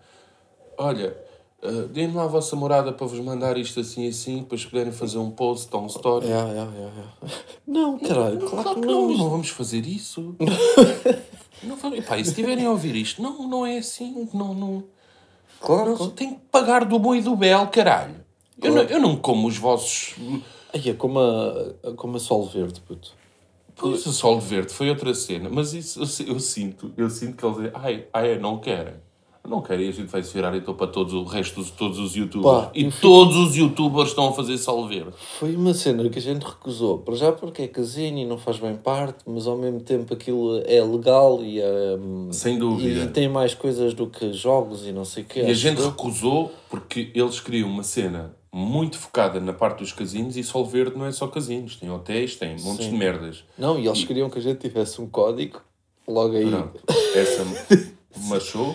olha, 0.76 1.16
uh, 1.62 1.86
deem-me 1.86 2.14
lá 2.14 2.24
a 2.24 2.26
vossa 2.26 2.56
morada 2.56 2.92
para 2.92 3.06
vos 3.06 3.20
mandar 3.20 3.56
isto 3.56 3.78
assim 3.78 4.08
assim, 4.08 4.38
depois 4.38 4.62
se 4.62 4.66
puderem 4.66 4.90
fazer 4.90 5.18
um 5.18 5.30
post 5.30 5.68
ou 5.72 5.84
um 5.84 5.86
story. 5.86 6.26
Yeah, 6.26 6.50
yeah, 6.50 6.72
yeah, 6.72 6.92
yeah. 6.96 7.36
Não, 7.68 7.98
caralho, 8.00 8.38
claro, 8.40 8.64
Claro 8.64 8.80
que 8.80 8.86
não, 8.86 9.08
não. 9.08 9.18
não 9.18 9.30
vamos 9.30 9.50
fazer 9.50 9.86
isso. 9.86 10.34
não 11.62 11.76
vamos, 11.76 12.00
epá, 12.00 12.18
e 12.18 12.24
se 12.24 12.34
tiverem 12.34 12.66
a 12.66 12.70
ouvir 12.70 12.96
isto, 12.96 13.22
não, 13.22 13.48
não 13.48 13.64
é 13.64 13.78
assim, 13.78 14.28
não, 14.34 14.52
não, 14.52 14.82
Claro, 15.60 15.90
não 15.90 15.96
claro. 15.96 16.12
tem 16.12 16.30
que 16.30 16.40
pagar 16.50 16.84
do 16.84 16.98
bom 16.98 17.14
e 17.14 17.22
do 17.22 17.36
belo, 17.36 17.68
caralho. 17.68 18.16
Eu, 18.60 18.74
não, 18.74 18.82
eu 18.82 19.00
não 19.00 19.16
como 19.16 19.46
os 19.46 19.56
vossos. 19.56 20.16
Aí 20.72 20.88
é 20.90 20.94
como 20.94 21.18
a, 21.18 21.92
como 21.96 22.16
a 22.16 22.20
sol 22.20 22.46
verde, 22.46 22.80
puto. 22.80 23.12
Pois, 23.76 24.04
o 24.06 24.12
sol 24.12 24.38
de 24.38 24.46
verde 24.46 24.72
foi 24.72 24.88
outra 24.90 25.14
cena, 25.14 25.48
mas 25.50 25.72
isso 25.72 26.00
eu, 26.22 26.34
eu 26.34 26.40
sinto, 26.40 26.92
eu 26.96 27.08
sinto 27.10 27.36
que 27.36 27.44
eles 27.44 27.56
dizem, 27.56 27.70
ai, 27.74 28.06
ai, 28.12 28.38
não 28.38 28.58
querem. 28.58 28.94
Não 29.48 29.60
querem, 29.60 29.86
e 29.86 29.88
a 29.88 29.92
gente 29.92 30.06
vai 30.08 30.22
se 30.22 30.32
virar 30.32 30.54
então 30.56 30.72
para 30.72 30.86
todos 30.86 31.12
o 31.14 31.24
resto, 31.24 31.56
dos- 31.56 31.72
todos 31.72 31.98
os 31.98 32.14
youtubers. 32.14 32.66
Pá, 32.66 32.70
e 32.72 32.84
eu 32.84 32.90
fico- 32.92 33.02
todos 33.02 33.34
os 33.36 33.56
youtubers 33.56 34.10
estão 34.10 34.28
a 34.28 34.32
fazer 34.32 34.56
sol 34.56 34.86
verde. 34.86 35.10
Foi 35.40 35.56
uma 35.56 35.74
cena 35.74 36.08
que 36.08 36.18
a 36.20 36.22
gente 36.22 36.44
recusou. 36.44 36.98
Para 36.98 37.16
já 37.16 37.32
porque 37.32 37.62
é 37.62 37.66
casino 37.66 38.18
e 38.18 38.24
não 38.24 38.38
faz 38.38 38.60
bem 38.60 38.76
parte, 38.76 39.24
mas 39.26 39.48
ao 39.48 39.58
mesmo 39.58 39.80
tempo 39.80 40.14
aquilo 40.14 40.62
é 40.64 40.80
legal 40.80 41.42
e, 41.42 41.60
é, 41.60 41.96
hum, 41.98 42.28
Sem 42.30 42.56
dúvida. 42.56 43.04
e 43.04 43.08
tem 43.08 43.28
mais 43.28 43.52
coisas 43.52 43.94
do 43.94 44.06
que 44.06 44.32
jogos 44.32 44.86
e 44.86 44.92
não 44.92 45.04
sei 45.04 45.24
o 45.24 45.26
quê. 45.26 45.40
E 45.40 45.50
a 45.50 45.54
gente 45.54 45.82
recusou 45.82 46.52
porque 46.70 47.10
eles 47.12 47.40
queriam 47.40 47.68
uma 47.68 47.82
cena 47.82 48.36
muito 48.52 48.98
focada 48.98 49.40
na 49.40 49.52
parte 49.52 49.78
dos 49.78 49.92
casinos 49.92 50.36
e 50.36 50.44
Sol 50.44 50.66
Verde 50.66 50.96
não 50.96 51.06
é 51.06 51.12
só 51.12 51.26
casinos, 51.26 51.76
tem 51.76 51.90
hotéis, 51.90 52.36
tem 52.36 52.50
montes 52.60 52.84
Sim. 52.84 52.90
de 52.92 52.96
merdas. 52.98 53.44
Não, 53.56 53.78
e 53.78 53.86
eles 53.86 54.04
queriam 54.04 54.28
que 54.28 54.38
a 54.38 54.42
gente 54.42 54.58
tivesse 54.60 55.00
um 55.00 55.08
código 55.08 55.60
logo 56.06 56.36
aí. 56.36 56.46
Pronto, 56.50 56.80
essa 57.14 57.44
marchou. 58.28 58.74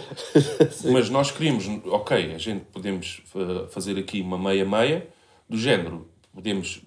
Mas 0.91 1.09
nós 1.11 1.29
queríamos, 1.29 1.65
ok, 1.85 2.33
a 2.33 2.37
gente 2.39 2.65
podemos 2.71 3.21
uh, 3.35 3.67
fazer 3.69 3.97
aqui 3.99 4.21
uma 4.21 4.37
meia-meia 4.37 5.07
do 5.47 5.57
género, 5.57 6.09
podemos 6.33 6.81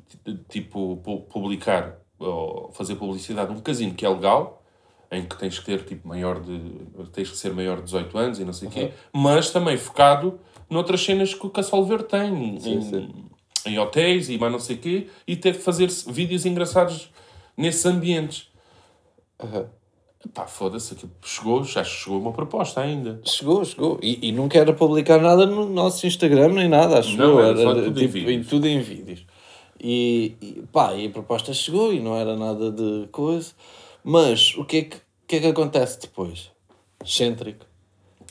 tipo 0.49 0.97
pu- 0.97 1.21
publicar 1.23 1.97
ou 2.19 2.71
fazer 2.73 2.97
publicidade 2.97 3.53
num 3.55 3.61
casino 3.61 3.95
que 3.95 4.05
é 4.05 4.09
legal, 4.09 4.63
em 5.13 5.25
que 5.25 5.37
tens 5.39 5.59
que 5.59 5.65
ter 5.65 5.85
tipo 5.85 6.07
maior 6.09 6.41
de. 6.41 6.61
tens 7.13 7.31
que 7.31 7.37
ser 7.37 7.53
maior 7.53 7.77
de 7.79 7.85
18 7.85 8.19
anos 8.19 8.39
e 8.41 8.45
não 8.45 8.53
sei 8.53 8.69
o 8.69 8.71
quê, 8.71 8.91
mas 9.13 9.51
também 9.51 9.77
focado 9.77 10.39
noutras 10.71 11.03
cenas 11.05 11.35
que 11.35 11.47
o 11.47 11.51
Cassol 11.51 11.85
Verde 11.85 12.05
tem, 12.05 12.57
em, 12.57 12.61
sim. 12.81 13.09
em 13.67 13.79
hotéis 13.79 14.31
e 14.31 14.39
mais 14.39 14.53
não 14.53 14.59
sei 14.61 14.77
o 14.77 14.79
quê, 14.79 15.09
e 15.27 15.37
ter 15.37 15.57
que 15.57 15.63
fazer 15.63 15.89
vídeos 16.07 16.47
engraçados 16.47 17.11
nesses 17.57 17.85
ambientes. 17.85 18.49
Aham. 19.43 19.67
Pá, 20.35 20.47
foda-se, 20.47 20.93
aquilo 20.93 21.11
chegou, 21.23 21.65
já 21.65 21.83
chegou 21.83 22.21
uma 22.21 22.33
proposta 22.33 22.83
ainda. 22.83 23.21
Chegou, 23.25 23.65
chegou. 23.65 23.99
E, 24.03 24.29
e 24.29 24.33
não 24.33 24.49
quero 24.51 24.75
publicar 24.75 25.19
nada 25.19 25.47
no 25.47 25.67
nosso 25.69 26.07
Instagram 26.07 26.49
nem 26.53 26.69
nada, 26.69 26.99
acho 26.99 27.17
Não, 27.17 27.39
eu. 27.39 27.45
era 27.45 27.57
só 27.57 27.75
tudo 27.75 27.89
em 27.89 28.07
tipo, 28.07 28.13
vídeos. 28.13 28.47
tudo 28.47 28.69
em 28.69 28.81
vídeos. 28.81 29.25
E, 29.83 30.35
e 30.43 30.63
pá, 30.71 30.93
e 30.95 31.07
a 31.07 31.11
proposta 31.11 31.55
chegou 31.55 31.91
e 31.91 32.01
não 32.01 32.15
era 32.15 32.37
nada 32.37 32.71
de 32.71 33.09
coisa. 33.11 33.53
Mas 34.05 34.55
o 34.57 34.65
que 34.67 34.77
é 34.77 34.83
que, 34.83 34.97
que, 35.27 35.37
é 35.37 35.41
que 35.41 35.47
acontece 35.47 35.99
depois? 36.03 36.51
Excêntrico, 37.03 37.65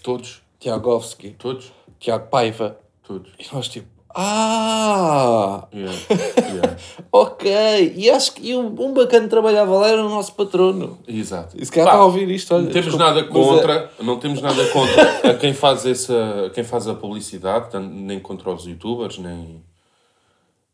Todos, 0.03 0.43
Tiagovski, 0.59 1.31
todos, 1.31 1.71
Tiago 1.99 2.27
Paiva. 2.29 2.77
todos. 3.05 3.31
E 3.39 3.53
nós 3.53 3.67
tipo, 3.67 3.87
ah, 4.15 5.67
Yeah, 5.73 5.97
yeah. 6.51 6.77
ok. 7.11 7.93
E 7.95 8.09
acho 8.09 8.33
que 8.33 8.55
um, 8.55 8.67
um 8.79 8.93
bacana 8.93 9.23
que 9.25 9.29
trabalhava 9.29 9.77
lá 9.77 9.87
era 9.89 10.03
o 10.05 10.09
nosso 10.09 10.33
patrono. 10.33 10.97
Exato. 11.07 11.55
E 11.59 11.65
se 11.65 11.71
calhar 11.71 11.89
está 11.89 11.99
a 11.99 12.05
ouvir 12.05 12.29
isto, 12.29 12.53
olha. 12.53 12.63
Não 12.63 12.71
temos 12.71 12.85
desculpa, 12.87 13.05
nada 13.05 13.21
mas 13.21 13.29
é- 13.29 13.33
contra, 13.33 13.91
não 14.01 14.19
temos 14.19 14.41
nada 14.41 14.65
contra 14.71 15.31
a 15.31 15.33
quem 15.35 15.53
faz 15.53 15.85
essa, 15.85 16.45
a 16.47 16.49
quem 16.49 16.63
faz 16.63 16.87
a 16.87 16.95
publicidade, 16.95 17.77
nem 17.79 18.19
contra 18.19 18.51
os 18.51 18.65
youtubers, 18.65 19.17
nem 19.17 19.63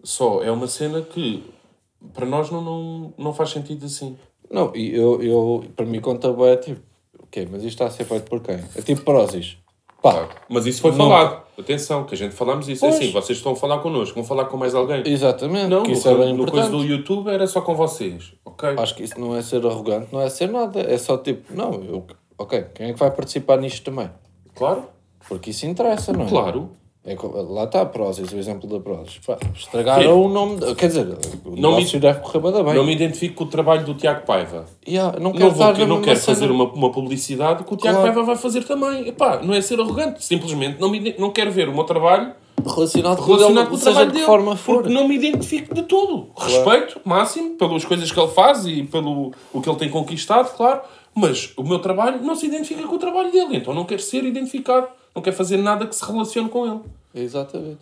só 0.03 0.41
é 0.43 0.51
uma 0.51 0.67
cena 0.67 1.01
que 1.01 1.43
para 2.13 2.25
nós 2.25 2.51
não, 2.51 2.61
não, 2.61 3.13
não 3.17 3.33
faz 3.33 3.49
sentido 3.49 3.85
assim. 3.85 4.17
Não, 4.49 4.71
e 4.75 4.93
eu, 4.95 5.21
eu 5.23 5.65
para 5.75 5.85
mim 5.85 5.99
conta 5.99 6.31
bem, 6.31 6.55
tipo, 6.57 6.81
ok, 7.23 7.47
mas 7.51 7.63
isto 7.63 7.69
está 7.69 7.85
a 7.87 7.89
ser 7.89 8.05
feito 8.05 8.29
por 8.29 8.41
quem? 8.41 8.59
É 8.75 8.81
tipo 8.81 9.01
Prozis. 9.01 9.57
Pá. 10.05 10.29
Mas 10.47 10.67
isso 10.67 10.81
foi 10.81 10.91
Não. 10.91 10.97
falado. 10.97 11.43
Atenção, 11.57 12.03
que 12.03 12.13
a 12.13 12.17
gente 12.17 12.35
falamos 12.35 12.69
isso. 12.69 12.85
É 12.85 12.89
Pois. 12.89 13.01
assim, 13.01 13.11
vocês 13.11 13.37
estão 13.39 13.53
a 13.53 13.55
falar 13.55 13.79
connosco, 13.79 14.13
vão 14.13 14.23
falar 14.23 14.45
com 14.45 14.55
mais 14.55 14.75
alguém. 14.75 15.01
exatamente, 15.03 15.67
Não, 15.67 15.81
que 15.81 15.89
no, 15.89 15.97
isso 15.97 16.07
é 16.07 16.13
bem 16.15 16.33
no 16.33 16.45
coisa 16.45 16.69
do 16.69 16.83
YouTube 16.83 17.27
era 17.29 17.47
só 17.47 17.59
com 17.61 17.73
vocês. 17.73 18.33
Ok? 18.45 18.75
Acho 18.77 18.93
que 18.93 19.01
isso 19.03 19.19
não 19.19 19.35
é 19.35 19.41
ser 19.41 19.65
arrogante, 19.65 20.09
não 20.11 20.21
é 20.21 20.29
ser 20.29 20.47
nada. 20.49 20.79
É 20.81 20.95
só 20.99 21.17
tipo, 21.17 21.51
não, 21.55 21.73
eu, 21.83 22.05
ok, 22.37 22.65
quem 22.75 22.89
é 22.89 22.93
que 22.93 22.99
vai 22.99 23.09
participar 23.09 23.57
nisto 23.57 23.83
também? 23.83 24.11
Claro. 24.53 24.83
Porque 25.27 25.49
isso 25.49 25.65
interessa, 25.65 26.13
não 26.13 26.25
é? 26.25 26.29
Claro. 26.29 26.69
É 27.07 27.15
lá 27.51 27.65
está 27.65 27.81
a 27.81 27.85
Prozis, 27.85 28.31
o 28.33 28.37
exemplo 28.37 28.67
da 28.67 28.79
Prozis. 28.79 29.19
Estragaram 29.55 30.23
o 30.23 30.27
nome. 30.27 30.57
de- 30.57 30.73
Quer 30.73 30.87
dizer, 30.87 31.05
o 31.45 31.55
Não 31.55 31.75
me- 31.77 31.85
deve 31.85 32.19
correr 32.21 32.39
bem. 32.63 32.73
Não 32.73 32.83
me 32.83 32.93
identifico 32.93 33.35
com 33.35 33.43
o 33.43 33.47
trabalho 33.47 33.85
do 33.85 33.93
Tiago 33.93 34.25
Paiva. 34.25 34.65
Yeah, 34.87 35.19
não 35.19 35.25
Não, 35.25 35.31
quero, 35.33 35.51
vou, 35.51 35.69
estar 35.69 35.79
na 35.79 35.85
não 35.87 36.01
quero 36.01 36.19
cena. 36.19 36.35
fazer 36.35 36.49
uma, 36.51 36.63
uma 36.65 36.91
publicidade 36.91 37.63
que 37.63 37.71
o 37.73 37.77
Tiago 37.77 37.99
Claro. 37.99 38.13
Paiva 38.13 38.23
vai 38.25 38.35
fazer 38.35 38.63
também. 38.63 39.07
Epá, 39.07 39.39
não 39.43 39.53
é 39.53 39.61
ser 39.61 39.79
arrogante. 39.79 40.25
Simplesmente 40.25 40.81
não, 40.81 40.89
me, 40.89 41.13
não 41.19 41.29
quero 41.29 41.51
ver 41.51 41.69
o 41.69 41.75
meu 41.75 41.83
trabalho 41.83 42.33
relacionado, 42.65 43.21
relacionado 43.21 43.69
com, 43.69 43.75
o 43.75 43.79
trabalho 43.79 44.07
de 44.07 44.13
dele. 44.13 44.25
forma 44.25 44.55
for. 44.55 44.77
Porque 44.77 44.89
não 44.91 45.07
me 45.07 45.13
identifico 45.15 45.75
de 45.75 45.83
todo. 45.83 46.29
Respeito 46.35 46.99
máximo 47.05 47.51
pelas 47.51 47.85
coisas 47.85 48.11
que 48.11 48.19
ele 48.19 48.31
faz 48.31 48.65
e 48.65 48.81
pelo 48.83 49.31
o 49.53 49.61
que 49.61 49.69
ele 49.69 49.77
tem 49.77 49.89
conquistado, 49.89 50.55
claro. 50.55 50.81
Mas 51.13 51.53
o 51.55 51.61
meu 51.63 51.77
trabalho 51.77 52.19
não 52.23 52.35
se 52.35 52.47
identifica 52.47 52.81
com 52.87 52.95
o 52.95 52.99
trabalho 52.99 53.31
dele. 53.31 53.57
Então 53.57 53.75
não 53.75 53.85
quero 53.85 54.01
ser 54.01 54.23
identificado. 54.25 54.87
Não 55.15 55.21
quero 55.21 55.35
fazer 55.35 55.57
nada 55.57 55.87
que 55.87 55.95
se 55.95 56.03
relacione 56.05 56.49
com 56.49 56.65
ele. 56.67 56.81
Exatamente. 57.13 57.79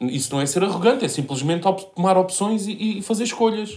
Isso 0.00 0.32
não 0.34 0.40
é 0.40 0.46
ser 0.46 0.62
arrogante, 0.64 1.04
é 1.04 1.08
simplesmente 1.08 1.68
op- 1.68 1.94
tomar 1.94 2.16
opções 2.16 2.66
e, 2.66 2.98
e 2.98 3.02
fazer 3.02 3.24
escolhas. 3.24 3.76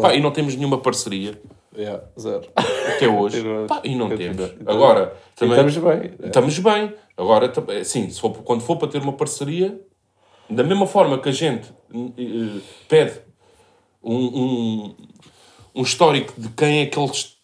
Pá, 0.00 0.12
e 0.14 0.20
não 0.20 0.30
temos 0.32 0.54
nenhuma 0.56 0.78
parceria 0.78 1.40
Yeah, 1.76 2.02
zero. 2.18 2.48
até 2.56 3.08
hoje. 3.08 3.44
Pá, 3.68 3.80
e 3.84 3.94
não 3.94 4.08
temos. 4.14 4.50
Agora, 4.66 5.14
E 5.36 5.38
também, 5.38 5.54
estamos 5.66 5.76
bem. 5.76 6.10
estamos 6.24 6.58
bem. 6.58 6.92
Agora, 7.16 7.52
é 7.68 7.84
se 7.84 8.10
for, 8.20 8.32
quando 8.42 8.60
for 8.62 8.76
para 8.76 8.88
ter 8.88 9.00
uma 9.00 9.12
parceria, 9.12 9.80
da 10.48 10.64
mesma 10.64 10.86
forma 10.86 11.16
que 11.18 11.28
a 11.28 11.32
gente 11.32 11.72
eh, 11.94 12.60
pede 12.88 13.20
um, 14.02 14.16
um, 14.16 14.94
um 15.76 15.82
histórico 15.82 16.32
de 16.36 16.48
quem 16.48 16.80
é 16.80 16.86
que 16.86 16.98
eles 16.98 17.36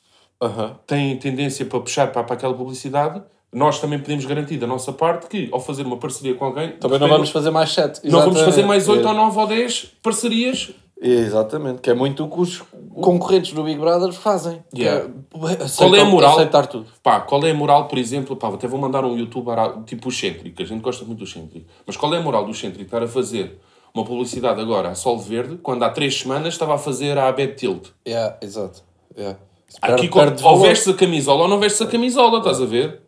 Aham. 0.43 0.77
têm 0.87 1.17
tendência 1.17 1.65
para 1.65 1.79
puxar 1.81 2.11
para, 2.11 2.25
para 2.25 2.35
aquela 2.35 2.53
publicidade, 2.55 3.23
nós 3.57 3.81
também 3.81 3.99
podemos 3.99 4.25
garantir 4.27 4.59
da 4.59 4.67
nossa 4.67 4.93
parte 4.93 5.27
que, 5.29 5.49
ao 5.51 5.59
fazer 5.61 5.85
uma 5.87 5.97
parceria 5.97 6.35
com 6.35 6.45
alguém, 6.45 6.73
Também 6.73 6.99
não 6.99 7.09
vamos 7.09 7.31
fazer 7.31 7.51
mais 7.51 7.73
sete. 7.73 8.01
não 8.09 8.21
vamos 8.21 8.41
fazer 8.43 8.63
mais 8.65 8.87
8 8.89 9.05
É. 9.07 9.09
ou 9.09 9.15
9 9.15 9.39
ou 9.41 9.47
10 9.47 9.93
parcerias 10.03 10.71
Exatamente, 11.01 11.81
que 11.83 11.91
é 11.91 11.95
muito 11.95 12.25
o 12.25 12.29
que 12.31 12.41
os 12.41 12.63
concorrentes 12.95 13.53
do 13.53 13.63
Big 13.63 13.79
Brother 13.79 14.13
fazem. 14.13 14.63
Que 14.75 14.83
Yeah. 14.83 15.05
é, 15.05 15.63
aceitam- 15.65 15.69
Qual 15.77 15.95
é 15.95 16.01
a 16.01 16.05
moral? 16.07 16.33
Aceitar 16.33 16.67
tudo. 16.67 16.87
Pá, 17.03 17.21
qual 17.21 17.45
é 17.47 17.51
a 17.51 17.55
moral, 17.55 17.87
por 17.87 17.99
exemplo, 17.99 18.35
pá, 18.35 18.49
até 18.49 18.67
vou 18.67 18.81
mandar 18.81 19.05
um 19.05 19.15
youtuber 19.17 19.57
tipo 19.85 20.09
o 20.09 20.13
Cêntrico, 20.13 20.57
que 20.57 20.63
a 20.63 20.67
gente 20.67 20.81
gosta 20.81 21.05
muito 21.05 21.19
do 21.19 21.27
Cêntrico, 21.27 21.67
mas 21.87 21.97
qual 21.99 22.15
é 22.15 22.19
a 22.19 22.23
moral 22.23 22.47
do 22.47 22.55
Cêntrico 22.55 22.85
estar 22.85 23.03
a 23.03 23.07
fazer 23.09 23.59
uma 23.95 24.05
publicidade 24.05 24.59
agora 24.61 24.89
a 24.91 24.95
Sol 24.95 25.19
Verde, 25.19 25.59
quando 25.63 25.83
há 25.83 25.91
três 25.91 26.19
semanas 26.19 26.55
estava 26.55 26.75
a 26.75 26.79
fazer 26.79 27.19
a 27.19 27.29
Abed 27.29 27.55
Tilt? 27.57 27.89
Yeah, 28.09 28.37
exato. 28.41 28.83
Yeah. 29.17 29.39
Aqui, 29.83 30.09
Perde- 30.09 30.31
perde 30.43 30.45
ou 30.45 30.61
vestes 30.61 30.89
a 30.89 30.95
camisola 30.95 31.43
ou 31.43 31.49
não 31.49 31.59
vestes 31.59 31.83
a 31.83 31.87
camisola, 31.87 32.39
estás 32.39 32.61
a 32.63 32.65
ver? 32.67 33.03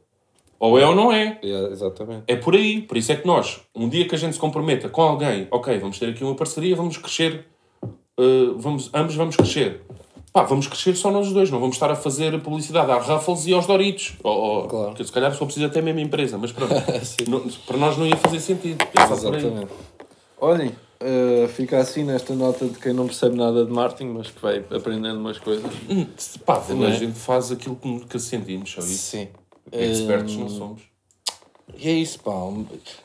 Ou 0.60 0.78
é 0.78 0.84
ou 0.86 0.94
não 0.94 1.12
é. 1.12 1.38
Yeah, 1.42 1.68
exatamente. 1.70 2.24
É 2.26 2.34
por 2.36 2.54
aí. 2.54 2.82
Por 2.82 2.96
isso 2.96 3.12
é 3.12 3.16
que 3.16 3.26
nós, 3.26 3.60
um 3.74 3.88
dia 3.88 4.06
que 4.08 4.14
a 4.14 4.18
gente 4.18 4.32
se 4.32 4.38
comprometa 4.40 4.88
com 4.88 5.02
alguém, 5.02 5.46
ok, 5.50 5.78
vamos 5.78 5.98
ter 5.98 6.08
aqui 6.10 6.24
uma 6.24 6.34
parceria, 6.34 6.74
vamos 6.74 6.96
crescer, 6.96 7.46
uh, 8.18 8.58
vamos, 8.58 8.90
ambos 8.92 9.14
vamos 9.14 9.36
crescer. 9.36 9.82
Pá, 10.32 10.42
vamos 10.42 10.66
crescer 10.66 10.94
só 10.96 11.10
nós 11.10 11.32
dois, 11.32 11.50
não 11.50 11.58
vamos 11.60 11.76
estar 11.76 11.90
a 11.90 11.94
fazer 11.96 12.38
publicidade 12.42 12.90
à 12.90 12.98
Ruffles 12.98 13.46
e 13.46 13.52
aos 13.54 13.66
Doritos. 13.66 14.14
Ou, 14.22 14.36
ou- 14.36 14.68
Claro. 14.68 14.94
Que 14.94 15.04
se 15.04 15.12
calhar 15.12 15.32
se 15.32 15.38
for 15.38 15.46
preciso 15.46 15.66
até 15.66 15.80
mesmo 15.80 16.00
empresa, 16.00 16.36
mas 16.36 16.52
pronto. 16.52 16.74
Não- 17.28 17.40
para 17.66 17.76
nós 17.78 17.96
não 17.96 18.06
ia 18.06 18.16
fazer 18.16 18.40
sentido. 18.40 18.84
É 18.94 19.06
só. 19.06 19.14
Exatamente. 19.14 19.72
Olhem, 20.40 20.72
eh, 21.00 21.48
fica 21.48 21.78
assim 21.78 22.04
nesta 22.04 22.34
nota 22.34 22.66
de 22.66 22.78
quem 22.78 22.92
não 22.92 23.06
percebe 23.06 23.36
nada 23.36 23.64
de 23.64 23.72
marketing, 23.72 24.10
mas 24.10 24.28
que 24.30 24.40
vai 24.42 24.58
aprendendo 24.70 25.18
umas 25.18 25.38
coisas. 25.38 25.64
Hum, 25.88 26.06
Pá, 26.44 26.62
Não 26.68 26.84
a 26.86 26.90
é? 26.90 26.92
gente 26.92 27.18
faz 27.18 27.50
aquilo 27.50 27.76
que 28.08 28.18
sentimos, 28.18 28.70
só 28.70 28.80
isso. 28.80 28.88
Sim. 29.16 29.28
Expertos 29.72 30.36
não 30.36 30.48
somos. 30.48 30.82
E 31.76 31.88
é 31.88 31.92
isso, 31.92 32.20
pá. 32.20 32.32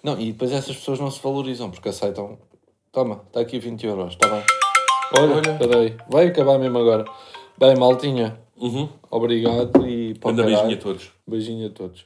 Não, 0.01 0.19
e 0.19 0.31
depois 0.31 0.51
essas 0.51 0.75
pessoas 0.75 0.99
não 0.99 1.11
se 1.11 1.21
valorizam 1.21 1.69
porque 1.69 1.89
aceitam. 1.89 2.37
Toma, 2.91 3.21
está 3.27 3.39
aqui 3.39 3.59
20 3.59 3.85
euros, 3.85 4.13
está 4.13 4.27
bem. 4.29 4.43
Olha, 5.17 5.35
Olha. 5.35 5.51
espera 5.51 5.79
aí. 5.79 5.97
Vai 6.09 6.27
acabar 6.27 6.57
mesmo 6.57 6.77
agora. 6.77 7.05
Bem, 7.57 7.75
maltinha. 7.75 8.39
Uhum. 8.57 8.87
Obrigado 9.09 9.87
e 9.87 10.15
Manda 10.23 10.43
beijinho 10.43 10.73
a 10.73 10.77
todos. 10.77 11.11
Beijinho 11.27 11.67
a 11.67 11.69
todos. 11.69 12.05